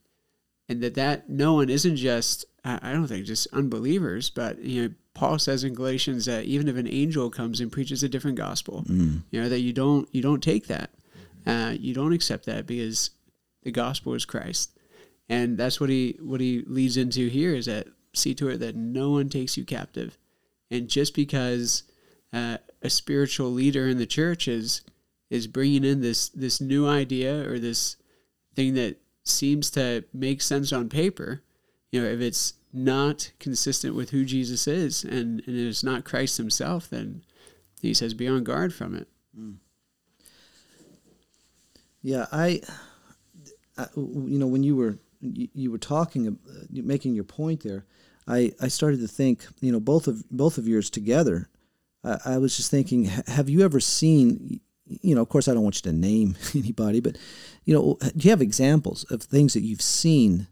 and 0.67 0.81
that 0.81 0.95
that 0.95 1.29
no 1.29 1.53
one 1.53 1.69
isn't 1.69 1.97
just 1.97 2.45
I 2.67 2.91
don't 2.91 3.07
think 3.07 3.25
just 3.25 3.47
unbelievers, 3.53 4.29
but 4.29 4.59
you 4.59 4.81
know, 4.81 4.93
Paul 5.13 5.39
says 5.39 5.63
in 5.63 5.73
Galatians 5.73 6.25
that 6.25 6.45
even 6.45 6.67
if 6.67 6.75
an 6.75 6.87
angel 6.87 7.29
comes 7.29 7.61
and 7.61 7.71
preaches 7.71 8.03
a 8.03 8.09
different 8.09 8.37
gospel, 8.37 8.83
mm. 8.87 9.21
you 9.31 9.41
know 9.41 9.49
that 9.49 9.61
you 9.61 9.73
don't 9.73 10.07
you 10.13 10.21
don't 10.21 10.43
take 10.43 10.67
that, 10.67 10.89
uh, 11.45 11.73
you 11.79 11.93
don't 11.93 12.13
accept 12.13 12.45
that 12.45 12.65
because 12.65 13.11
the 13.63 13.71
gospel 13.71 14.13
is 14.13 14.25
Christ, 14.25 14.77
and 15.29 15.57
that's 15.57 15.79
what 15.79 15.89
he 15.89 16.17
what 16.21 16.41
he 16.41 16.63
leads 16.67 16.97
into 16.97 17.27
here 17.27 17.55
is 17.55 17.67
that 17.67 17.87
see 18.13 18.33
to 18.35 18.49
it 18.49 18.57
that 18.57 18.75
no 18.75 19.11
one 19.11 19.29
takes 19.29 19.55
you 19.55 19.63
captive, 19.63 20.17
and 20.69 20.89
just 20.89 21.15
because 21.15 21.83
uh, 22.33 22.57
a 22.81 22.89
spiritual 22.89 23.51
leader 23.51 23.87
in 23.87 23.97
the 23.97 24.05
church 24.05 24.47
is 24.47 24.81
is 25.29 25.47
bringing 25.47 25.83
in 25.83 26.01
this 26.01 26.29
this 26.29 26.61
new 26.61 26.87
idea 26.87 27.47
or 27.49 27.59
this 27.59 27.97
thing 28.55 28.73
that 28.75 28.97
seems 29.23 29.69
to 29.71 30.03
make 30.13 30.41
sense 30.41 30.71
on 30.71 30.89
paper, 30.89 31.43
you 31.91 32.01
know, 32.01 32.07
if 32.07 32.21
it's 32.21 32.53
not 32.73 33.31
consistent 33.39 33.95
with 33.95 34.11
who 34.11 34.25
Jesus 34.25 34.67
is 34.67 35.03
and, 35.03 35.41
and 35.45 35.57
it's 35.57 35.83
not 35.83 36.05
Christ 36.05 36.37
himself, 36.37 36.89
then 36.89 37.23
he 37.81 37.93
says 37.93 38.13
be 38.13 38.27
on 38.27 38.43
guard 38.43 38.73
from 38.73 38.95
it. 38.95 39.07
Mm. 39.37 39.57
Yeah, 42.01 42.25
I, 42.31 42.61
I, 43.77 43.87
you 43.95 44.39
know, 44.39 44.47
when 44.47 44.63
you 44.63 44.75
were 44.75 44.97
you, 45.19 45.47
you 45.53 45.71
were 45.71 45.77
talking, 45.77 46.27
uh, 46.27 46.63
making 46.71 47.15
your 47.15 47.23
point 47.23 47.63
there, 47.63 47.85
I, 48.27 48.53
I 48.61 48.67
started 48.67 48.99
to 49.01 49.07
think, 49.07 49.45
you 49.61 49.71
know, 49.71 49.79
both 49.79 50.07
of 50.07 50.29
both 50.29 50.57
of 50.57 50.67
yours 50.67 50.89
together. 50.89 51.49
I, 52.25 52.37
was 52.37 52.55
just 52.55 52.71
thinking, 52.71 53.05
have 53.05 53.49
you 53.49 53.61
ever 53.63 53.79
seen? 53.79 54.59
You 54.85 55.15
know, 55.15 55.21
of 55.21 55.29
course, 55.29 55.47
I 55.47 55.53
don't 55.53 55.63
want 55.63 55.83
you 55.83 55.91
to 55.91 55.97
name 55.97 56.37
anybody, 56.55 56.99
but 56.99 57.17
you 57.65 57.73
know, 57.73 57.97
do 58.15 58.25
you 58.25 58.29
have 58.29 58.41
examples 58.41 59.03
of 59.11 59.23
things 59.23 59.53
that 59.53 59.63
you've 59.63 59.81
seen, 59.81 60.47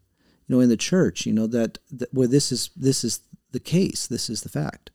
you 0.48 0.56
know, 0.56 0.60
in 0.60 0.70
the 0.70 0.78
church? 0.78 1.26
You 1.26 1.34
know 1.34 1.48
that, 1.48 1.78
that 1.92 2.14
where 2.14 2.28
this 2.28 2.52
is 2.52 2.70
this 2.76 3.04
is 3.04 3.22
the 3.52 3.60
case, 3.60 4.08
this 4.08 4.30
is 4.30 4.42
the 4.42 4.50
fact. 4.50 4.92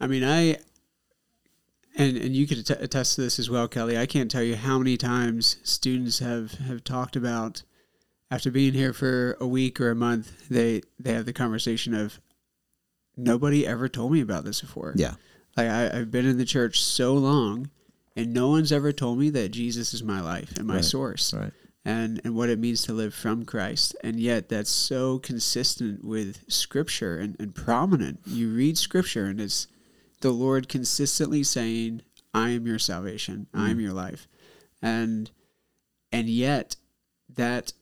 I 0.00 0.06
mean, 0.06 0.24
I 0.24 0.58
and 1.96 2.16
and 2.16 2.34
you 2.34 2.46
could 2.46 2.70
attest 2.70 3.16
to 3.16 3.20
this 3.20 3.38
as 3.38 3.50
well, 3.50 3.68
Kelly. 3.68 3.98
I 3.98 4.06
can't 4.06 4.30
tell 4.30 4.42
you 4.42 4.56
how 4.56 4.78
many 4.78 4.96
times 4.96 5.58
students 5.62 6.20
have 6.20 6.52
have 6.52 6.84
talked 6.84 7.16
about 7.16 7.62
after 8.32 8.50
being 8.50 8.72
here 8.72 8.94
for 8.94 9.36
a 9.40 9.46
week 9.46 9.78
or 9.78 9.90
a 9.90 9.94
month, 9.94 10.48
they 10.48 10.80
they 10.98 11.12
have 11.12 11.26
the 11.26 11.34
conversation 11.34 11.92
of 11.92 12.18
nobody 13.16 13.66
ever 13.66 13.88
told 13.88 14.12
me 14.12 14.20
about 14.20 14.44
this 14.44 14.60
before. 14.60 14.94
Yeah, 14.96 15.14
like 15.56 15.68
I, 15.68 15.96
have 15.96 16.10
been 16.10 16.26
in 16.26 16.38
the 16.38 16.44
church 16.44 16.82
so 16.82 17.14
long, 17.14 17.70
and 18.16 18.32
no 18.32 18.48
one's 18.48 18.72
ever 18.72 18.92
told 18.92 19.18
me 19.18 19.30
that 19.30 19.50
Jesus 19.50 19.94
is 19.94 20.02
my 20.02 20.20
life 20.20 20.56
and 20.56 20.66
my 20.66 20.76
right. 20.76 20.84
source. 20.84 21.32
Right. 21.32 21.52
And, 21.84 22.20
and 22.22 22.36
what 22.36 22.48
it 22.48 22.60
means 22.60 22.82
to 22.84 22.92
live 22.92 23.12
from 23.12 23.44
Christ. 23.44 23.96
And 24.04 24.20
yet, 24.20 24.48
that's 24.48 24.70
so 24.70 25.18
consistent 25.18 26.04
with 26.04 26.44
Scripture 26.46 27.18
and, 27.18 27.34
and 27.40 27.52
prominent. 27.52 28.20
You 28.24 28.50
read 28.54 28.78
Scripture, 28.78 29.24
and 29.24 29.40
it's 29.40 29.66
the 30.20 30.30
Lord 30.30 30.68
consistently 30.68 31.42
saying, 31.42 32.02
I 32.32 32.50
am 32.50 32.66
your 32.66 32.78
salvation, 32.78 33.48
mm. 33.52 33.60
I 33.60 33.70
am 33.70 33.80
your 33.80 33.92
life. 33.92 34.26
And 34.80 35.30
and 36.10 36.28
yet 36.28 36.76
that 37.28 37.72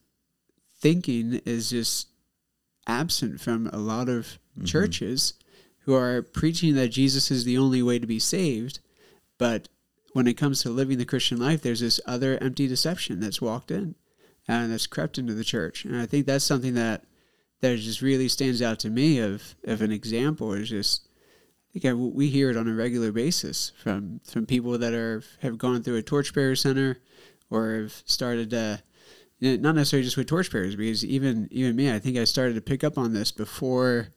thinking 0.79 1.41
is 1.45 1.69
just 1.69 2.07
absent 2.87 3.41
from 3.41 3.67
a 3.67 3.77
lot 3.77 4.09
of 4.09 4.39
mm-hmm. 4.55 4.65
churches 4.65 5.33
who 5.85 5.95
are 5.95 6.21
preaching 6.21 6.75
that 6.75 6.89
Jesus 6.89 7.31
is 7.31 7.43
the 7.43 7.57
only 7.57 7.81
way 7.81 7.99
to 7.99 8.07
be 8.07 8.19
saved, 8.19 8.79
but 9.37 9.67
when 10.13 10.27
it 10.27 10.37
comes 10.37 10.61
to 10.61 10.69
living 10.69 10.97
the 10.97 11.05
Christian 11.05 11.39
life, 11.39 11.61
there's 11.61 11.79
this 11.79 12.01
other 12.05 12.37
empty 12.41 12.67
deception 12.67 13.19
that's 13.19 13.41
walked 13.41 13.71
in 13.71 13.95
and 14.47 14.71
that's 14.71 14.87
crept 14.87 15.17
into 15.17 15.33
the 15.33 15.43
church. 15.43 15.85
And 15.85 15.95
I 15.95 16.05
think 16.05 16.25
that's 16.25 16.45
something 16.45 16.73
that 16.75 17.05
that 17.61 17.77
just 17.77 18.01
really 18.01 18.27
stands 18.27 18.61
out 18.61 18.79
to 18.79 18.89
me 18.89 19.19
of 19.19 19.55
of 19.65 19.81
an 19.81 19.91
example 19.91 20.53
is 20.53 20.69
just 20.69 21.07
I 21.69 21.79
think 21.79 21.85
I, 21.85 21.93
we 21.93 22.27
hear 22.27 22.49
it 22.49 22.57
on 22.57 22.67
a 22.67 22.73
regular 22.73 23.11
basis 23.11 23.71
from 23.81 24.19
from 24.25 24.45
people 24.45 24.77
that 24.77 24.93
are 24.93 25.23
have 25.41 25.57
gone 25.57 25.83
through 25.83 25.97
a 25.97 26.01
torchbearer 26.01 26.55
center 26.55 26.97
or 27.49 27.75
have 27.75 28.03
started 28.05 28.51
not 29.41 29.75
necessarily 29.75 30.03
just 30.03 30.17
with 30.17 30.27
torchbearers 30.27 30.75
because 30.75 31.05
even 31.05 31.47
even 31.51 31.75
me 31.75 31.91
I 31.91 31.99
think 31.99 32.17
I 32.17 32.25
started 32.25 32.55
to 32.55 32.61
pick 32.61 32.83
up 32.83 32.97
on 32.97 33.13
this 33.13 33.31
before 33.31 34.09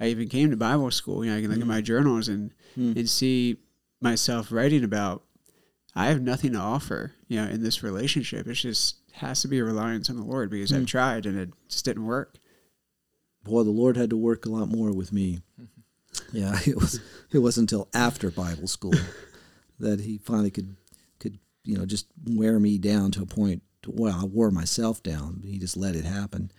I 0.00 0.06
even 0.06 0.28
came 0.28 0.50
to 0.50 0.56
Bible 0.56 0.90
school. 0.90 1.24
You 1.24 1.30
know, 1.30 1.36
I 1.36 1.40
can 1.40 1.50
look 1.50 1.58
mm. 1.58 1.62
at 1.62 1.68
my 1.68 1.80
journals 1.80 2.28
and 2.28 2.52
mm. 2.76 2.96
and 2.96 3.08
see 3.08 3.58
myself 4.00 4.50
writing 4.50 4.82
about 4.82 5.22
I 5.94 6.06
have 6.06 6.22
nothing 6.22 6.52
to 6.52 6.58
offer, 6.58 7.12
you 7.28 7.40
know, 7.40 7.48
in 7.48 7.62
this 7.62 7.82
relationship. 7.82 8.46
It 8.46 8.54
just 8.54 8.96
has 9.12 9.42
to 9.42 9.48
be 9.48 9.58
a 9.58 9.64
reliance 9.64 10.08
on 10.08 10.16
the 10.16 10.24
Lord 10.24 10.50
because 10.50 10.70
mm. 10.70 10.78
I've 10.78 10.86
tried 10.86 11.26
and 11.26 11.38
it 11.38 11.50
just 11.68 11.84
didn't 11.84 12.06
work. 12.06 12.36
Boy, 13.44 13.62
the 13.62 13.70
Lord 13.70 13.96
had 13.96 14.10
to 14.10 14.16
work 14.16 14.46
a 14.46 14.50
lot 14.50 14.68
more 14.68 14.92
with 14.92 15.12
me. 15.12 15.40
yeah, 16.32 16.58
it 16.66 16.76
was 16.76 17.00
it 17.32 17.38
wasn't 17.38 17.70
until 17.70 17.88
after 17.94 18.30
Bible 18.30 18.68
school 18.68 18.94
that 19.78 20.00
he 20.00 20.18
finally 20.18 20.50
could 20.50 20.76
could 21.18 21.38
you 21.64 21.76
know 21.76 21.84
just 21.84 22.06
wear 22.24 22.58
me 22.58 22.78
down 22.78 23.10
to 23.12 23.22
a 23.22 23.26
point 23.26 23.62
to, 23.82 23.90
well 23.90 24.18
I 24.18 24.24
wore 24.24 24.50
myself 24.50 25.02
down. 25.02 25.42
He 25.44 25.58
just 25.58 25.76
let 25.76 25.94
it 25.94 26.04
happen. 26.04 26.50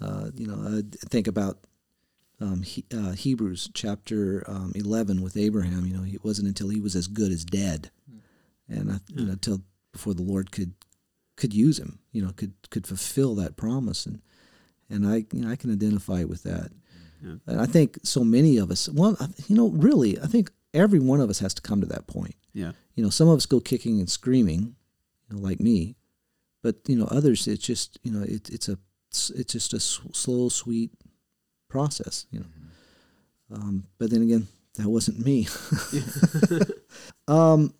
Uh, 0.00 0.30
you 0.34 0.46
know, 0.46 0.78
I 0.78 0.82
think 1.08 1.26
about 1.26 1.58
um, 2.40 2.62
he, 2.62 2.84
uh, 2.94 3.12
Hebrews 3.12 3.70
chapter 3.74 4.44
um, 4.46 4.72
11 4.74 5.22
with 5.22 5.36
Abraham. 5.36 5.86
You 5.86 5.96
know, 5.96 6.04
it 6.04 6.24
wasn't 6.24 6.48
until 6.48 6.68
he 6.68 6.80
was 6.80 6.96
as 6.96 7.06
good 7.06 7.30
as 7.32 7.44
dead 7.44 7.90
and 8.70 8.92
I, 8.92 9.00
you 9.08 9.26
know, 9.26 9.34
till 9.34 9.62
before 9.92 10.14
the 10.14 10.22
Lord 10.22 10.52
could 10.52 10.72
could 11.36 11.52
use 11.52 11.78
him, 11.78 11.98
you 12.12 12.22
know, 12.22 12.32
could 12.36 12.52
could 12.70 12.86
fulfill 12.86 13.34
that 13.36 13.56
promise, 13.56 14.06
and 14.06 14.20
and 14.88 15.06
I 15.06 15.26
you 15.32 15.42
know 15.42 15.50
I 15.50 15.56
can 15.56 15.72
identify 15.72 16.24
with 16.24 16.44
that. 16.44 16.70
Yeah. 17.22 17.34
And 17.46 17.60
I 17.60 17.66
think 17.66 17.98
so 18.02 18.24
many 18.24 18.56
of 18.56 18.70
us, 18.70 18.88
well, 18.88 19.16
you 19.46 19.54
know, 19.54 19.68
really, 19.68 20.18
I 20.18 20.26
think 20.26 20.50
every 20.72 21.00
one 21.00 21.20
of 21.20 21.28
us 21.28 21.40
has 21.40 21.52
to 21.54 21.60
come 21.60 21.82
to 21.82 21.86
that 21.88 22.06
point. 22.06 22.34
Yeah. 22.54 22.72
You 22.94 23.04
know, 23.04 23.10
some 23.10 23.28
of 23.28 23.36
us 23.36 23.44
go 23.44 23.60
kicking 23.60 23.98
and 24.00 24.08
screaming, 24.08 24.74
you 25.28 25.36
know, 25.36 25.42
like 25.42 25.60
me, 25.60 25.96
but 26.62 26.76
you 26.86 26.96
know, 26.96 27.06
others, 27.10 27.46
it's 27.46 27.66
just 27.66 27.98
you 28.02 28.10
know, 28.10 28.22
it, 28.22 28.48
it's 28.48 28.68
a 28.68 28.78
it's 29.10 29.52
just 29.52 29.74
a 29.74 29.80
slow, 29.80 30.48
sweet 30.48 30.92
process. 31.70 32.26
You 32.30 32.40
know, 32.40 32.46
mm-hmm. 33.52 33.54
um, 33.54 33.84
but 33.98 34.10
then 34.10 34.22
again, 34.22 34.48
that 34.74 34.88
wasn't 34.88 35.24
me. 35.24 35.48
um, 37.28 37.72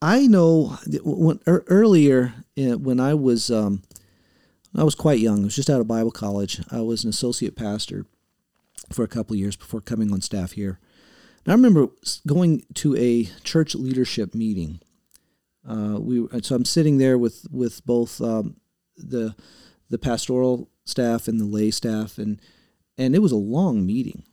I 0.00 0.26
know 0.26 0.78
when 1.02 1.40
earlier 1.46 2.34
when 2.56 3.00
I 3.00 3.14
was 3.14 3.50
um, 3.50 3.82
I 4.74 4.84
was 4.84 4.94
quite 4.94 5.20
young. 5.20 5.42
I 5.42 5.44
was 5.44 5.56
just 5.56 5.70
out 5.70 5.80
of 5.80 5.88
Bible 5.88 6.10
college. 6.10 6.60
I 6.70 6.80
was 6.80 7.04
an 7.04 7.10
associate 7.10 7.56
pastor 7.56 8.06
for 8.92 9.04
a 9.04 9.08
couple 9.08 9.34
of 9.34 9.40
years 9.40 9.56
before 9.56 9.80
coming 9.80 10.12
on 10.12 10.20
staff 10.20 10.52
here. 10.52 10.78
And 11.44 11.52
I 11.52 11.54
remember 11.54 11.88
going 12.26 12.64
to 12.74 12.96
a 12.96 13.24
church 13.42 13.74
leadership 13.74 14.34
meeting. 14.34 14.80
Uh, 15.66 15.98
we 15.98 16.26
so 16.42 16.54
I'm 16.54 16.64
sitting 16.64 16.98
there 16.98 17.18
with 17.18 17.46
with 17.50 17.84
both 17.86 18.20
um, 18.20 18.56
the 18.96 19.34
the 19.90 19.98
pastoral 19.98 20.68
staff 20.84 21.28
and 21.28 21.40
the 21.40 21.44
lay 21.44 21.70
staff, 21.70 22.18
and 22.18 22.40
and 22.98 23.14
it 23.14 23.20
was 23.20 23.32
a 23.32 23.36
long 23.36 23.84
meeting, 23.84 24.24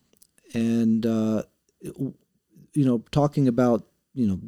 and 0.54 1.06
uh, 1.06 1.44
you 1.82 2.86
know 2.86 3.04
talking 3.12 3.48
about 3.48 3.86
you 4.14 4.28
know 4.28 4.40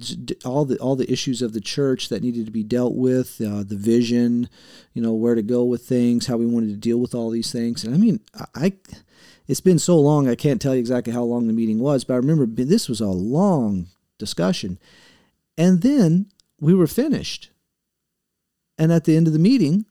all 0.44 0.66
the 0.66 0.78
all 0.78 0.96
the 0.96 1.12
issues 1.12 1.42
of 1.42 1.54
the 1.54 1.62
church 1.62 2.10
that 2.10 2.22
needed 2.22 2.46
to 2.46 2.52
be 2.52 2.64
dealt 2.64 2.96
with 2.96 3.42
uh, 3.42 3.64
the 3.64 3.76
vision 3.76 4.48
you 4.94 5.02
know 5.02 5.14
where 5.14 5.34
to 5.34 5.42
go 5.42 5.64
with 5.64 5.82
things 5.82 6.28
how 6.28 6.38
we 6.38 6.46
wanted 6.46 6.70
to 6.70 6.76
deal 6.76 7.00
with 7.00 7.16
all 7.16 7.32
these 7.32 7.52
things. 7.52 7.84
And 7.84 7.96
i 7.96 7.98
mean 7.98 8.20
i 8.54 8.74
it's 9.48 9.62
been 9.62 9.80
so 9.80 10.00
long 10.00 10.30
i 10.30 10.36
can't 10.36 10.62
tell 10.62 10.76
you 10.76 10.80
exactly 10.80 11.14
how 11.14 11.24
long 11.24 11.48
the 11.48 11.54
meeting 11.54 11.80
was 11.80 12.04
but 12.04 12.14
i 12.14 12.18
remember 12.18 12.46
this 12.46 12.88
was 12.88 13.02
a 13.02 13.08
long 13.08 13.88
discussion. 14.18 14.80
And 15.58 15.82
then 15.82 16.28
we 16.60 16.74
were 16.74 16.88
finished. 16.88 17.52
And 18.78 18.92
at 18.92 19.06
the 19.06 19.16
end 19.16 19.28
of 19.28 19.34
the 19.34 19.40
meeting 19.40 19.86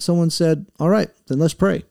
someone 0.00 0.30
said 0.30 0.66
all 0.78 0.88
right 0.88 1.10
then 1.28 1.38
let's 1.38 1.54
pray 1.54 1.84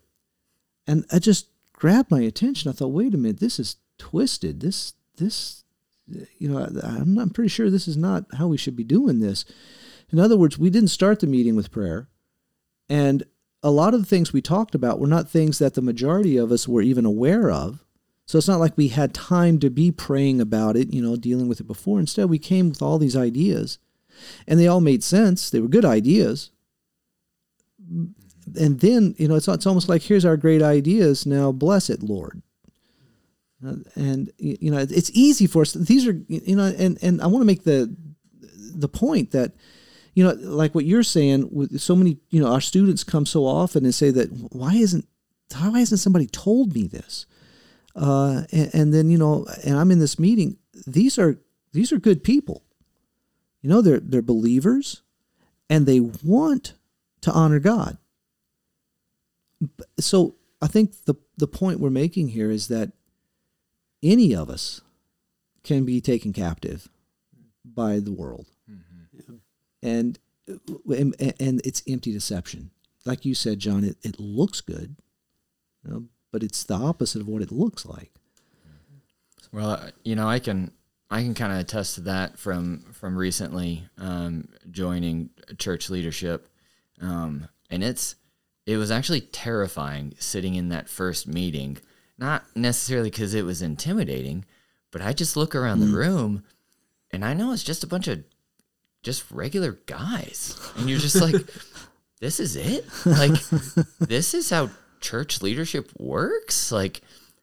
and 0.88 1.06
i 1.12 1.20
just 1.20 1.48
grabbed 1.74 2.12
my 2.12 2.22
attention 2.22 2.70
i 2.70 2.74
thought 2.74 2.88
wait 2.88 3.14
a 3.14 3.18
minute 3.18 3.40
this 3.40 3.60
is 3.60 3.78
twisted 3.98 4.60
this 4.60 4.94
this 5.18 5.64
you 6.38 6.50
know, 6.50 6.60
I'm, 6.84 7.18
I'm 7.18 7.30
pretty 7.30 7.50
sure 7.50 7.70
this 7.70 7.88
is 7.88 7.98
not 7.98 8.26
how 8.38 8.48
we 8.48 8.58
should 8.58 8.76
be 8.76 8.84
doing 8.84 9.20
this. 9.20 9.46
In 10.12 10.20
other 10.20 10.38
words, 10.38 10.58
we 10.58 10.70
didn't 10.70 10.90
start 10.90 11.20
the 11.20 11.28
meeting 11.28 11.56
with 11.56 11.72
prayer. 11.72 12.08
And 12.88 13.24
a 13.62 13.72
lot 13.72 13.94
of 13.94 14.02
the 14.02 14.06
things 14.06 14.34
we 14.34 14.42
talked 14.42 14.74
about 14.74 15.00
were 15.00 15.08
not 15.08 15.30
things 15.30 15.60
that 15.60 15.74
the 15.74 15.82
majority 15.82 16.38
of 16.38 16.52
us 16.52 16.68
were 16.68 16.82
even 16.82 17.06
aware 17.06 17.52
of. 17.52 17.84
So 18.26 18.38
it's 18.38 18.48
not 18.48 18.60
like 18.60 18.78
we 18.78 18.90
had 18.90 19.14
time 19.14 19.60
to 19.60 19.70
be 19.70 19.92
praying 19.92 20.40
about 20.40 20.76
it, 20.76 20.94
you 20.94 21.02
know, 21.02 21.16
dealing 21.16 21.48
with 21.48 21.60
it 21.60 21.68
before. 21.68 22.00
Instead, 22.00 22.30
we 22.30 22.40
came 22.40 22.70
with 22.70 22.82
all 22.82 23.00
these 23.00 23.16
ideas, 23.16 23.80
and 24.48 24.60
they 24.60 24.68
all 24.68 24.82
made 24.82 25.04
sense. 25.04 25.50
They 25.50 25.60
were 25.60 25.68
good 25.68 25.86
ideas. 25.86 26.52
And 27.90 28.80
then, 28.80 29.16
you 29.18 29.28
know, 29.28 29.36
it's, 29.36 29.48
it's 29.48 29.68
almost 29.68 29.90
like 29.90 30.02
here's 30.02 30.26
our 30.26 30.38
great 30.38 30.62
ideas. 30.62 31.26
Now 31.26 31.52
bless 31.52 31.90
it, 31.90 32.02
Lord. 32.02 32.42
Uh, 33.66 33.76
and 33.96 34.32
you 34.38 34.72
know 34.72 34.78
it's 34.78 35.12
easy 35.14 35.46
for 35.46 35.64
us 35.64 35.74
these 35.74 36.08
are 36.08 36.18
you 36.30 36.56
know 36.56 36.74
and 36.78 36.98
and 37.02 37.22
i 37.22 37.28
want 37.28 37.42
to 37.42 37.46
make 37.46 37.66
the 37.66 37.94
the 38.74 38.88
point 38.88 39.32
that 39.32 39.52
you 40.14 40.24
know 40.24 40.32
like 40.32 40.74
what 40.74 40.86
you're 40.86 41.04
saying 41.04 41.50
with 41.52 41.78
so 41.78 41.94
many 41.94 42.18
you 42.30 42.42
know 42.42 42.50
our 42.54 42.62
students 42.62 43.04
come 43.04 43.26
so 43.26 43.46
often 43.46 43.84
and 43.84 43.94
say 43.94 44.12
that 44.12 44.30
why 44.54 44.76
isn't 44.76 45.06
why 45.58 45.80
hasn't 45.80 46.00
somebody 46.00 46.26
told 46.26 46.74
me 46.74 46.88
this 46.88 47.26
uh, 47.98 48.44
and, 48.54 48.70
and 48.74 48.94
then 48.94 49.10
you 49.10 49.18
know 49.18 49.46
and 49.66 49.78
i'm 49.78 49.92
in 49.92 50.00
this 50.00 50.18
meeting 50.18 50.58
these 50.88 51.20
are 51.20 51.38
these 51.74 51.92
are 51.92 52.00
good 52.00 52.24
people 52.24 52.64
you 53.62 53.70
know 53.70 53.82
they're 53.82 54.00
they're 54.00 54.22
believers 54.22 55.04
and 55.70 55.86
they 55.86 56.00
want 56.00 56.76
to 57.22 57.32
honor 57.32 57.60
god 57.60 57.98
so 60.00 60.36
i 60.62 60.68
think 60.68 61.06
the 61.06 61.16
the 61.38 61.48
point 61.48 61.80
we're 61.80 61.90
making 61.90 62.30
here 62.30 62.52
is 62.52 62.68
that 62.68 62.92
any 64.02 64.34
of 64.34 64.50
us 64.50 64.82
can 65.64 65.86
be 65.86 66.02
taken 66.02 66.34
captive 66.34 66.90
by 67.64 68.00
the 68.00 68.12
world. 68.12 68.48
Mm-hmm. 68.70 69.36
And, 69.82 70.20
and 70.48 71.16
and 71.40 71.62
it's 71.66 71.84
empty 71.88 72.12
deception. 72.12 72.72
Like 73.06 73.26
you 73.26 73.36
said, 73.36 73.60
Jon, 73.60 73.84
it, 73.84 73.98
it 74.04 74.20
looks 74.20 74.62
good, 74.62 74.96
you 75.84 75.92
know, 75.92 76.06
but 76.32 76.44
it's 76.44 76.64
the 76.64 76.76
opposite 76.76 77.22
of 77.22 77.28
what 77.28 77.42
it 77.42 77.52
looks 77.52 77.86
like. 77.86 78.12
Well, 79.52 79.90
you 80.04 80.16
know, 80.16 80.28
I 80.28 80.40
can 80.40 80.72
I 81.10 81.22
can 81.22 81.34
kind 81.34 81.54
of 81.54 81.60
attest 81.60 81.96
to 81.96 82.02
that 82.02 82.38
from 82.38 82.86
from 82.92 83.18
recently 83.18 83.88
um, 83.98 84.50
joining 84.70 85.30
church 85.58 85.90
leadership, 85.90 86.50
um, 87.02 87.48
and 87.70 87.84
it's 87.84 88.16
it 88.66 88.78
was 88.78 88.92
actually 88.92 89.22
terrifying 89.22 90.14
sitting 90.20 90.56
in 90.56 90.70
that 90.70 90.90
first 90.90 91.28
meeting. 91.28 91.78
Not 92.18 92.44
necessarily 92.56 93.10
because 93.10 93.34
it 93.34 93.46
was 93.46 93.62
intimidating, 93.62 94.46
but 94.92 95.02
I 95.02 95.14
just 95.14 95.38
look 95.38 95.56
around 95.56 95.80
mm. 95.80 95.92
the 95.92 95.98
room, 95.98 96.44
and 97.12 97.24
I 97.24 97.34
know 97.34 97.54
it's 97.54 97.64
just 97.64 97.84
a 97.84 97.88
bunch 97.88 98.08
of 98.08 98.24
just 99.04 99.30
regular 99.32 99.80
guys, 99.86 100.60
and 100.76 100.90
you're 100.90 101.00
just 101.00 101.22
like, 101.22 101.36
this 102.20 102.40
is 102.40 102.56
it. 102.56 102.86
Like 103.06 103.40
this 104.00 104.34
is 104.34 104.50
how 104.50 104.70
church 105.00 105.42
leadership 105.42 105.92
works. 105.98 106.72
Like 106.72 107.02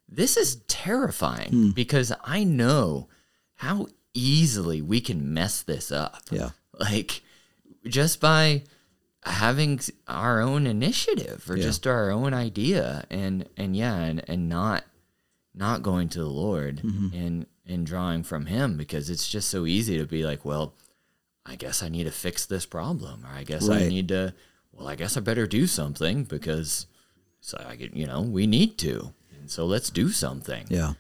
this 0.09 0.37
is 0.37 0.57
terrifying 0.69 1.51
mm. 1.51 1.75
because 1.75 2.13
I 2.23 2.45
know 2.45 3.09
how 3.55 3.87
easily 4.15 4.83
we 4.83 5.01
can 5.01 5.35
mess 5.35 5.63
this 5.63 5.91
up. 5.91 6.23
Yeah. 6.31 6.51
Like 6.79 7.23
just 7.87 8.21
by 8.21 8.63
having 9.27 9.81
our 10.07 10.41
own 10.41 10.67
initiative 10.67 11.49
or 11.51 11.57
yeah. 11.57 11.65
just 11.65 11.87
our 11.87 12.11
own 12.11 12.33
idea 12.33 13.05
and 13.11 13.49
and 13.57 13.77
yeah 13.77 13.97
and, 13.97 14.23
and 14.29 14.49
not 14.49 14.85
not 15.55 15.83
going 15.83 16.09
to 16.11 16.21
the 16.21 16.27
Lord 16.27 16.77
mm-hmm. 16.77 17.17
and 17.17 17.47
and 17.67 17.87
drawing 17.87 18.23
from 18.23 18.47
him 18.47 18.77
because 18.77 19.11
it's 19.11 19.29
just 19.29 19.51
so 19.51 19.67
easy 19.67 19.99
to 19.99 20.05
be 20.05 20.25
like, 20.25 20.45
well, 20.45 20.75
I 21.45 21.57
guess 21.57 21.83
I 21.83 21.89
need 21.89 22.05
to 22.05 22.13
fix 22.13 22.47
this 22.47 22.67
problem 22.67 23.25
or 23.25 23.37
I 23.37 23.43
guess 23.43 23.69
right. 23.69 23.83
I 23.83 23.89
need 23.89 24.09
to 24.09 24.33
well, 24.73 24.89
I 24.89 24.95
guess 24.95 25.17
I 25.17 25.21
better 25.21 25.47
do 25.47 25.67
something 25.67 26.25
because 26.25 26.87
so 27.41 27.63
I 27.67 27.77
get, 27.77 27.95
you 27.95 28.07
know, 28.07 28.21
we 28.21 28.47
need 28.47 28.77
to. 28.79 29.13
And 29.39 29.51
so 29.51 29.67
let's 29.67 29.91
do 29.91 30.11
something. 30.11 30.67
Yeah. 30.69 30.95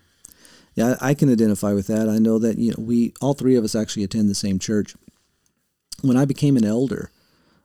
Yeah, 0.74 0.96
I 1.00 1.14
can 1.14 1.32
identify 1.32 1.72
with 1.72 1.86
that. 1.86 2.08
I 2.08 2.18
know 2.18 2.38
that 2.38 2.58
you 2.58 2.70
know 2.70 2.84
we 2.84 3.14
all 3.22 3.32
three 3.32 3.56
of 3.56 3.64
us 3.64 3.74
actually 3.74 4.04
attend 4.04 4.28
the 4.28 4.34
same 4.34 4.58
church. 4.58 4.94
When 6.02 6.18
I 6.18 6.26
became 6.26 6.58
an 6.58 6.66
elder, 6.66 7.10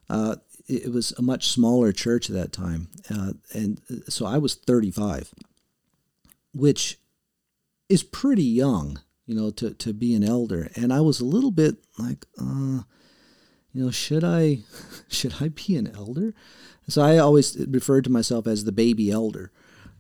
uh, 0.10 0.38
it, 0.72 0.92
was 0.92 1.12
a 1.18 1.22
much 1.22 1.48
smaller 1.50 1.92
church 1.92 2.30
at 2.30 2.36
that 2.36 2.52
time, 2.52 2.88
uh, 3.10 3.34
and 3.54 3.82
so 4.08 4.26
I 4.26 4.38
was 4.38 4.56
35, 4.56 5.34
which 6.54 7.00
is 7.90 8.04
pretty 8.04 8.44
young, 8.44 9.00
you 9.26 9.36
know, 9.36 9.52
to 9.52 9.74
to 9.74 9.94
be 9.94 10.16
an 10.16 10.24
elder. 10.24 10.70
And 10.76 10.94
I 10.94 11.02
was 11.02 11.20
a 11.20 11.26
little 11.26 11.52
bit 11.52 11.78
like, 12.00 12.26
uh, 12.40 12.84
you 13.74 13.84
know, 13.84 13.92
should 13.92 14.24
I 14.24 14.60
should 15.08 15.36
I 15.42 15.50
be 15.50 15.76
an 15.76 15.92
elder? 15.96 16.34
So 16.88 17.02
I 17.02 17.18
always 17.18 17.58
referred 17.68 18.06
to 18.06 18.10
myself 18.10 18.48
as 18.48 18.64
the 18.64 18.72
baby 18.72 19.12
elder, 19.12 19.52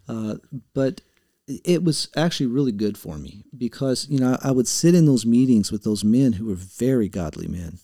uh, 0.07 0.36
but 0.74 1.01
it 1.47 1.84
was 1.84 2.09
actually 2.15 2.47
really 2.47 2.72
good 2.72 2.97
for 2.97 3.17
me 3.17 3.43
because 3.57 4.07
you 4.09 4.19
know 4.19 4.38
I 4.41 4.51
would 4.51 4.67
sit 4.67 4.95
in 4.95 5.05
those 5.05 5.26
meetings 5.26 5.72
with 5.72 5.84
those 5.84 6.03
men 6.03 6.34
who 6.34 6.45
were 6.45 6.55
very 6.55 7.09
godly 7.09 7.47
men, 7.47 7.80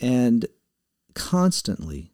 and 0.00 0.46
constantly, 1.14 2.12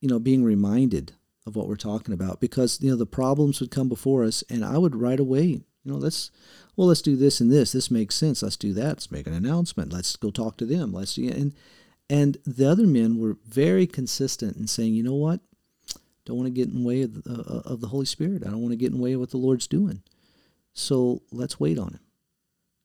you 0.00 0.08
know, 0.08 0.18
being 0.18 0.44
reminded 0.44 1.12
of 1.46 1.54
what 1.54 1.68
we're 1.68 1.76
talking 1.76 2.12
about 2.12 2.40
because 2.40 2.80
you 2.82 2.90
know 2.90 2.96
the 2.96 3.06
problems 3.06 3.60
would 3.60 3.70
come 3.70 3.88
before 3.88 4.24
us, 4.24 4.42
and 4.50 4.64
I 4.64 4.78
would 4.78 4.96
right 4.96 5.20
away, 5.20 5.44
you 5.44 5.64
know, 5.84 5.96
let's 5.96 6.30
well 6.76 6.88
let's 6.88 7.02
do 7.02 7.16
this 7.16 7.40
and 7.40 7.50
this. 7.50 7.72
This 7.72 7.90
makes 7.90 8.14
sense. 8.14 8.42
Let's 8.42 8.56
do 8.56 8.72
that. 8.74 8.88
Let's 8.88 9.10
make 9.10 9.26
an 9.26 9.34
announcement. 9.34 9.92
Let's 9.92 10.16
go 10.16 10.30
talk 10.30 10.56
to 10.58 10.66
them. 10.66 10.92
Let's 10.92 11.16
and 11.16 11.54
and 12.10 12.38
the 12.44 12.68
other 12.68 12.86
men 12.86 13.18
were 13.18 13.36
very 13.46 13.86
consistent 13.86 14.56
in 14.56 14.66
saying, 14.66 14.94
you 14.94 15.02
know 15.02 15.14
what, 15.14 15.40
don't 16.24 16.36
want 16.36 16.46
to 16.46 16.52
get 16.52 16.68
in 16.68 16.82
the 16.82 16.86
way 16.86 17.02
of 17.02 17.22
the, 17.22 17.30
uh, 17.30 17.72
of 17.72 17.80
the 17.80 17.88
Holy 17.88 18.06
Spirit. 18.06 18.42
I 18.44 18.50
don't 18.50 18.60
want 18.60 18.72
to 18.72 18.76
get 18.76 18.90
in 18.90 18.98
the 18.98 19.02
way 19.02 19.12
of 19.12 19.20
what 19.20 19.30
the 19.30 19.38
Lord's 19.38 19.66
doing. 19.66 20.02
So 20.72 21.22
let's 21.32 21.58
wait 21.58 21.78
on 21.78 21.94
Him. 21.94 22.00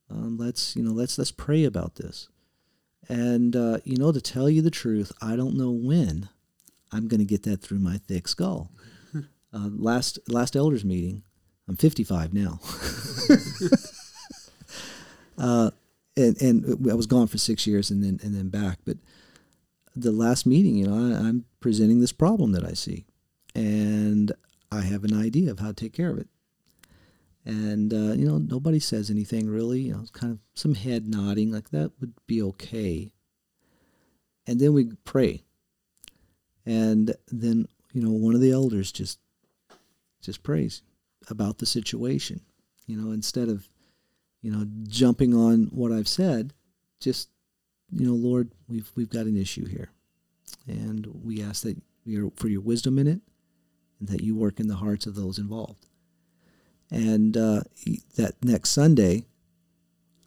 Um, 0.09 0.37
let's 0.37 0.75
you 0.75 0.83
know 0.83 0.91
let's 0.91 1.17
let's 1.17 1.31
pray 1.31 1.63
about 1.63 1.95
this. 1.95 2.29
And 3.09 3.55
uh, 3.55 3.79
you 3.83 3.97
know, 3.97 4.11
to 4.11 4.21
tell 4.21 4.49
you 4.49 4.61
the 4.61 4.71
truth, 4.71 5.11
I 5.21 5.35
don't 5.35 5.57
know 5.57 5.71
when 5.71 6.29
I'm 6.91 7.07
going 7.07 7.19
to 7.19 7.25
get 7.25 7.43
that 7.43 7.61
through 7.61 7.79
my 7.79 7.97
thick 7.97 8.27
skull. 8.27 8.71
Uh, 9.53 9.67
last 9.73 10.17
last 10.29 10.55
elders 10.55 10.85
meeting, 10.85 11.23
I'm 11.67 11.75
55 11.75 12.33
now. 12.33 12.61
uh, 15.37 15.71
and 16.15 16.41
and 16.41 16.89
I 16.89 16.93
was 16.93 17.05
gone 17.05 17.27
for 17.27 17.37
six 17.37 17.67
years 17.67 17.91
and 17.91 18.01
then 18.01 18.17
and 18.23 18.33
then 18.33 18.47
back. 18.47 18.79
But 18.85 18.95
the 19.93 20.13
last 20.13 20.45
meeting, 20.45 20.77
you 20.77 20.87
know, 20.87 20.93
I, 20.95 21.27
I'm 21.27 21.43
presenting 21.59 21.99
this 21.99 22.13
problem 22.13 22.53
that 22.53 22.63
I 22.63 22.71
see, 22.71 23.03
and 23.53 24.31
I 24.71 24.81
have 24.81 25.03
an 25.03 25.13
idea 25.13 25.51
of 25.51 25.59
how 25.59 25.67
to 25.67 25.73
take 25.73 25.91
care 25.91 26.11
of 26.11 26.17
it. 26.17 26.27
And 27.45 27.93
uh, 27.93 28.13
you 28.13 28.27
know, 28.27 28.37
nobody 28.37 28.79
says 28.79 29.09
anything 29.09 29.49
really. 29.49 29.81
You 29.81 29.93
know, 29.93 30.05
kind 30.13 30.31
of 30.31 30.39
some 30.53 30.75
head 30.75 31.07
nodding, 31.07 31.51
like 31.51 31.69
that 31.71 31.91
would 31.99 32.13
be 32.27 32.41
okay. 32.41 33.11
And 34.47 34.59
then 34.59 34.73
we 34.73 34.91
pray, 35.05 35.43
and 36.65 37.15
then 37.27 37.67
you 37.93 38.01
know, 38.01 38.11
one 38.11 38.35
of 38.35 38.41
the 38.41 38.51
elders 38.51 38.91
just 38.91 39.19
just 40.21 40.43
prays 40.43 40.83
about 41.29 41.57
the 41.57 41.65
situation. 41.65 42.41
You 42.85 42.97
know, 42.97 43.11
instead 43.11 43.49
of 43.49 43.69
you 44.41 44.51
know 44.51 44.67
jumping 44.87 45.33
on 45.33 45.69
what 45.71 45.91
I've 45.91 46.07
said, 46.07 46.53
just 46.99 47.29
you 47.91 48.05
know, 48.05 48.13
Lord, 48.13 48.51
we've 48.67 48.91
we've 48.95 49.09
got 49.09 49.25
an 49.25 49.37
issue 49.37 49.65
here, 49.65 49.89
and 50.67 51.07
we 51.23 51.41
ask 51.41 51.63
that 51.63 51.77
you 52.05 52.31
for 52.35 52.47
your 52.47 52.61
wisdom 52.61 52.99
in 52.99 53.07
it, 53.07 53.21
and 53.99 54.09
that 54.09 54.21
you 54.21 54.35
work 54.35 54.59
in 54.59 54.67
the 54.67 54.75
hearts 54.75 55.05
of 55.05 55.15
those 55.15 55.37
involved. 55.37 55.87
And 56.91 57.37
uh, 57.37 57.61
that 58.17 58.35
next 58.43 58.71
Sunday, 58.71 59.25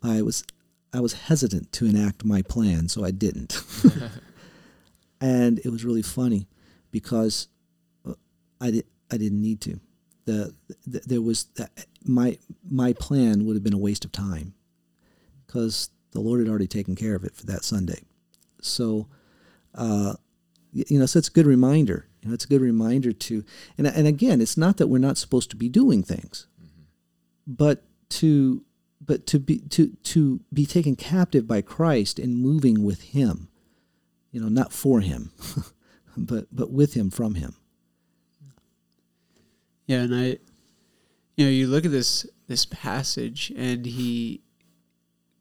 I 0.02 0.22
was 0.22 0.44
I 0.92 1.00
was 1.00 1.12
hesitant 1.12 1.72
to 1.72 1.86
enact 1.86 2.24
my 2.24 2.42
plan, 2.42 2.88
so 2.88 3.04
I 3.04 3.10
didn't. 3.10 3.62
and 5.20 5.58
it 5.58 5.68
was 5.68 5.84
really 5.84 6.02
funny 6.02 6.48
because 6.90 7.48
uh, 8.08 8.14
I 8.60 8.70
did 8.70 8.86
I 9.10 9.18
didn't 9.18 9.42
need 9.42 9.60
to. 9.62 9.80
The, 10.24 10.54
the 10.86 11.00
there 11.00 11.20
was 11.20 11.44
the, 11.56 11.68
my 12.04 12.38
my 12.68 12.92
plan 12.94 13.44
would 13.44 13.56
have 13.56 13.64
been 13.64 13.74
a 13.74 13.78
waste 13.78 14.04
of 14.04 14.12
time 14.12 14.54
because 15.46 15.90
the 16.12 16.20
Lord 16.20 16.40
had 16.40 16.48
already 16.48 16.66
taken 16.66 16.94
care 16.94 17.14
of 17.14 17.24
it 17.24 17.34
for 17.34 17.44
that 17.46 17.64
Sunday. 17.64 18.00
So, 18.62 19.08
uh, 19.74 20.14
you 20.72 20.98
know, 20.98 21.06
so 21.06 21.18
it's 21.18 21.28
a 21.28 21.32
good 21.32 21.46
reminder. 21.46 22.06
You 22.22 22.28
know, 22.28 22.34
it's 22.34 22.46
a 22.46 22.48
good 22.48 22.62
reminder 22.62 23.12
to, 23.12 23.44
and 23.76 23.86
and 23.86 24.06
again, 24.06 24.40
it's 24.40 24.56
not 24.56 24.78
that 24.78 24.86
we're 24.86 24.98
not 24.98 25.18
supposed 25.18 25.50
to 25.50 25.56
be 25.56 25.68
doing 25.68 26.02
things. 26.02 26.46
But 27.46 27.84
to 28.10 28.64
but 29.00 29.26
to 29.26 29.38
be 29.38 29.58
to 29.70 29.88
to 30.02 30.40
be 30.52 30.66
taken 30.66 30.96
captive 30.96 31.46
by 31.46 31.60
Christ 31.60 32.18
and 32.18 32.38
moving 32.38 32.84
with 32.84 33.02
Him, 33.02 33.48
you 34.30 34.40
know, 34.40 34.48
not 34.48 34.72
for 34.72 35.00
Him, 35.00 35.32
but 36.16 36.46
but 36.52 36.70
with 36.70 36.94
Him 36.94 37.10
from 37.10 37.34
Him. 37.34 37.56
Yeah, 39.86 40.00
and 40.00 40.14
I, 40.14 40.38
you 41.36 41.44
know, 41.44 41.50
you 41.50 41.66
look 41.66 41.84
at 41.84 41.90
this 41.90 42.26
this 42.46 42.66
passage, 42.66 43.52
and 43.56 43.86
he 43.86 44.40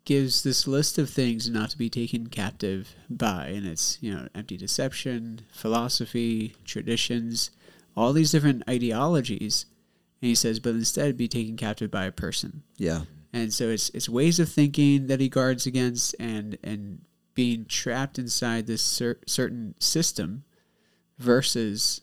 gives 0.06 0.44
this 0.44 0.68
list 0.68 0.98
of 0.98 1.10
things 1.10 1.50
not 1.50 1.70
to 1.70 1.78
be 1.78 1.90
taken 1.90 2.28
captive 2.28 2.96
by, 3.10 3.48
and 3.48 3.66
it's 3.66 3.98
you 4.02 4.14
know 4.14 4.28
empty 4.36 4.58
deception, 4.58 5.42
philosophy, 5.54 6.56
traditions, 6.66 7.52
all 7.96 8.12
these 8.14 8.32
different 8.32 8.64
ideologies, 8.70 9.66
he 10.26 10.36
says, 10.36 10.60
but 10.60 10.76
instead 10.76 11.18
be 11.18 11.28
taken 11.28 11.58
captive 11.58 11.92
by 11.92 12.06
a 12.06 12.12
person. 12.12 12.64
Yeah, 12.78 13.02
and 13.32 13.54
so 13.54 13.70
it's 13.70 13.90
it's 13.90 14.10
ways 14.10 14.40
of 14.40 14.50
thinking 14.50 15.08
that 15.08 15.20
he 15.20 15.30
guards 15.30 15.66
against, 15.66 16.16
and 16.20 16.58
and 16.64 17.02
being 17.34 17.66
trapped 17.66 18.20
inside 18.20 18.68
this 18.68 18.84
cer- 18.84 19.20
certain 19.26 19.76
system 19.80 20.44
versus 21.18 22.02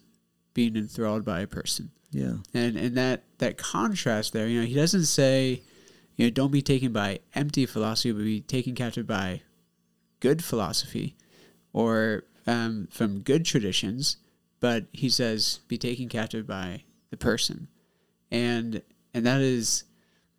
being 0.54 0.76
enthralled 0.76 1.24
by 1.24 1.40
a 1.40 1.46
person. 1.46 1.90
Yeah, 2.10 2.36
and 2.52 2.76
and 2.76 2.96
that 2.96 3.24
that 3.38 3.58
contrast 3.58 4.32
there, 4.32 4.48
you 4.48 4.60
know, 4.60 4.66
he 4.66 4.74
doesn't 4.74 5.06
say 5.06 5.62
you 6.20 6.26
know, 6.26 6.30
don't 6.30 6.52
be 6.52 6.60
taken 6.60 6.92
by 6.92 7.20
empty 7.34 7.64
philosophy, 7.64 8.12
but 8.12 8.24
be 8.24 8.42
taken 8.42 8.74
captive 8.74 9.06
by 9.06 9.40
good 10.20 10.44
philosophy 10.44 11.16
or 11.72 12.24
um, 12.46 12.88
from 12.90 13.20
good 13.20 13.46
traditions. 13.46 14.18
But 14.60 14.84
he 14.92 15.08
says, 15.08 15.60
be 15.66 15.78
taken 15.78 16.10
captive 16.10 16.46
by 16.46 16.82
the 17.08 17.16
person, 17.16 17.68
and 18.30 18.82
and 19.14 19.26
that 19.26 19.40
is 19.40 19.84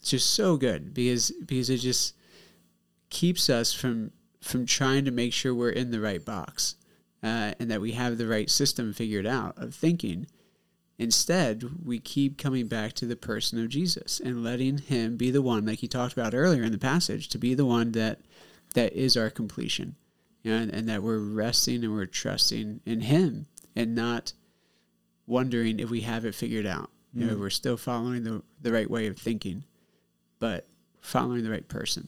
just 0.02 0.34
so 0.34 0.58
good 0.58 0.94
because 0.94 1.32
because 1.46 1.70
it 1.70 1.78
just 1.78 2.16
keeps 3.10 3.50
us 3.50 3.74
from 3.74 4.12
from 4.42 4.66
trying 4.66 5.06
to 5.06 5.12
make 5.12 5.34
sure 5.34 5.54
we're 5.54 5.70
in 5.70 5.92
the 5.92 6.00
right 6.00 6.26
box 6.26 6.76
uh, 7.24 7.54
and 7.60 7.70
that 7.70 7.82
we 7.82 7.92
have 7.92 8.18
the 8.18 8.28
right 8.28 8.50
system 8.50 8.94
figured 8.94 9.28
out 9.28 9.58
of 9.58 9.76
thinking 9.76 10.26
Instead, 11.02 11.84
we 11.84 11.98
keep 11.98 12.38
coming 12.38 12.68
back 12.68 12.94
to 12.94 13.08
the 13.08 13.16
person 13.16 13.60
of 13.60 13.70
Jesus 13.70 14.20
and 14.20 14.44
letting 14.44 14.78
him 14.78 15.18
be 15.18 15.32
the 15.32 15.42
one, 15.42 15.66
like 15.66 15.80
he 15.80 15.88
talked 15.88 16.14
about 16.14 16.36
earlier 16.36 16.62
in 16.62 16.72
the 16.72 16.78
passage, 16.78 17.28
to 17.30 17.40
be 17.40 17.56
the 17.56 17.66
one 17.66 17.94
that 17.94 18.20
that 18.76 18.94
is 18.94 19.18
our 19.18 19.32
completion. 19.32 19.96
You 20.44 20.52
know, 20.52 20.58
and, 20.62 20.72
and 20.72 20.90
that 20.90 21.02
we're 21.02 21.18
resting 21.18 21.84
and 21.84 21.92
we're 21.92 22.06
trusting 22.06 22.82
in 22.86 23.02
him 23.02 23.48
and 23.76 23.96
not 23.96 24.34
wondering 25.26 25.80
if 25.80 25.90
we 25.90 26.02
have 26.02 26.24
it 26.24 26.36
figured 26.36 26.68
out. 26.68 26.92
You 27.14 27.26
know, 27.26 27.38
we're 27.38 27.50
still 27.50 27.78
following 27.78 28.24
the 28.24 28.42
the 28.62 28.72
right 28.72 28.90
way 28.90 29.08
of 29.08 29.18
thinking, 29.18 29.66
but 30.40 30.68
following 31.02 31.44
the 31.44 31.52
right 31.52 31.68
person. 31.68 32.08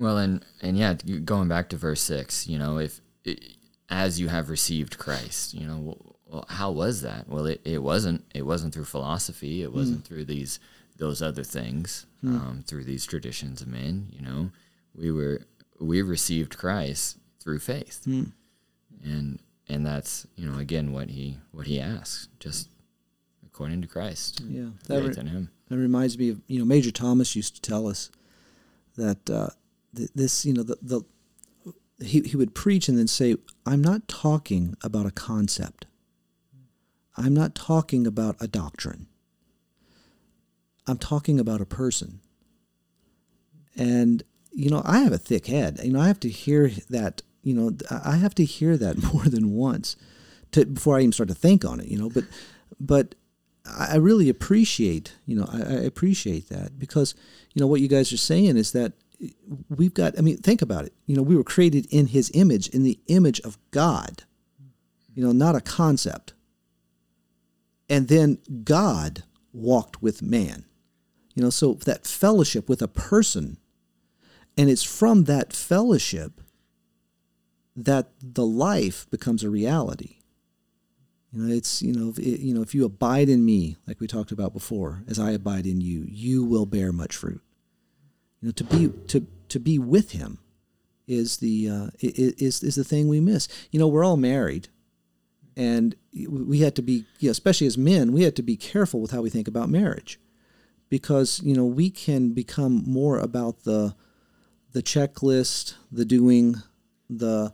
Well, 0.00 0.16
and 0.16 0.44
and 0.62 0.78
yeah, 0.78 0.94
going 1.24 1.48
back 1.48 1.68
to 1.70 1.76
verse 1.76 2.00
six, 2.00 2.46
you 2.46 2.58
know, 2.58 2.78
if 2.78 3.00
as 3.90 4.18
you 4.18 4.28
have 4.28 4.48
received 4.48 4.98
Christ, 4.98 5.52
you 5.52 5.66
know, 5.66 5.96
well, 6.26 6.46
how 6.48 6.70
was 6.70 7.02
that? 7.02 7.28
Well, 7.28 7.46
it, 7.46 7.60
it 7.64 7.82
wasn't 7.82 8.24
it 8.34 8.46
wasn't 8.46 8.72
through 8.72 8.84
philosophy. 8.84 9.62
It 9.62 9.72
wasn't 9.72 10.04
mm. 10.04 10.06
through 10.06 10.24
these 10.24 10.58
those 10.96 11.20
other 11.20 11.44
things, 11.44 12.06
mm. 12.24 12.30
um, 12.30 12.64
through 12.66 12.84
these 12.84 13.04
traditions 13.04 13.60
of 13.60 13.68
men. 13.68 14.08
You 14.10 14.22
know, 14.22 14.50
we 14.94 15.12
were 15.12 15.42
we 15.78 16.00
received 16.00 16.56
Christ 16.56 17.18
through 17.38 17.58
faith, 17.58 18.02
mm. 18.06 18.32
and 19.04 19.38
and 19.68 19.84
that's 19.84 20.26
you 20.34 20.48
know 20.48 20.58
again 20.58 20.92
what 20.92 21.10
he 21.10 21.38
what 21.52 21.66
he 21.66 21.78
asks, 21.78 22.28
just 22.38 22.68
according 23.60 23.82
to 23.82 23.88
Christ. 23.88 24.40
Yeah, 24.48 24.70
that, 24.86 25.02
re- 25.02 25.28
him. 25.28 25.50
that 25.68 25.76
reminds 25.76 26.16
me 26.16 26.30
of 26.30 26.40
you 26.46 26.58
know 26.58 26.64
Major 26.64 26.90
Thomas 26.90 27.36
used 27.36 27.56
to 27.56 27.60
tell 27.60 27.86
us 27.86 28.10
that 28.96 29.28
uh, 29.28 29.50
th- 29.94 30.08
this 30.14 30.46
you 30.46 30.54
know 30.54 30.62
the 30.62 30.78
the 30.80 31.02
he, 32.02 32.22
he 32.22 32.38
would 32.38 32.54
preach 32.54 32.88
and 32.88 32.98
then 32.98 33.06
say, 33.06 33.36
I'm 33.66 33.82
not 33.82 34.08
talking 34.08 34.74
about 34.82 35.04
a 35.04 35.10
concept. 35.10 35.84
I'm 37.18 37.34
not 37.34 37.54
talking 37.54 38.06
about 38.06 38.36
a 38.40 38.48
doctrine. 38.48 39.06
I'm 40.86 40.96
talking 40.96 41.38
about 41.38 41.60
a 41.60 41.66
person. 41.66 42.20
And, 43.76 44.22
you 44.52 44.70
know, 44.70 44.80
I 44.86 45.00
have 45.00 45.12
a 45.12 45.18
thick 45.18 45.48
head. 45.48 45.78
You 45.84 45.92
know, 45.92 46.00
I 46.00 46.06
have 46.06 46.20
to 46.20 46.30
hear 46.30 46.70
that, 46.88 47.20
you 47.42 47.52
know, 47.52 47.76
I 47.90 48.16
have 48.16 48.34
to 48.36 48.44
hear 48.46 48.78
that 48.78 49.02
more 49.12 49.24
than 49.24 49.52
once 49.52 49.96
to, 50.52 50.64
before 50.64 50.96
I 50.96 51.00
even 51.00 51.12
start 51.12 51.28
to 51.28 51.34
think 51.34 51.66
on 51.66 51.80
it, 51.80 51.88
you 51.88 51.98
know. 51.98 52.08
But, 52.08 52.24
but 52.80 53.14
I 53.66 53.96
really 53.96 54.28
appreciate, 54.28 55.14
you 55.26 55.36
know, 55.36 55.48
I, 55.50 55.58
I 55.58 55.80
appreciate 55.82 56.48
that 56.48 56.78
because, 56.78 57.14
you 57.52 57.60
know, 57.60 57.66
what 57.66 57.80
you 57.80 57.88
guys 57.88 58.12
are 58.12 58.16
saying 58.16 58.56
is 58.56 58.72
that 58.72 58.92
we've 59.68 59.94
got, 59.94 60.18
I 60.18 60.22
mean, 60.22 60.38
think 60.38 60.62
about 60.62 60.86
it. 60.86 60.94
You 61.06 61.16
know, 61.16 61.22
we 61.22 61.36
were 61.36 61.44
created 61.44 61.86
in 61.90 62.06
his 62.08 62.30
image, 62.34 62.68
in 62.68 62.84
the 62.84 62.98
image 63.06 63.40
of 63.40 63.58
God, 63.70 64.24
you 65.14 65.22
know, 65.22 65.32
not 65.32 65.56
a 65.56 65.60
concept. 65.60 66.32
And 67.88 68.08
then 68.08 68.38
God 68.64 69.24
walked 69.52 70.00
with 70.00 70.22
man. 70.22 70.64
You 71.34 71.42
know, 71.42 71.50
so 71.50 71.74
that 71.84 72.06
fellowship 72.06 72.68
with 72.68 72.82
a 72.82 72.88
person, 72.88 73.58
and 74.56 74.68
it's 74.68 74.82
from 74.82 75.24
that 75.24 75.52
fellowship 75.52 76.40
that 77.76 78.10
the 78.20 78.44
life 78.44 79.08
becomes 79.10 79.44
a 79.44 79.50
reality. 79.50 80.19
You 81.32 81.42
know, 81.42 81.54
it's 81.54 81.80
you 81.80 81.92
know, 81.92 82.12
it, 82.16 82.40
you 82.40 82.52
know, 82.52 82.62
if 82.62 82.74
you 82.74 82.84
abide 82.84 83.28
in 83.28 83.44
me, 83.44 83.76
like 83.86 84.00
we 84.00 84.06
talked 84.06 84.32
about 84.32 84.52
before, 84.52 85.04
as 85.08 85.18
I 85.18 85.30
abide 85.30 85.66
in 85.66 85.80
you, 85.80 86.04
you 86.08 86.44
will 86.44 86.66
bear 86.66 86.92
much 86.92 87.14
fruit. 87.14 87.40
You 88.40 88.48
know, 88.48 88.52
to 88.52 88.64
be 88.64 88.88
to 89.08 89.26
to 89.48 89.60
be 89.60 89.78
with 89.78 90.12
him 90.12 90.38
is 91.06 91.38
the 91.38 91.68
uh, 91.68 91.86
is 92.00 92.62
is 92.62 92.74
the 92.74 92.84
thing 92.84 93.08
we 93.08 93.20
miss. 93.20 93.48
You 93.70 93.78
know, 93.78 93.86
we're 93.86 94.04
all 94.04 94.16
married, 94.16 94.68
and 95.56 95.94
we 96.12 96.60
had 96.60 96.74
to 96.76 96.82
be, 96.82 97.04
you 97.20 97.28
know, 97.28 97.32
especially 97.32 97.66
as 97.68 97.78
men, 97.78 98.12
we 98.12 98.22
had 98.22 98.36
to 98.36 98.42
be 98.42 98.56
careful 98.56 99.00
with 99.00 99.12
how 99.12 99.22
we 99.22 99.30
think 99.30 99.46
about 99.46 99.68
marriage, 99.68 100.18
because 100.88 101.40
you 101.44 101.54
know 101.54 101.64
we 101.64 101.90
can 101.90 102.32
become 102.32 102.82
more 102.86 103.18
about 103.18 103.62
the 103.62 103.94
the 104.72 104.82
checklist, 104.82 105.74
the 105.92 106.04
doing, 106.04 106.56
the 107.08 107.52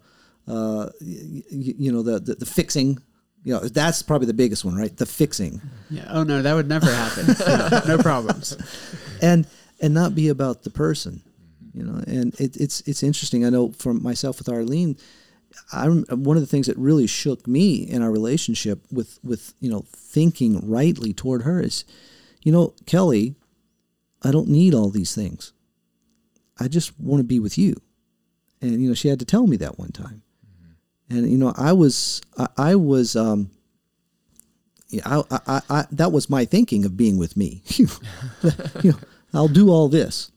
uh, 0.49 0.89
you, 1.01 1.75
you 1.79 1.93
know 1.93 2.03
the, 2.03 2.21
the 2.21 2.37
the 2.37 2.47
fixing 2.47 3.03
you 3.47 3.53
know 3.55 3.61
that's 3.61 4.03
probably 4.03 4.27
the 4.27 4.35
biggest 4.35 4.65
one 4.65 4.75
right? 4.75 4.95
The 4.95 5.07
fixing. 5.07 5.61
Yeah. 5.89 6.07
Oh 6.11 6.25
no 6.25 6.43
that 6.43 6.55
would 6.55 6.69
never 6.69 6.93
happen. 6.93 7.35
No, 7.47 7.97
no 7.97 8.03
problems. 8.03 8.57
And 9.23 9.47
and 9.81 9.95
not 9.95 10.15
be 10.15 10.29
about 10.29 10.65
the 10.65 10.71
person 10.71 11.23
you 11.77 11.85
know? 11.85 12.03
And 12.07 12.35
it, 12.41 12.57
it's 12.57 12.81
it's 12.83 13.03
interesting. 13.03 13.45
I 13.45 13.51
know 13.51 13.73
for 13.73 13.93
myself 13.95 14.39
with 14.39 14.49
arlene 14.49 14.97
I'm 15.73 16.05
one 16.09 16.37
of 16.37 16.43
the 16.43 16.47
things 16.47 16.67
that 16.67 16.77
really 16.77 17.07
shook 17.07 17.47
me 17.47 17.77
in 17.77 18.03
our 18.03 18.11
relationship 18.11 18.85
with 18.91 19.19
with 19.23 19.55
you 19.61 19.71
know 19.71 19.85
thinking 19.93 20.69
rightly 20.69 21.13
toward 21.13 21.43
her 21.43 21.61
is 21.61 21.85
you 22.43 22.53
know 22.53 22.75
kelly 22.87 23.37
i 24.23 24.31
don't 24.31 24.49
need 24.49 24.75
all 24.75 24.91
these 24.91 25.15
things. 25.15 25.53
I 26.59 26.69
just 26.69 26.99
want 26.99 27.21
to 27.21 27.25
be 27.25 27.39
with 27.39 27.59
you. 27.59 27.75
And 28.63 28.83
you 28.83 28.89
know 28.89 28.95
she 28.95 29.09
had 29.09 29.19
to 29.19 29.27
tell 29.27 29.47
me 29.47 29.57
that 29.59 29.79
one 29.79 29.93
time. 29.93 30.23
And 31.11 31.31
you 31.31 31.39
know 31.39 31.53
i 31.57 31.73
was 31.73 32.21
i, 32.39 32.47
I 32.57 32.75
was 32.75 33.17
um 33.17 33.51
yeah, 34.89 35.03
I, 35.05 35.41
I, 35.47 35.63
I, 35.69 35.85
that 35.91 36.13
was 36.13 36.31
my 36.31 36.45
thinking 36.45 36.85
of 36.85 36.97
being 36.97 37.19
with 37.19 37.37
me. 37.37 37.63
you 37.77 37.89
know, 38.93 38.99
I'll 39.35 39.49
do 39.49 39.69
all 39.69 39.89
this. 39.89 40.31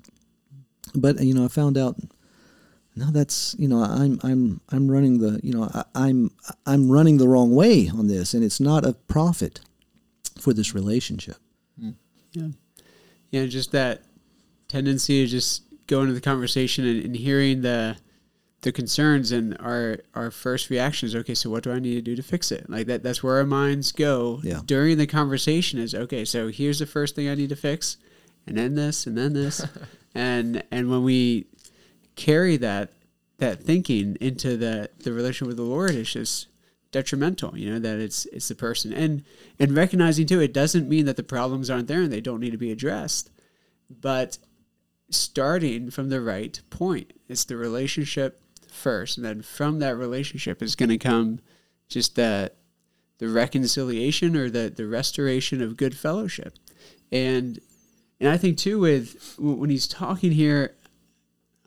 But 0.96 1.22
you 1.22 1.36
know, 1.36 1.46
I 1.46 1.50
found 1.50 1.78
out 1.78 1.98
no, 2.96 3.12
that's 3.12 3.56
you 3.60 3.68
know, 3.68 3.78
I'm 3.78 4.20
I'm 4.24 4.60
I'm 4.70 4.90
running 4.90 5.20
the 5.20 5.40
you 5.44 5.54
know 5.54 5.70
I, 5.74 5.84
I'm 5.96 6.32
I'm 6.66 6.92
running 6.92 7.18
the 7.18 7.28
wrong 7.28 7.56
way 7.56 7.88
on 7.90 8.08
this, 8.08 8.34
and 8.34 8.44
it's 8.44 8.60
not 8.60 8.86
a 8.86 8.94
profit 8.94 9.62
for 10.40 10.54
this 10.54 10.74
relationship. 10.74 11.38
Hmm. 11.80 11.92
Yeah, 12.34 12.48
yeah, 13.30 13.46
just 13.46 13.72
that 13.72 14.02
tendency 14.68 15.24
to 15.24 15.32
just 15.32 15.64
go 15.88 16.02
into 16.02 16.14
the 16.14 16.22
conversation 16.22 16.86
and, 16.86 17.06
and 17.06 17.16
hearing 17.16 17.62
the 17.62 17.98
the 18.62 18.72
concerns 18.72 19.32
and 19.32 19.58
our 19.60 20.00
our 20.16 20.32
first 20.32 20.70
reaction 20.70 21.08
is 21.08 21.16
okay 21.16 21.34
so 21.34 21.50
what 21.50 21.64
do 21.64 21.72
i 21.72 21.80
need 21.80 21.96
to 21.96 22.02
do 22.02 22.16
to 22.16 22.24
fix 22.24 22.52
it? 22.52 22.70
Like 22.70 22.88
that 22.88 23.04
that's 23.04 23.24
where 23.24 23.38
our 23.38 23.46
minds 23.46 23.92
go 23.92 24.42
yeah. 24.44 24.62
during 24.66 24.98
the 24.98 25.08
conversation 25.08 25.80
is 25.80 25.96
okay 25.96 26.26
so 26.26 26.50
here's 26.50 26.80
the 26.80 26.86
first 26.86 27.16
thing 27.16 27.30
i 27.30 27.36
need 27.36 27.50
to 27.50 27.56
fix 27.56 27.98
and 28.46 28.58
then 28.58 28.76
this 28.76 29.06
and 29.08 29.18
then 29.18 29.34
this. 29.34 29.66
And 30.16 30.64
and 30.72 30.90
when 30.90 31.04
we 31.04 31.46
carry 32.16 32.58
that 32.58 32.92
that 33.38 33.62
thinking 33.62 34.18
into 34.20 34.58
the 34.58 34.90
the 35.04 35.14
relation 35.14 35.46
with 35.46 35.56
the 35.56 35.64
lord 35.64 35.92
it's 35.92 36.14
just 36.14 36.48
detrimental 36.92 37.56
you 37.56 37.70
know 37.70 37.78
that 37.78 38.00
it's 38.00 38.26
it's 38.26 38.48
the 38.48 38.56
person. 38.56 38.92
And 38.92 39.24
and 39.60 39.76
recognizing 39.76 40.26
too 40.26 40.42
it 40.42 40.52
doesn't 40.52 40.90
mean 40.90 41.06
that 41.06 41.16
the 41.16 41.24
problems 41.24 41.70
aren't 41.70 41.88
there 41.88 42.02
and 42.02 42.12
they 42.12 42.22
don't 42.22 42.40
need 42.40 42.52
to 42.52 42.58
be 42.58 42.72
addressed 42.72 43.30
but 43.90 44.40
starting 45.12 45.92
from 45.92 46.10
the 46.10 46.22
right 46.22 46.60
point 46.72 47.14
it's 47.28 47.46
the 47.46 47.56
relationship 47.56 48.42
first 48.72 49.18
and 49.18 49.26
then 49.26 49.42
from 49.42 49.80
that 49.80 49.96
relationship 49.96 50.62
is 50.62 50.76
going 50.76 50.90
to 50.90 50.98
come 50.98 51.40
just 51.88 52.16
that 52.16 52.56
the 53.18 53.28
reconciliation 53.28 54.36
or 54.36 54.50
the 54.50 54.70
the 54.76 54.86
restoration 54.86 55.62
of 55.62 55.76
good 55.76 55.98
fellowship 55.98 56.54
and 57.12 57.60
and 58.20 58.30
I 58.30 58.38
think 58.38 58.58
too 58.58 58.80
with 58.80 59.36
when 59.38 59.70
he's 59.70 59.88
talking 59.88 60.32
here, 60.32 60.76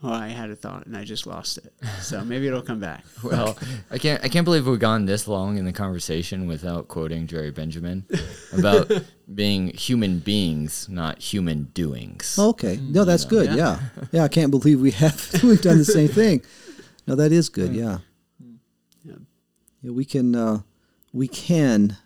well, 0.03 0.12
I 0.12 0.28
had 0.28 0.50
a 0.50 0.57
thought 0.57 0.86
and 0.86 0.96
I 0.96 1.05
just 1.05 1.26
lost 1.26 1.59
it. 1.59 1.72
So 2.00 2.24
maybe 2.24 2.46
it'll 2.46 2.62
come 2.62 2.80
back. 2.80 3.05
well, 3.22 3.57
I 3.90 3.98
can't 3.98 4.22
I 4.22 4.28
can't 4.28 4.44
believe 4.44 4.66
we've 4.66 4.78
gone 4.78 5.07
this 5.07 5.26
long 5.26 5.57
in 5.57 5.64
the 5.64 5.72
conversation 5.72 6.46
without 6.46 6.88
quoting 6.88 7.26
Jerry 7.26 7.50
Benjamin 7.50 8.05
about 8.53 8.90
being 9.34 9.68
human 9.68 10.18
beings, 10.18 10.88
not 10.88 11.18
human 11.20 11.64
doings. 11.72 12.38
Okay. 12.38 12.78
No, 12.82 13.05
that's 13.05 13.24
good. 13.24 13.46
Yeah. 13.46 13.57
yeah. 13.57 14.05
yeah. 14.12 14.24
I 14.24 14.28
can't 14.28 14.50
believe 14.50 14.80
we 14.80 14.90
have 14.92 15.30
we've 15.42 15.62
done 15.62 15.78
the 15.78 15.84
same 15.84 16.09
thing. 16.09 16.42
No, 17.07 17.14
that 17.14 17.32
is 17.32 17.48
good. 17.48 17.74
Yeah. 17.74 17.98
Yeah. 19.05 19.14
yeah 19.82 19.90
we 19.90 20.05
can 20.05 20.34
uh, 20.34 20.61
we 21.12 21.28
can 21.28 21.96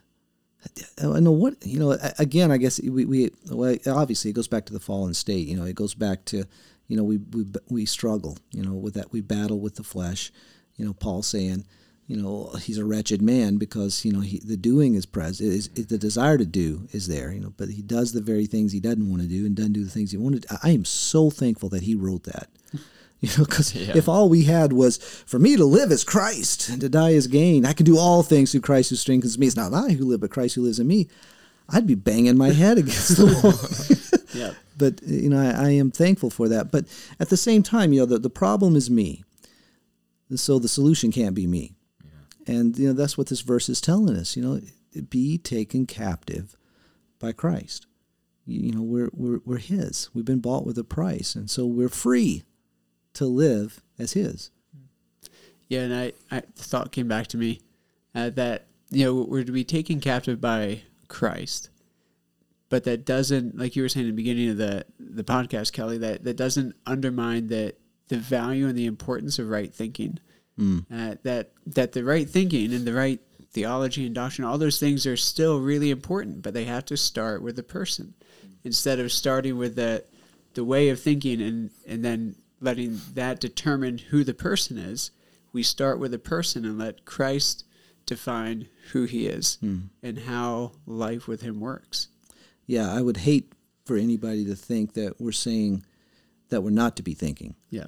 I 1.03 1.21
know 1.21 1.33
what 1.33 1.55
you 1.65 1.79
know. 1.79 1.97
Again, 2.19 2.51
I 2.51 2.57
guess 2.57 2.81
we, 2.81 3.05
we 3.05 3.31
well, 3.51 3.77
obviously 3.87 4.31
it 4.31 4.35
goes 4.35 4.49
back 4.49 4.67
to 4.67 4.73
the 4.73 4.81
fallen 4.81 5.15
state. 5.15 5.47
You 5.47 5.57
know, 5.57 5.65
it 5.65 5.75
goes 5.75 5.95
back 5.95 6.25
to 6.27 6.45
you 6.89 6.97
know 6.97 7.05
we 7.05 7.19
we 7.19 7.45
we 7.69 7.87
struggle. 7.87 8.39
You 8.51 8.63
know, 8.63 8.73
with 8.73 8.95
that 8.95 9.13
we 9.13 9.21
battle 9.21 9.61
with 9.61 9.77
the 9.77 9.83
flesh. 9.83 10.33
You 10.77 10.85
know, 10.85 10.93
Paul 10.93 11.23
saying, 11.23 11.65
you 12.07 12.17
know, 12.17 12.53
he's 12.61 12.79
a 12.79 12.85
wretched 12.85 13.23
man 13.23 13.57
because 13.57 14.05
you 14.05 14.13
know 14.13 14.21
he, 14.21 14.39
the 14.39 14.57
doing 14.57 14.95
is 14.95 15.07
present. 15.07 15.53
Is, 15.53 15.69
is 15.75 15.87
the 15.87 15.99
desire 15.99 16.39
to 16.39 16.47
do 16.47 16.89
is 16.93 17.07
there. 17.07 17.33
You 17.33 17.41
know, 17.41 17.53
but 17.57 17.69
he 17.69 17.83
does 17.83 18.13
the 18.13 18.21
very 18.23 18.47
things 18.47 18.73
he 18.73 18.81
doesn't 18.81 19.09
want 19.09 19.23
to 19.23 19.29
do 19.29 19.47
and 19.47 19.55
doesn't 19.55 19.73
do 19.73 19.85
the 19.85 19.91
things 19.91 20.11
he 20.11 20.17
wanted. 20.17 20.47
I 20.63 20.71
am 20.71 20.85
so 20.85 21.31
thankful 21.31 21.69
that 21.71 21.83
he 21.83 21.95
wrote 21.95 22.25
that. 22.25 22.49
You 23.21 23.31
know, 23.39 23.45
because 23.45 23.75
yeah. 23.75 23.97
if 23.97 24.11
all 24.11 24.29
we 24.29 24.45
had 24.45 24.75
was 24.75 24.99
for 24.99 25.39
me 25.39 25.57
to 25.57 25.65
live 25.65 25.91
as 25.91 26.05
Christ 26.05 26.69
and 26.69 26.83
to 26.83 26.89
die 26.91 27.15
as 27.15 27.27
gain, 27.27 27.65
I 27.65 27.73
can 27.73 27.87
do 27.87 27.97
all 27.97 28.23
things 28.23 28.53
through 28.53 28.61
Christ 28.61 28.91
who 28.91 28.97
strengthens 28.97 29.39
me. 29.39 29.47
It's 29.47 29.57
not 29.57 29.73
I 29.73 29.93
who 29.93 30.05
live, 30.05 30.21
but 30.21 30.31
Christ 30.31 30.55
who 30.55 30.63
lives 30.63 30.79
in 30.79 30.87
me. 30.87 31.09
I'd 31.69 31.87
be 31.87 31.95
banging 31.95 32.37
my 32.37 32.51
head 32.51 32.77
against 32.77 33.17
the 33.17 33.27
wall. 33.27 34.31
yeah. 34.41 34.53
But 34.79 35.01
you 35.05 35.31
know, 35.31 35.41
I, 35.41 35.69
I, 35.69 35.71
am 35.71 35.91
thankful 35.91 36.29
for 36.29 36.51
that. 36.51 36.71
But 36.71 36.85
at 37.19 37.31
the 37.31 37.37
same 37.39 37.63
time, 37.63 37.95
you 37.95 38.01
know, 38.01 38.05
the, 38.05 38.19
the 38.19 38.29
problem 38.29 38.77
is 38.77 38.91
me. 38.91 39.25
So 40.35 40.59
the 40.59 40.69
solution 40.69 41.11
can't 41.11 41.35
be 41.35 41.47
me. 41.47 41.77
Yeah. 42.05 42.55
And 42.55 42.79
you 42.79 42.89
know, 42.89 42.93
that's 42.93 43.17
what 43.17 43.29
this 43.29 43.41
verse 43.41 43.71
is 43.71 43.81
telling 43.81 44.15
us. 44.15 44.37
You 44.37 44.43
know, 44.43 44.61
be 45.09 45.39
taken 45.39 45.87
captive 45.87 46.59
by 47.19 47.33
Christ. 47.33 47.87
You 48.45 48.73
know, 48.73 48.83
we're, 48.83 49.09
we're, 49.15 49.41
we're 49.47 49.57
His. 49.57 50.11
We've 50.13 50.27
been 50.27 50.41
bought 50.41 50.67
with 50.67 50.77
a 50.77 50.85
price. 50.85 51.35
And 51.35 51.51
so 51.51 51.65
we're 51.65 51.89
free 51.89 52.45
to 53.17 53.27
live 53.27 53.83
as 53.99 54.13
His. 54.15 54.51
Yeah, 55.69 55.81
and 55.81 55.95
I, 55.95 56.13
I 56.31 56.41
the 56.41 56.63
thought 56.63 56.93
came 56.93 57.09
back 57.09 57.27
to 57.29 57.37
me 57.37 57.61
uh, 58.15 58.31
that, 58.31 58.67
you 58.91 59.05
know, 59.05 59.27
we're 59.29 59.45
to 59.45 59.53
be 59.53 59.65
taken 59.65 60.01
captive 60.01 60.41
by 60.41 60.83
Christ. 61.09 61.71
But 62.69 62.85
that 62.85 63.05
doesn't, 63.05 63.57
like 63.57 63.77
you 63.77 63.83
were 63.83 63.89
saying 63.89 64.07
in 64.07 64.13
the 64.13 64.17
beginning 64.17 64.51
of 64.51 64.57
the, 64.57 64.85
the 64.99 65.25
podcast, 65.25 65.73
Kelly, 65.73 65.99
that, 65.99 66.25
that 66.25 66.37
doesn't 66.37 66.75
undermine 66.85 67.49
that 67.49 67.79
the 68.09 68.17
value 68.17 68.67
and 68.67 68.77
the 68.77 68.87
importance 68.87 69.39
of 69.39 69.49
right 69.49 69.73
thinking. 69.73 70.19
Mm. 70.59 70.87
Uh, 70.91 71.17
that 71.23 71.53
that 71.67 71.93
the 71.93 72.03
right 72.03 72.29
thinking 72.29 72.73
and 72.73 72.87
the 72.87 72.95
right 72.95 73.21
theology 73.51 74.07
and 74.07 74.15
doctrine, 74.15 74.47
all 74.47 74.57
those 74.57 74.81
things 74.81 75.07
are 75.07 75.17
still 75.17 75.61
really 75.61 75.91
important, 75.91 76.43
but 76.43 76.55
they 76.55 76.65
have 76.65 76.85
to 76.87 76.97
start 76.97 77.43
with 77.43 77.57
the 77.57 77.63
person 77.63 78.15
instead 78.65 78.99
of 78.99 79.13
starting 79.13 79.59
with 79.59 79.77
the 79.77 80.03
the 80.55 80.65
way 80.65 80.89
of 80.89 80.99
thinking 80.99 81.43
and 81.43 81.71
and 81.87 82.03
then 82.03 82.37
letting 82.67 83.01
that 83.15 83.39
determine 83.39 83.97
who 83.97 84.25
the 84.25 84.35
person 84.35 84.77
is. 84.77 85.13
We 85.53 85.63
start 85.63 86.01
with 86.01 86.11
the 86.11 86.19
person 86.19 86.65
and 86.65 86.77
let 86.77 87.05
Christ 87.05 87.65
define 88.07 88.69
who 88.91 89.05
he 89.05 89.29
is 89.29 89.59
mm. 89.63 89.89
and 90.03 90.19
how 90.19 90.73
life 90.85 91.29
with 91.29 91.43
him 91.43 91.61
works. 91.61 92.09
Yeah, 92.67 92.93
I 92.93 93.03
would 93.03 93.19
hate 93.19 93.53
for 93.85 93.97
anybody 93.97 94.45
to 94.47 94.57
think 94.57 94.95
that 94.95 95.21
we're 95.21 95.31
saying 95.31 95.87
that 96.49 96.63
we're 96.63 96.71
not 96.71 96.97
to 96.97 97.05
be 97.05 97.15
thinking. 97.15 97.55
Yeah. 97.71 97.87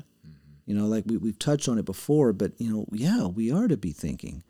You 0.65 0.77
know, 0.77 0.87
like 0.87 1.03
we, 1.07 1.17
we've 1.17 1.39
touched 1.39 1.69
on 1.69 1.79
it 1.79 1.85
before, 1.85 2.33
but 2.33 2.53
you 2.59 2.73
know, 2.73 2.87
yeah, 2.93 3.27
we 3.27 3.51
are 3.51 3.67
to 3.67 3.77
be 3.77 3.91
thinking. 3.91 4.45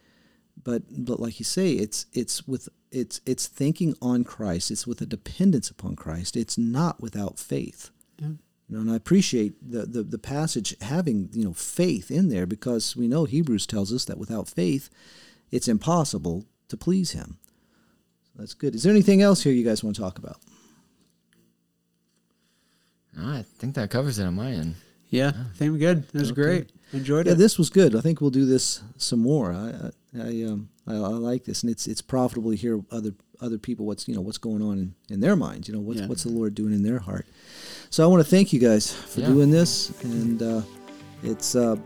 But 0.63 0.83
but 0.91 1.21
like 1.21 1.39
you 1.39 1.45
say, 1.45 1.73
it's 1.73 2.05
it's 2.13 2.47
with 2.47 2.69
it's 2.91 3.23
it's 3.25 3.47
thinking 3.47 3.95
on 4.03 4.25
Christ. 4.25 4.71
It's 4.71 4.87
with 4.87 5.01
a 5.01 5.07
dependence 5.07 5.71
upon 5.71 5.97
Christ. 5.97 6.37
It's 6.37 6.59
not 6.59 7.01
without 7.01 7.39
faith. 7.39 7.91
Yeah. 8.19 8.33
You 8.69 8.77
know, 8.77 8.83
and 8.83 8.91
I 8.91 8.97
appreciate 8.97 9.55
the, 9.67 9.87
the, 9.87 10.03
the 10.03 10.19
passage 10.19 10.77
having, 10.83 11.31
you 11.33 11.45
know, 11.45 11.55
faith 11.55 12.11
in 12.11 12.29
there 12.29 12.47
because 12.47 12.97
we 12.97 13.09
know 13.09 13.25
Hebrews 13.25 13.67
tells 13.67 13.93
us 13.93 14.05
that 14.05 14.19
without 14.19 14.49
faith 14.49 14.91
it's 15.51 15.69
impossible 15.69 16.45
to 16.69 16.77
please 16.77 17.13
him. 17.13 17.39
So 18.25 18.33
that's 18.37 18.55
good. 18.55 18.75
Is 18.75 18.83
there 18.83 18.93
anything 18.93 19.23
else 19.23 19.43
here 19.43 19.53
you 19.53 19.65
guys 19.65 19.83
want 19.83 19.97
to 19.97 20.03
talk 20.03 20.19
about? 20.19 20.37
I 23.19 23.43
think 23.43 23.75
that 23.75 23.91
covers 23.91 24.19
it 24.19 24.25
on 24.25 24.35
my 24.35 24.53
end. 24.53 24.77
Yeah, 25.09 25.33
yeah. 25.35 25.45
I 25.51 25.57
think 25.57 25.73
we're 25.73 25.79
good. 25.79 26.09
That 26.09 26.21
was 26.21 26.33
okay. 26.33 26.43
great. 26.43 26.71
Enjoyed 26.93 27.27
yeah, 27.27 27.33
it. 27.33 27.37
this 27.37 27.59
was 27.59 27.71
good. 27.71 27.97
I 27.97 28.01
think 28.01 28.21
we'll 28.21 28.31
do 28.31 28.45
this 28.45 28.83
some 28.97 29.21
more. 29.21 29.53
I 29.53 29.91
I, 30.15 30.43
um, 30.45 30.69
I, 30.87 30.95
I 30.95 30.97
like 30.97 31.45
this, 31.45 31.63
and 31.63 31.71
it's 31.71 31.87
it's 31.87 32.01
profitable 32.01 32.51
to 32.51 32.57
hear 32.57 32.81
other 32.91 33.15
other 33.41 33.59
people 33.59 33.87
what's 33.87 34.07
you 34.07 34.15
know 34.15 34.21
what's 34.21 34.39
going 34.39 34.63
on 34.63 34.79
in, 34.79 34.95
in 35.11 35.21
their 35.21 35.37
minds. 35.37 35.69
You 35.69 35.75
know 35.75 35.81
what's 35.81 36.01
yeah. 36.01 36.07
what's 36.07 36.25
the 36.25 36.31
Lord 36.31 36.55
doing 36.55 36.73
in 36.73 36.83
their 36.83 36.99
heart. 37.01 37.27
So 37.91 38.05
I 38.05 38.07
want 38.07 38.23
to 38.23 38.29
thank 38.29 38.53
you 38.53 38.61
guys 38.61 38.93
for 38.93 39.21
yeah. 39.21 39.27
doing 39.27 39.51
this, 39.51 39.91
and 40.03 40.43
uh, 40.43 40.63
it's 41.23 41.55
uh, 41.55 41.77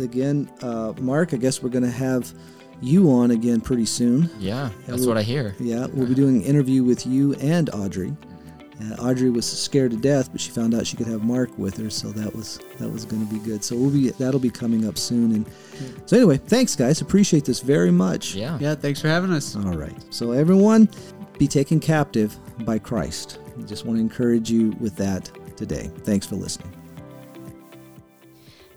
again, 0.00 0.50
uh, 0.62 0.94
Mark. 1.00 1.34
I 1.34 1.36
guess 1.36 1.62
we're 1.62 1.70
going 1.70 1.84
to 1.84 1.90
have 1.90 2.32
you 2.80 3.10
on 3.10 3.30
again 3.30 3.60
pretty 3.60 3.84
soon. 3.84 4.30
Yeah, 4.38 4.70
that's 4.86 5.00
we'll, 5.00 5.08
what 5.08 5.18
I 5.18 5.22
hear. 5.22 5.54
Yeah, 5.60 5.86
we'll 5.92 6.08
be 6.08 6.14
doing 6.14 6.36
an 6.36 6.42
interview 6.42 6.82
with 6.82 7.06
you 7.06 7.34
and 7.34 7.68
Audrey. 7.70 8.16
Uh, 8.82 8.94
Audrey 8.94 9.28
was 9.28 9.46
scared 9.46 9.90
to 9.90 9.98
death, 9.98 10.32
but 10.32 10.40
she 10.40 10.50
found 10.50 10.74
out 10.74 10.86
she 10.86 10.96
could 10.96 11.06
have 11.06 11.22
Mark 11.22 11.50
with 11.58 11.76
her, 11.76 11.90
so 11.90 12.08
that 12.08 12.34
was 12.34 12.58
that 12.78 12.90
was 12.90 13.04
going 13.04 13.26
to 13.26 13.32
be 13.32 13.38
good. 13.40 13.62
So 13.62 13.76
we'll 13.76 13.90
be 13.90 14.10
that'll 14.10 14.40
be 14.40 14.50
coming 14.50 14.88
up 14.88 14.96
soon. 14.96 15.32
And 15.32 15.46
so 16.06 16.16
anyway, 16.16 16.38
thanks 16.38 16.74
guys, 16.74 17.02
appreciate 17.02 17.44
this 17.44 17.60
very 17.60 17.90
much. 17.90 18.34
Yeah, 18.34 18.58
yeah, 18.60 18.74
thanks 18.74 19.00
for 19.00 19.08
having 19.08 19.30
us. 19.30 19.54
All 19.56 19.74
right, 19.74 20.04
so 20.08 20.32
everyone, 20.32 20.88
be 21.38 21.46
taken 21.46 21.80
captive 21.80 22.34
by 22.64 22.78
Christ. 22.78 23.38
I 23.58 23.62
just 23.62 23.84
want 23.84 23.98
to 23.98 24.00
encourage 24.00 24.50
you 24.50 24.70
with 24.80 24.96
that 24.96 25.30
today. 25.60 25.90
Thanks 26.04 26.26
for 26.26 26.34
listening. 26.36 26.72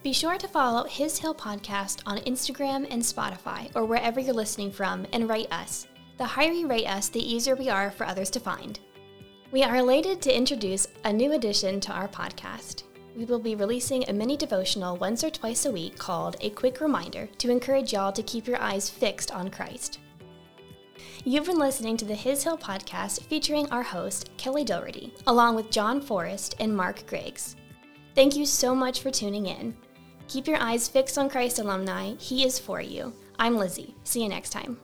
Be 0.04 0.12
sure 0.12 0.38
to 0.38 0.50
follow 0.50 0.84
His 0.84 1.18
Hill 1.18 1.34
Podcast 1.34 2.02
on 2.06 2.18
Instagram 2.20 2.86
and 2.92 3.02
Spotify 3.02 3.72
or 3.74 3.86
wherever 3.86 4.20
you're 4.20 4.34
listening 4.34 4.70
from 4.70 5.08
and 5.14 5.30
rate 5.30 5.52
us. 5.52 5.88
The 6.18 6.26
higher 6.26 6.52
you 6.52 6.68
rate 6.68 6.88
us, 6.88 7.08
the 7.08 7.34
easier 7.34 7.56
we 7.56 7.70
are 7.70 7.90
for 7.90 8.06
others 8.06 8.30
to 8.32 8.40
find. 8.42 8.80
We 9.54 9.64
are 9.64 9.78
elated 9.78 10.22
to 10.24 10.38
introduce 10.38 10.88
a 11.06 11.14
new 11.14 11.32
addition 11.32 11.80
to 11.82 11.94
our 11.94 12.10
podcast. 12.10 12.84
We 13.16 13.24
will 13.24 13.40
be 13.40 13.56
releasing 13.56 14.04
a 14.10 14.14
mini 14.14 14.36
devotional 14.36 14.98
once 14.98 15.24
or 15.24 15.30
twice 15.30 15.66
a 15.66 15.72
week 15.72 15.98
called 15.98 16.36
A 16.42 16.50
Quick 16.50 16.82
Reminder 16.82 17.30
to 17.38 17.50
encourage 17.50 17.94
y'all 17.94 18.12
to 18.12 18.24
keep 18.24 18.46
your 18.46 18.62
eyes 18.62 18.90
fixed 18.90 19.32
on 19.32 19.50
Christ. 19.50 20.00
You've 21.26 21.46
been 21.46 21.58
listening 21.58 21.96
to 21.98 22.06
the 22.06 22.16
His 22.16 22.44
Hill 22.44 22.58
podcast 22.58 23.24
featuring 23.24 23.70
our 23.70 23.82
host, 23.82 24.30
Kelly 24.36 24.66
Doherty, 24.66 25.14
along 25.26 25.56
with 25.56 25.72
Jon 25.72 26.02
Forrest 26.02 26.56
and 26.60 26.76
Mark 26.76 27.08
Griggs. 27.08 27.56
Thank 28.14 28.36
you 28.36 28.46
so 28.46 28.76
much 28.76 29.00
for 29.00 29.10
tuning 29.10 29.46
in. 29.46 29.74
Keep 30.28 30.48
your 30.48 30.58
eyes 30.58 30.90
fixed 30.90 31.18
on 31.18 31.30
Christ 31.30 31.60
alumni. 31.60 32.16
He 32.16 32.46
is 32.46 32.60
for 32.60 32.82
you. 32.82 33.14
I'm 33.40 33.56
Lizzie. 33.56 33.96
See 34.04 34.22
you 34.22 34.28
next 34.28 34.50
time. 34.50 34.78